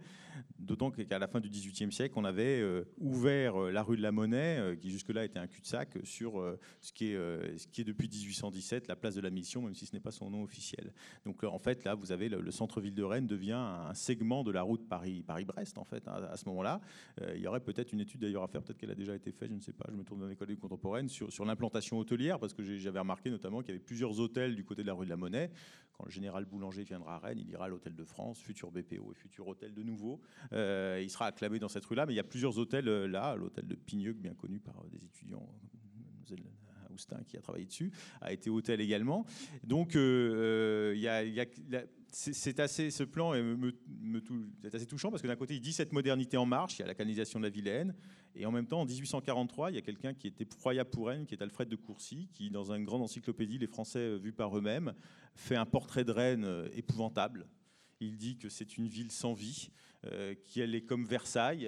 [0.58, 4.02] d'autant qu'à la fin du XVIIIe siècle, on avait euh, ouvert euh, la rue de
[4.02, 6.44] la Monnaie, euh, qui jusque-là était un cul-de-sac, sur
[6.82, 9.86] ce qui, est, ce qui est depuis 1817 la place de la Mission, même si
[9.86, 10.94] ce n'est pas son nom officiel.
[11.26, 14.62] Donc en fait, là, vous avez le, centre-ville de Rennes devient un segment de la
[14.62, 16.82] route Paris-Brest, en fait, à, ce moment-là.
[17.34, 19.50] il y aurait peut-être une étude d'ailleurs à faire, peut-être qu'elle a déjà été faite,
[19.50, 22.54] je ne sais pas, je me tourne dans l'école contemporaine, sur, sur l'implantation hôtelière, parce
[22.54, 25.10] que j'avais remarqué notamment qu'il y avait plusieurs hôtels du côté de la rue de
[25.10, 25.52] la Monnaie.
[25.94, 29.12] Quand le général Boulanger viendra à Rennes, il ira à l'hôtel de France, futur BPO
[29.12, 30.22] et futur hôtel de nouveau.
[30.54, 33.36] Euh, il sera acclamé dans cette rue-là, mais il y a plusieurs hôtels euh, là,
[33.36, 35.48] l'hôtel de Pigneux, bien connu par des étudiants
[36.94, 39.26] Austin qui a travaillé dessus, a été hôtel également.
[39.64, 41.24] Donc, euh, il y a,
[42.12, 43.44] c'est assez, ce plan est,
[44.74, 46.88] assez touchant parce que d'un côté, il dit cette modernité en marche, il y a
[46.88, 47.96] la canalisation de la Vilaine,
[48.36, 51.26] et en même temps, en 1843, il y a quelqu'un qui était Froya pour Rennes,
[51.26, 54.94] qui est Alfred de Courcy, qui, dans une grande encyclopédie, Les Français vus par eux-mêmes,
[55.36, 57.48] fait un portrait de Rennes euh, épouvantable.
[58.00, 59.70] Il dit que c'est une ville sans vie,
[60.06, 61.68] euh, qu'elle est comme Versailles.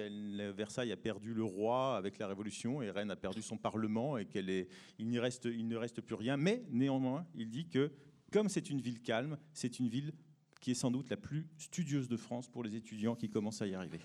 [0.56, 4.24] Versailles a perdu le roi avec la Révolution et Rennes a perdu son parlement et
[4.24, 4.68] qu'elle est,
[4.98, 6.38] il, reste, il ne reste plus rien.
[6.38, 7.92] Mais néanmoins, il dit que
[8.30, 10.14] comme c'est une ville calme, c'est une ville
[10.62, 13.66] qui est sans doute la plus studieuse de France pour les étudiants qui commencent à
[13.66, 13.98] y arriver.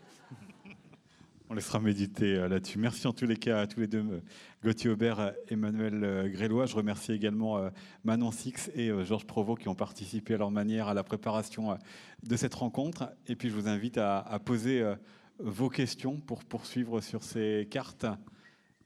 [1.49, 2.79] On laissera méditer euh, là-dessus.
[2.79, 4.21] Merci en tous les cas à tous les deux, euh,
[4.63, 6.65] Gauthier Aubert et Emmanuel euh, Grélois.
[6.65, 7.69] Je remercie également
[8.03, 11.77] Manon Six et Georges Provost qui ont participé à leur manière à la préparation
[12.23, 13.13] de cette rencontre.
[13.27, 14.83] Et puis je vous invite à, poser
[15.39, 18.07] vos questions pour poursuivre sur ces cartes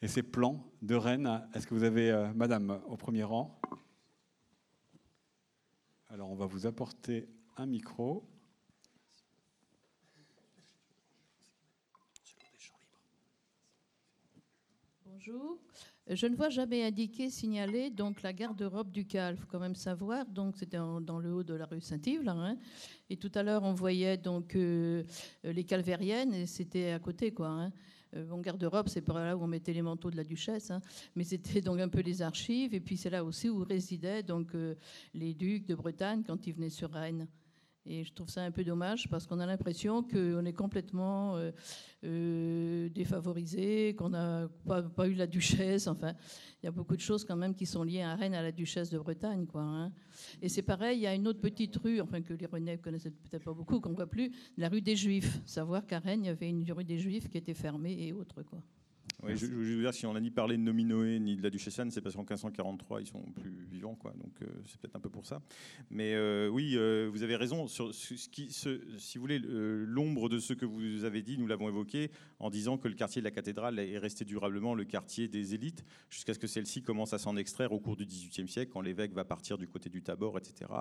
[0.01, 1.41] et ces plans de Rennes.
[1.55, 3.59] Est-ce que vous avez, Madame, au premier rang?
[6.09, 7.27] Alors on va vous apporter
[7.57, 8.23] un micro.
[15.05, 15.57] Bonjour.
[16.07, 19.35] Je ne vois jamais indiqué, signalé, donc la garde-robe du Cal.
[19.35, 20.25] Il faut quand même savoir.
[20.25, 22.27] Donc c'était dans le haut de la rue Saint-Yves.
[22.27, 22.57] Hein.
[23.09, 25.03] Et tout à l'heure, on voyait donc euh,
[25.43, 27.47] les calvériennes, et c'était à côté, quoi.
[27.47, 27.71] Hein.
[28.15, 30.81] Euh, garde-robe, c'est par là où on mettait les manteaux de la duchesse, hein.
[31.15, 32.73] mais c'était donc un peu les archives.
[32.73, 34.75] Et puis c'est là aussi où résidaient donc euh,
[35.13, 37.27] les ducs de Bretagne quand ils venaient sur Rennes.
[37.85, 41.51] Et je trouve ça un peu dommage parce qu'on a l'impression qu'on est complètement euh,
[42.03, 45.87] euh, défavorisé, qu'on n'a pas, eu la duchesse.
[45.87, 46.13] Enfin,
[46.61, 48.51] il y a beaucoup de choses quand même qui sont liées à Rennes, à la
[48.51, 49.47] duchesse de Bretagne.
[49.47, 49.91] Quoi, hein.
[50.43, 53.09] Et c'est pareil, il y a une autre petite rue, enfin que les Rennais connaissaient
[53.09, 55.41] peut-être pas beaucoup, qu'on ne voit plus, la rue des Juifs.
[55.45, 58.43] Savoir qu'à Rennes, il y avait une rue des Juifs qui était fermée et autres.
[58.43, 58.61] Quoi.
[59.23, 61.77] Oui, je, veux dire, si on n'a ni parlé de Nominoé ni de la duchesse
[61.79, 64.13] Anne, c'est parce qu'en 1543, ils sont plus vivants, quoi.
[64.13, 65.41] Donc euh, c'est peut-être un peu pour ça.
[65.89, 67.67] Mais euh, oui, euh, vous avez raison.
[67.67, 71.69] Sur ce qui, si vous voulez, l'ombre de ce que vous avez dit, nous l'avons
[71.69, 72.09] évoqué
[72.39, 75.85] en disant que le quartier de la cathédrale est resté durablement le quartier des élites,
[76.09, 79.13] jusqu'à ce que celle-ci commence à s'en extraire au cours du XVIIIe siècle, quand l'évêque
[79.13, 80.71] va partir du côté du Tabor, etc.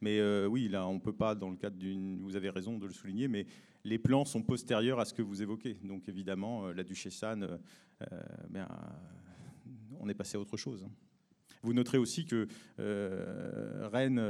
[0.00, 2.92] Mais oui, là, on peut pas, dans le cadre d'une, vous avez raison de le
[2.92, 3.46] souligner, mais
[3.84, 5.74] les plans sont postérieurs à ce que vous évoquez.
[5.84, 7.58] Donc évidemment, euh, la duchesse Anne, euh,
[8.12, 8.20] euh,
[8.50, 8.68] ben,
[10.00, 10.86] on est passé à autre chose.
[11.62, 12.46] Vous noterez aussi que
[13.88, 14.20] Rennes,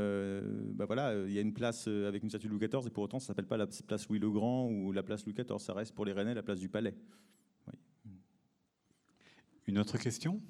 [0.75, 3.05] ben voilà, il y a une place avec une statue de Louis XIV, et pour
[3.05, 5.59] autant, ça s'appelle pas la place Louis le Grand ou la place Louis XIV.
[5.59, 6.95] Ça reste pour les Rennais la place du Palais.
[9.67, 10.41] Une autre question?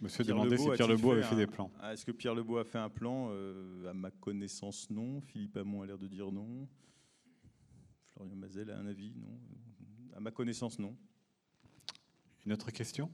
[0.00, 1.70] Monsieur Pierre demandait si Pierre Lebeau avait fait, des plans.
[1.78, 5.20] Ah, est-ce que Pierre Lebeau a fait un plan euh, À ma connaissance, non.
[5.20, 6.66] Philippe Hamon a l'air de dire non.
[8.08, 9.38] Florian Mazel a un avis Non.
[10.16, 10.96] À ma connaissance, non.
[12.46, 13.10] Une autre question?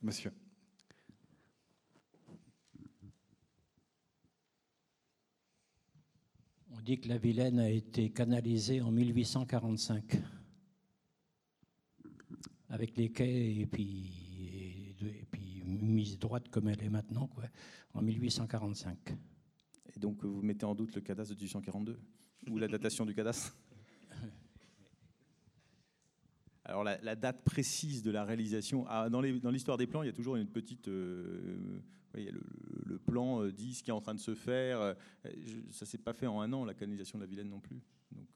[0.00, 0.32] Monsieur.
[6.70, 10.22] On dit que la Vilaine a été canalisée en 1845
[12.68, 14.25] avec les quais et puis
[15.66, 17.44] mise droite comme elle est maintenant, quoi,
[17.94, 19.16] en 1845.
[19.94, 21.98] Et donc vous mettez en doute le cadastre de 1842
[22.50, 23.56] ou la datation du cadastre?
[26.64, 30.14] Alors la, date précise de la réalisation, ah, dans l'histoire des plans, il y a
[30.14, 30.88] toujours une petite...
[30.88, 31.80] Euh,
[32.14, 34.80] le, plan euh, dit ce qui est en train de se faire.
[34.80, 34.94] Euh,
[35.24, 37.82] je- ça s'est pas fait en un an, la canalisation de la Vilaine non plus.
[38.10, 38.28] Donc,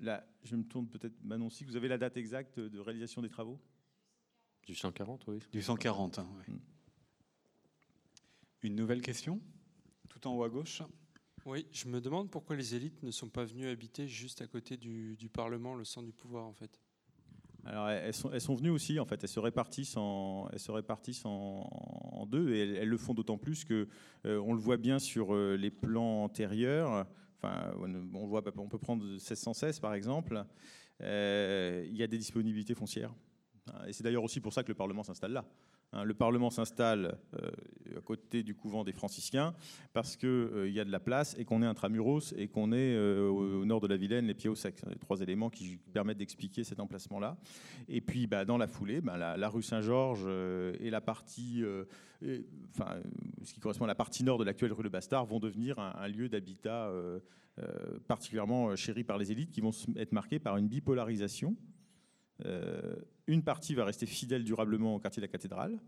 [0.00, 3.28] là, je me tourne peut-être, Manon, si vous avez la date exacte de réalisation des
[3.28, 3.60] travaux?
[4.66, 5.38] Du 140, oui.
[5.52, 6.18] Du 140.
[6.18, 6.54] hein, ouais.
[6.54, 6.58] Mm.
[8.62, 9.40] Une nouvelle question?
[10.08, 10.82] Tout en haut à gauche?
[11.44, 14.78] Oui, je me demande pourquoi les élites ne sont pas venues habiter juste à côté
[14.78, 16.80] du, du Parlement, le centre du pouvoir, en fait.
[17.66, 19.22] Alors, elles sont, elles sont venues aussi, en fait.
[19.22, 23.12] Elles se répartissent en, elles se répartissent en, en deux, et elles, elles le font
[23.12, 23.88] d'autant plus que
[24.24, 27.06] euh, on le voit bien sur euh, les plans antérieurs.
[27.36, 30.42] Enfin, on, on voit, on peut prendre 1616 par exemple.
[31.02, 33.12] Euh, il y a des disponibilités foncières,
[33.86, 35.44] et c'est d'ailleurs aussi pour ça que le Parlement s'installe là.
[35.92, 37.50] Hein, le Parlement s'installe euh,
[37.96, 39.54] à côté du couvent des franciscains
[39.92, 43.28] parce qu'il y a de la place et qu'on est intramuros et qu'on est euh,
[43.28, 44.82] au, nord de la Vilaine, les pieds au sec.
[44.88, 47.36] Les trois éléments qui permettent d'expliquer cet emplacement-là.
[47.88, 51.84] Et puis, bah, dans la foulée, bah, la, rue Saint-Georges euh, et la partie, euh,
[52.70, 53.02] enfin, euh,
[53.42, 56.08] ce qui correspond à la partie nord de l'actuelle rue de Bastard, vont devenir un,
[56.08, 57.20] lieu d'habitat euh,
[57.60, 61.54] euh, particulièrement euh, chéri par les élites, qui vont être marqués par une bipolarisation.
[62.44, 62.96] Euh,
[63.26, 65.78] une partie va rester fidèle durablement au quartier de la cathédrale.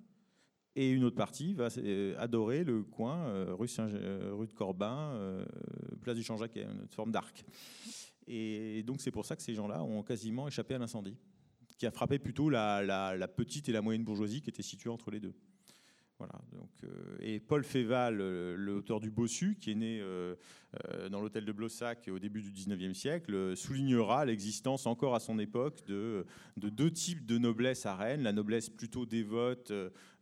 [0.79, 4.53] Et une autre partie va euh, adorer le coin euh, rue, Saint- euh, rue de
[4.53, 5.45] Corbin,
[6.03, 7.45] place du Champ-Jacques, une forme d'arc.
[8.27, 11.17] Et donc c'est pour ça que ces gens-là ont quasiment échappé à l'incendie,
[11.79, 14.91] qui a frappé plutôt la, la- la petite et la moyenne bourgeoisie qui était située
[14.91, 15.35] entre les deux.
[16.19, 20.35] Voilà, donc, euh, et Paul Féval, euh, l'auteur du Bossu, qui est né euh,
[21.11, 25.85] dans l'hôtel de Blossac au début du 19e siècle, soulignera l'existence encore à son époque
[25.87, 26.25] de,
[26.57, 28.23] de deux types de noblesse à Rennes.
[28.23, 29.73] La noblesse plutôt dévote,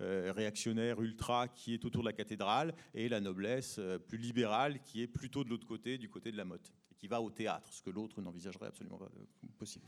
[0.00, 5.08] réactionnaire, ultra, qui est autour de la cathédrale, et la noblesse plus libérale, qui est
[5.08, 7.82] plutôt de l'autre côté, du côté de la motte, et qui va au théâtre, ce
[7.82, 9.10] que l'autre n'envisagerait absolument pas
[9.58, 9.86] possible.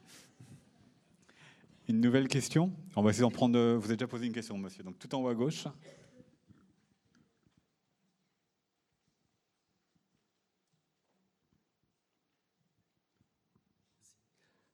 [1.89, 2.73] Une nouvelle question?
[2.97, 3.57] On va essayer d'en prendre.
[3.57, 4.83] euh, Vous avez déjà posé une question, monsieur.
[4.83, 5.69] Donc tout en haut à gauche.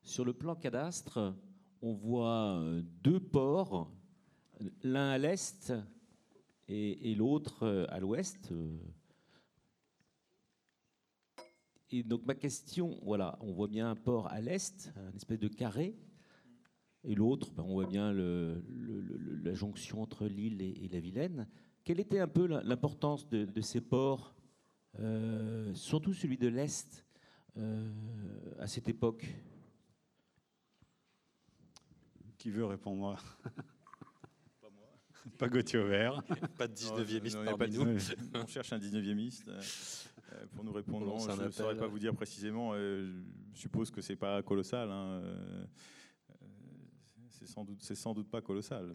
[0.03, 1.35] Sur le plan cadastre,
[1.83, 3.91] on voit euh, deux ports,
[4.83, 5.71] l'un à l'est
[6.69, 8.51] et, et l'autre euh, à l'ouest.
[11.91, 15.49] Et donc ma question, voilà, on voit bien un port à l'est, un espèce de
[15.49, 15.95] carré,
[17.05, 20.89] et l'autre, ben, on voit bien le- le- le- la jonction entre l'île et, et
[20.89, 21.49] la Vilaine.
[21.85, 24.35] Quelle était un peu l'importance de, de ces ports,
[25.01, 27.05] euh, surtout celui de l'est,
[27.57, 27.91] euh,
[28.61, 29.27] à cette époque?
[32.39, 33.17] Qui veut répondre
[34.61, 34.89] Pas moi.
[35.39, 36.23] Pas Gauthier Auvert.
[36.59, 37.85] Pas de 19e Non, non, parmi nous.
[37.85, 38.17] 19e.
[38.35, 39.31] On cherche un 19e
[40.55, 41.07] pour nous répondre.
[41.07, 42.73] On Non, je ne saurais pas vous dire précisément.
[42.75, 43.13] euh,
[43.55, 44.91] je suppose que c'est pas colossal.
[44.91, 45.65] hein, euh, euh,
[47.45, 48.95] C'est sans doute, c'est sans doute pas colossal.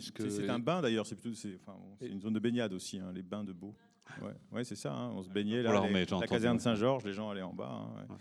[0.00, 1.06] C'est que- c'est un bain d'ailleurs.
[1.06, 3.74] C'est plutôt, c'est, enfin, une zone de baignade aussi, hein, les bains de Beau.
[4.22, 4.92] Ouais, ouais, c'est ça.
[4.94, 5.70] hein, on se baignait là.
[5.86, 6.58] Les- la caserne.
[6.60, 7.70] Saint-Georges, les gens allaient en bas.
[7.70, 8.16] hein, ouais.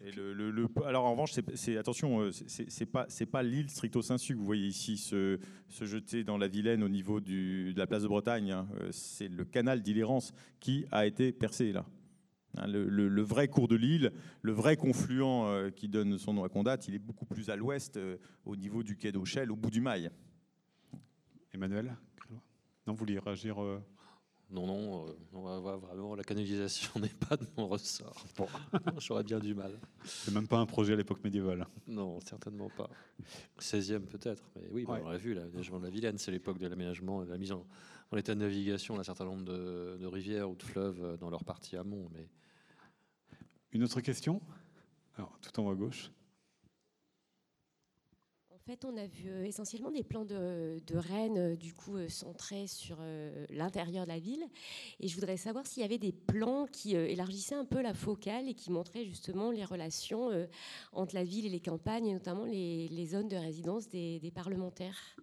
[0.00, 3.68] Et le, le- le- alors en revanche, c'est, attention, euh, c'est, pas, c'est pas l'île
[3.68, 7.74] stricto sensu que vous voyez ici se, se jeter dans la Vilaine au niveau du-
[7.74, 8.52] de la place de Bretagne.
[8.52, 8.68] hein.
[8.80, 11.84] Euh, C'est le canal d'Illérance qui a été percé là.
[12.56, 14.12] Hein, Le, vrai cours de l'île,
[14.42, 17.56] le vrai confluent euh, qui donne son nom à Condat, il est beaucoup plus à
[17.56, 20.10] l'ouest, euh, au niveau du quai d'Auchel, au bout du Mail.
[21.52, 21.96] Emmanuel
[22.86, 23.82] Non, vous vouliez réagir euh,
[24.50, 28.24] Non, non, euh, on va vraiment, la canalisation n'est pas de mon ressort.
[28.36, 28.46] Bon,
[28.98, 29.78] j'aurais bien du mal.
[30.04, 31.66] C'est même pas un projet à l'époque médiévale.
[31.86, 32.88] Non, certainement pas.
[33.60, 35.02] 16e peut-être, mais oui, bah, Ouais.
[35.04, 37.66] on l'a vu, l'aménagement de la Vilaine, c'est l'époque de l'aménagement, de la mise en,
[38.10, 41.28] en état de navigation d'un certain nombre de, de rivières ou de fleuves euh, dans
[41.28, 42.08] leur partie amont.
[42.14, 42.26] Mais
[43.72, 44.40] Une autre question?
[45.16, 46.10] Alors, tout en haut à gauche.
[48.68, 52.10] Fait, on a vu euh, essentiellement des plans de, de Rennes, euh, du coup, euh,
[52.10, 52.98] centrés sur
[53.48, 54.44] l'intérieur de la ville.
[55.00, 58.46] Et je voudrais savoir s'il y avait des plans qui élargissaient un peu la focale
[58.46, 60.28] et qui montraient justement les relations
[60.92, 64.30] entre la ville et les campagnes, et notamment les, les zones de résidence des, des
[64.30, 65.16] parlementaires.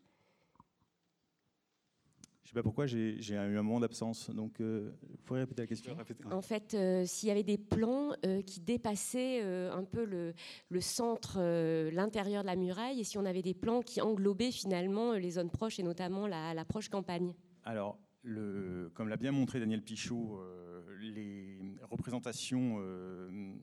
[2.46, 4.30] Je sais pas pourquoi j'ai eu un moment d'absence.
[4.30, 5.98] Donc, euh, vous pourriez répéter la question
[6.32, 10.36] En fait, euh, s'il y avait des plans euh, qui dépassaient euh, un peu le,
[10.70, 14.52] le centre, euh, l'intérieur de la muraille, et si on avait des plans qui englobaient
[14.52, 17.34] finalement euh, les zones proches et notamment la, la proche campagne?
[17.64, 23.56] Alors, le, comme l'a bien montré Daniel Pichot, euh, les représentations euh,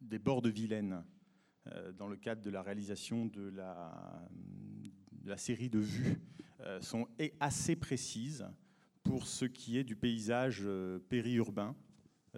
[0.00, 1.04] des bords de Vilaine
[1.68, 4.26] euh, dans le cadre de la réalisation de la,
[5.12, 6.49] de la série de vues euh,
[6.80, 8.46] sont et assez précises
[9.02, 11.74] pour ce qui est du paysage euh, périurbain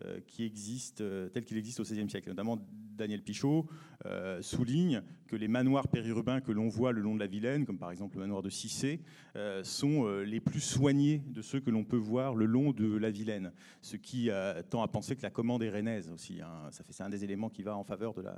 [0.04, 2.28] euh, qui existe, euh, tel qu'il existe au XVIe siècle.
[2.28, 2.58] Notamment
[2.96, 3.66] Daniel Pichot
[4.06, 7.78] euh, souligne que les manoirs périurbains que l'on voit le long de la Vilaine, comme
[7.78, 9.00] par exemple le manoir de Cissé,
[9.36, 12.96] euh, sont euh, les plus soignés de ceux que l'on peut voir le long de
[12.96, 13.52] la Vilaine.
[13.80, 14.30] Ce qui
[14.70, 16.40] tend à penser que la commande est rennaise aussi.
[16.40, 16.70] Hein.
[16.70, 18.36] Ça fait, c'est un des éléments qui va en faveur de la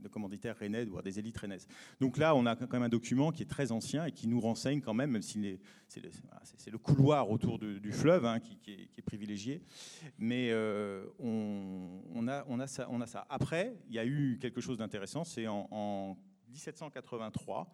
[0.00, 1.66] de commanditaire rennais, voire des élites rennaises.
[2.00, 4.40] Donc là, on a quand même un document qui est très ancien et qui nous
[4.40, 9.62] renseigne quand même, même si c'est le, couloir autour du fleuve hein, qui, est, privilégié.
[10.18, 10.52] Mais
[11.18, 13.26] on, a, on a ça.
[13.28, 16.16] Après, il y a eu quelque chose d'intéressant, c'est en,
[16.48, 17.72] 1783,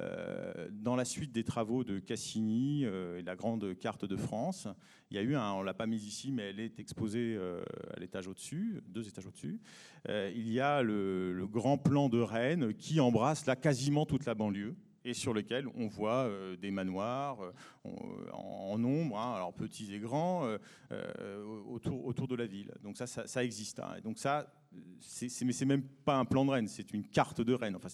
[0.00, 4.68] euh, dans la suite des travaux de Cassini euh, et la grande carte de France,
[5.10, 7.62] il y a eu un, on l'a pas mise ici, mais elle est exposée euh,
[7.94, 9.60] à l'étage au-dessus, deux étages au-dessus.
[10.08, 14.76] il y a le, grand plan de Rennes qui embrasse là quasiment toute la banlieue
[15.04, 19.98] et sur lequel on voit euh, des manoirs euh, en, nombre, hein, alors petits et
[19.98, 20.46] grands,
[20.92, 22.72] euh, autour, autour de la ville.
[22.82, 23.80] Donc ça, ça, existe.
[23.80, 23.94] Hein.
[23.98, 24.52] Et donc ça,
[25.00, 27.76] c'est, mais c'est même pas un plan de Rennes, c'est une carte de Rennes.
[27.76, 27.88] Enfin,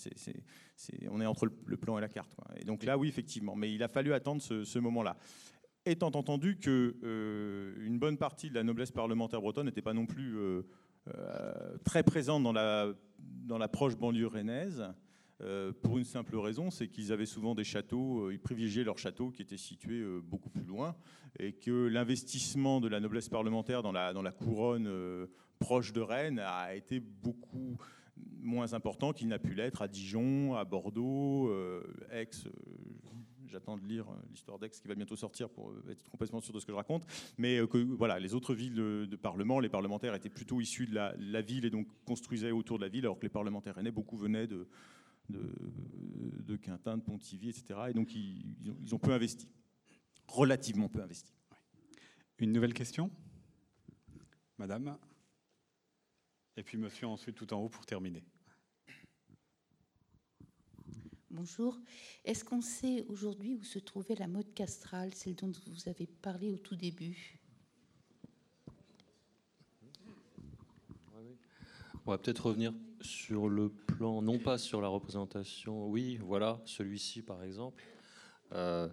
[1.11, 2.35] on est entre le, plan et la carte.
[2.57, 3.57] Et donc là, oui, effectivement.
[3.57, 5.17] Mais il a fallu attendre ce, moment-là.
[5.87, 6.95] Étant entendu que
[7.81, 10.37] une bonne partie de la noblesse parlementaire bretonne n'était pas non plus
[11.85, 14.85] très présente dans la, dans la proche banlieue rennaise,
[15.41, 18.99] euh, pour une simple raison, c'est qu'ils avaient souvent des châteaux, euh, ils privilégiaient leurs
[18.99, 20.97] châteaux qui étaient situés euh, beaucoup plus loin,
[21.39, 24.89] et que l'investissement de la noblesse parlementaire dans la, dans la couronne
[25.59, 27.77] proche de Rennes a été beaucoup
[28.41, 31.53] moins important qu'il n'a pu l'être à Dijon, à Bordeaux,
[32.11, 32.31] Aix.
[33.47, 36.67] J'attends de lire l'histoire d'Aix qui va bientôt sortir pour être complètement sûr de ce
[36.67, 37.07] que je raconte.
[37.39, 41.41] Mais voilà, les autres villes de, Parlement, les parlementaires étaient plutôt issus de la, la,
[41.41, 44.47] ville et donc construisaient autour de la ville, alors que les parlementaires rennais, beaucoup venaient
[44.47, 44.69] de,
[45.31, 45.53] de,
[46.47, 47.81] de Quintin, de Pontivy, etc.
[47.91, 49.49] Et donc, ils, ont, peu investi,
[50.27, 51.33] relativement peu investi.
[52.39, 53.11] Une nouvelle question?
[54.59, 54.97] Madame?
[56.59, 58.25] Et puis monsieur ensuite tout en haut pour terminer.
[61.31, 61.79] Bonjour.
[62.25, 66.51] Est-ce qu'on sait aujourd'hui où se trouvait la mode castrale, celle dont vous avez parlé
[66.51, 67.39] au tout début?
[72.05, 77.23] On va peut-être revenir sur le plan, non pas sur la représentation, oui, voilà, celui-ci
[77.23, 77.85] par exemple.
[78.51, 78.89] Euh,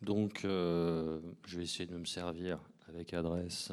[0.00, 3.72] donc, euh, je vais essayer de me servir avec adresse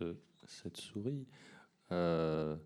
[0.00, 0.16] de
[0.48, 1.24] cette souris.
[1.92, 2.56] Euh,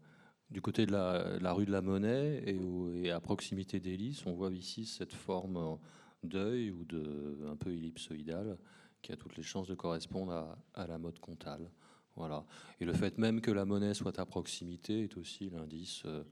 [0.50, 4.84] du côté de la, rue de la Monnaie et, à proximité d'Hélice, on voit ici
[4.84, 5.78] cette forme
[6.22, 8.58] d'œil ou de un peu ellipsoïdale
[9.00, 11.70] qui a toutes les chances de correspondre à, la mode comtale.
[12.16, 12.44] Voilà.
[12.80, 16.22] Et le fait même que la monnaie soit à proximité est aussi l'indice euh,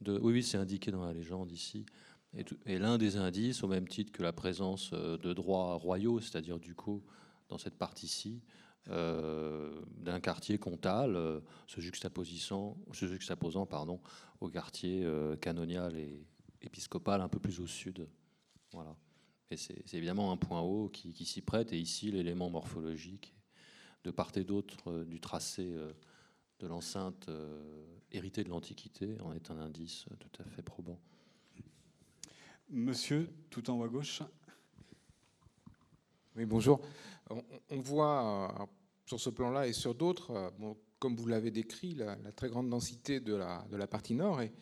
[0.00, 0.18] de.
[0.18, 1.84] Oui, oui, c'est indiqué dans la légende ici.
[2.66, 6.58] Et, l'un des indices, au même titre que la présence euh, de droits royaux, c'est-à-dire
[6.58, 7.02] du coup,
[7.48, 8.40] dans cette partie-ci,
[8.86, 14.00] d'un quartier comtal, se juxtaposant, se juxtaposant pardon,
[14.40, 15.06] au quartier
[15.40, 16.26] canonial et
[16.62, 18.08] épiscopal un peu plus au sud.
[18.72, 18.96] Voilà.
[19.50, 21.72] Et c'est évidemment un point haut qui, qui s'y prête.
[21.72, 23.34] Et ici, l'élément morphologique
[24.04, 25.92] de part et d'autre euh, du tracé euh,
[26.58, 30.98] de l'enceinte euh, héritée de l'Antiquité en est un indice tout à fait probant.
[32.68, 34.22] Monsieur, tout en haut à gauche.
[36.36, 36.80] Oui, bonjour.
[37.70, 38.68] On, voit
[39.04, 40.52] sur ce plan-là et sur d'autres,
[40.98, 44.52] comme vous l'avez décrit, la, très grande densité de la, partie nord et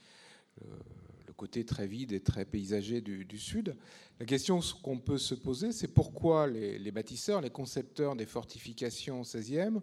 [1.39, 3.77] côté très vide et très paysager du, sud.
[4.19, 9.81] La question qu'on peut se poser, c'est pourquoi les, bâtisseurs, les concepteurs des fortifications 16e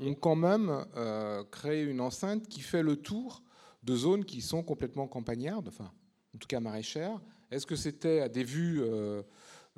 [0.00, 3.42] ont quand même euh, créé une enceinte qui fait le tour
[3.84, 5.90] de zones qui sont complètement campagnardes, enfin,
[6.34, 7.20] en tout cas maraîchères.
[7.50, 9.22] Est-ce que c'était à des vues euh,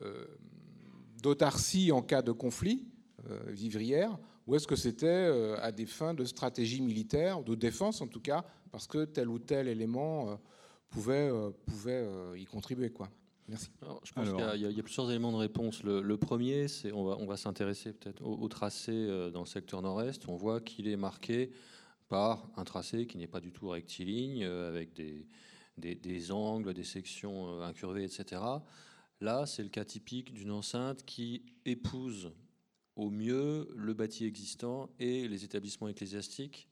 [0.02, 0.26] euh,
[1.22, 2.86] d'autarcie en cas de conflit
[3.48, 8.20] vivrière, ou est-ce que c'était à des fins de stratégie militaire, de défense en tout
[8.20, 10.38] cas, parce que tel ou tel élément
[10.90, 12.90] pouvait, euh, pouvait euh, y contribuer.
[12.90, 13.08] Quoi.
[13.48, 13.70] Merci.
[14.04, 15.82] je pense qu'il y, a plusieurs éléments de réponse.
[15.82, 19.82] Le, premier, c'est on va, on va s'intéresser peut-être au, tracé euh, dans le secteur
[19.82, 20.28] nord-est.
[20.28, 21.50] On voit qu'il est marqué
[22.08, 25.26] par un tracé qui n'est pas du tout rectiligne, avec des,
[25.76, 28.42] des, angles, des sections incurvées, etc.
[29.20, 32.32] Là, c'est le cas typique d'une enceinte qui épouse
[32.96, 36.68] au mieux le bâti existant et les établissements ecclésiastiques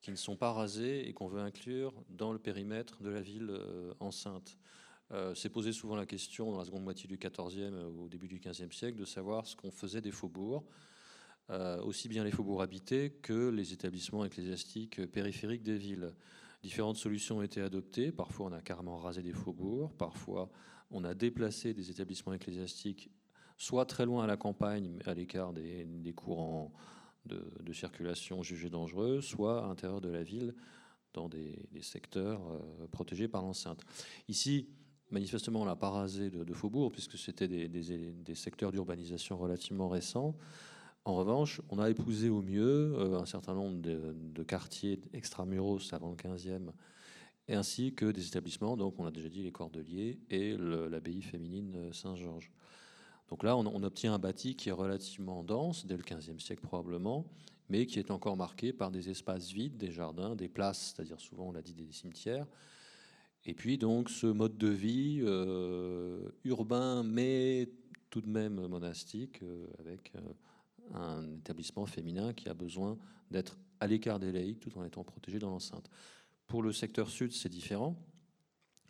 [0.00, 3.48] qui ne sont pas rasés et qu'on veut inclure dans le périmètre de la ville
[3.50, 4.58] euh, enceinte.
[5.12, 8.28] Euh, c'est posé souvent la question dans la seconde moitié du XIVe euh, au début
[8.28, 10.64] du XVe siècle de savoir ce qu'on faisait des faubourgs,
[11.82, 16.14] aussi bien les faubourgs habités que les établissements ecclésiastiques périphériques des villes.
[16.62, 18.12] Différentes solutions ont été adoptées.
[18.12, 19.92] Parfois, on a carrément rasé des faubourgs.
[19.98, 20.50] Parfois,
[20.94, 23.10] on a déplacé des établissements ecclésiastiques
[23.56, 26.72] soit très loin à la campagne, à l'écart des, courants
[27.26, 30.54] de, circulation jugée dangereuse, soit à l'intérieur de la ville
[31.12, 32.40] dans des, secteurs
[32.90, 33.82] protégés par l'enceinte.
[34.28, 34.68] Ici,
[35.10, 40.36] manifestement, on n'a pas rasé de, faubourg, puisque c'était des, secteurs d'urbanisation relativement récents.
[41.04, 46.16] En revanche, on a épousé au mieux un certain nombre de, quartiers extramuros avant le
[46.16, 46.70] 15e,
[47.48, 52.50] ainsi que des établissements, donc on a déjà dit les Cordeliers et l'abbaye féminine Saint-Georges.
[53.28, 57.26] Donc là, on, obtient un bâti qui est relativement dense, dès le XVe siècle probablement,
[57.68, 61.48] mais qui est encore marqué par des espaces vides, des jardins, des places, c'est-à-dire souvent,
[61.48, 62.46] on l'a dit, des cimetières.
[63.46, 67.68] Et puis donc ce mode de vie euh, urbain, mais
[68.10, 70.20] tout de même monastique, euh, avec euh,
[70.94, 72.96] un établissement féminin qui a besoin
[73.30, 75.90] d'être à l'écart des laïcs tout en étant protégé dans l'enceinte.
[76.46, 77.96] Pour le secteur sud, c'est différent,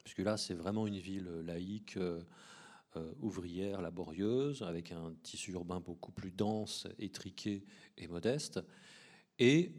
[0.03, 6.13] puisque là, c'est vraiment une ville laïque euh, ouvrière, laborieuse, avec un tissu urbain beaucoup
[6.13, 7.65] plus dense, étriqué
[7.97, 8.61] et modeste,
[9.39, 9.73] et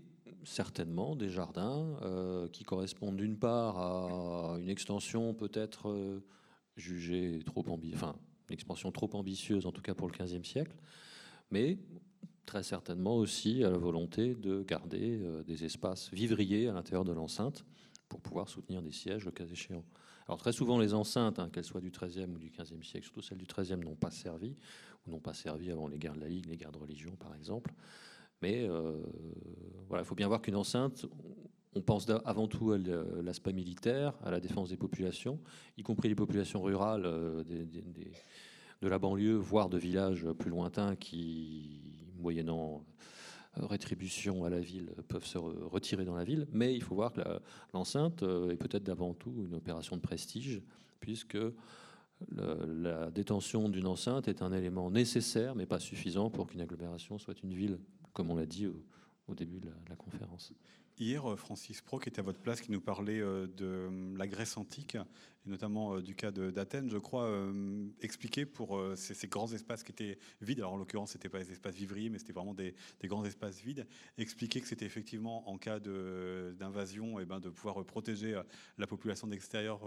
[0.43, 6.25] certainement des jardins euh, qui correspondent d'une part à une extension peut-être euh,
[6.75, 8.15] jugée trop ambitieuse, enfin
[8.49, 10.75] une expansion trop ambitieuse en tout cas pour le XVe siècle,
[11.51, 11.79] mais
[12.45, 17.65] très certainement aussi à la volonté de garder des espaces vivriers à l'intérieur de l'enceinte
[18.09, 19.83] pour pouvoir soutenir des sièges le cas échéant.
[20.27, 23.21] Alors très souvent, les enceintes, hein, qu'elles soient du XIIIe ou du XVe siècle, surtout
[23.21, 24.55] celles du XIIIe, n'ont pas servi,
[25.05, 27.35] ou n'ont pas servi avant les guerres de la Ligue, les guerres de religion, par
[27.35, 27.73] exemple.
[28.41, 29.03] Mais euh,
[29.87, 31.05] voilà, il faut bien voir qu'une enceinte,
[31.75, 35.39] on pense avant tout à l'aspect militaire, à la défense des populations,
[35.77, 42.04] y compris les populations rurales euh, de la banlieue, voire de villages plus lointains qui,
[42.19, 42.83] moyennant
[43.57, 47.13] euh, rétribution à la ville peuvent se retirer dans la ville, mais il faut voir
[47.13, 47.21] que
[47.73, 50.61] l'enceinte euh, est peut-être d'avant tout une opération de prestige,
[50.99, 51.37] puisque
[52.31, 57.41] la détention d'une enceinte est un élément nécessaire, mais pas suffisant pour qu'une agglomération soit
[57.43, 57.77] une ville,
[58.13, 60.53] comme on l'a dit au, début de la conférence.
[60.97, 64.17] Hier, euh, Francis Pro, qui était à votre place, qui nous parlait euh, de euh,
[64.17, 64.97] la Grèce antique,
[65.45, 67.29] et notamment du cas d'Athènes, je crois,
[68.01, 71.51] expliquer pour ces, grands espaces qui étaient vides, alors en l'occurrence, ce n'étaient pas des
[71.51, 73.85] espaces vivriers, mais c'était vraiment des, grands espaces vides,
[74.17, 78.39] expliquer que c'était effectivement, en cas d'invasion, et eh ben, de pouvoir protéger
[78.77, 79.81] la population d'extérieur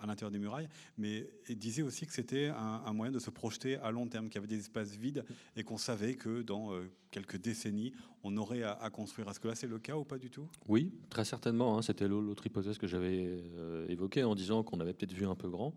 [0.00, 0.68] à l'intérieur des murailles,
[0.98, 4.38] mais disait aussi que c'était un, moyen de se projeter à long terme, qu'il y
[4.38, 5.24] avait des espaces vides,
[5.56, 6.72] et qu'on savait que dans
[7.10, 7.92] quelques décennies,
[8.22, 9.28] on aurait à, construire.
[9.30, 10.46] Est-ce que là, c'est le cas ou pas du tout?
[10.68, 11.78] Oui, très certainement.
[11.78, 11.82] Hein.
[11.82, 15.48] C'était l'autre hypothèse que j'avais euh, évoquée en disant qu'on avait peut-être vu un peu
[15.48, 15.74] grand,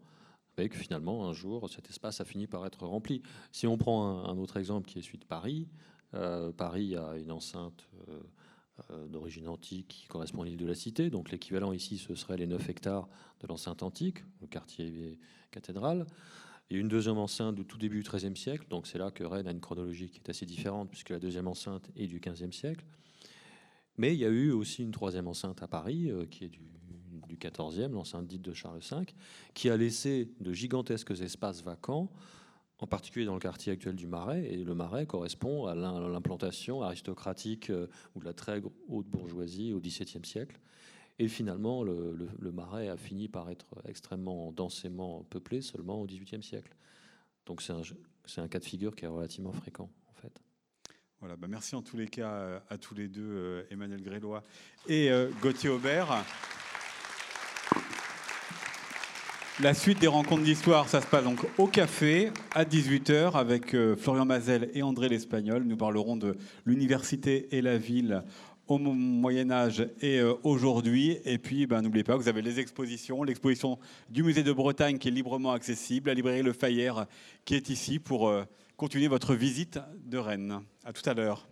[0.58, 3.22] mais que finalement, un jour, cet espace a fini par être rempli.
[3.52, 5.68] Si on prend un, autre exemple qui est celui de Paris,
[6.14, 11.10] euh, Paris a une enceinte euh, d'origine antique qui correspond à l'île de la Cité.
[11.10, 13.08] Donc l'équivalent ici, ce serait les 9 hectares
[13.42, 15.20] de l'enceinte antique, le quartier
[15.52, 16.06] cathédrale
[16.70, 18.66] et une deuxième enceinte du tout début du XIIIe siècle.
[18.70, 21.48] Donc c'est là que Rennes a une chronologie qui est assez différente, puisque la deuxième
[21.48, 22.86] enceinte est du XVe siècle.
[23.98, 26.62] Mais il y a eu aussi une troisième enceinte à Paris, euh, qui est du,
[27.34, 29.06] du XIVe, l'enceinte dite de Charles V,
[29.54, 32.10] qui a laissé de gigantesques espaces vacants,
[32.80, 34.44] en particulier dans le quartier actuel du Marais.
[34.46, 39.80] Et le Marais correspond à l'implantation aristocratique euh, ou de la très haute bourgeoisie au
[39.80, 40.60] XVIIe siècle.
[41.20, 46.76] Et finalement, le, marais a fini par être extrêmement densément peuplé seulement au XVIIIe siècle.
[47.46, 50.42] Donc c'est un, cas de figure qui est relativement fréquent, en fait.
[51.20, 54.44] Voilà, bah merci en tous les cas euh, à tous les deux, euh, Emmanuel Grélois
[54.88, 55.12] et
[55.42, 56.26] Gauthier Aubert.
[59.62, 64.26] La suite des rencontres d'histoire, ça se passe donc au café à 18h avec Florian
[64.26, 65.64] Mazel et André l'Espagnol.
[65.64, 66.36] Nous parlerons de
[66.66, 68.24] l'université et la ville
[68.68, 71.20] au Moyen Âge et euh, aujourd'hui.
[71.26, 73.78] Et puis, ben, n'oubliez pas, vous avez les expositions, l'exposition
[74.10, 77.06] du musée de Bretagne qui est librement accessible, la librairie Le Fayère
[77.46, 80.62] qui est ici pour euh, continuer votre visite de Rennes.
[80.84, 81.46] À tout à l'heure.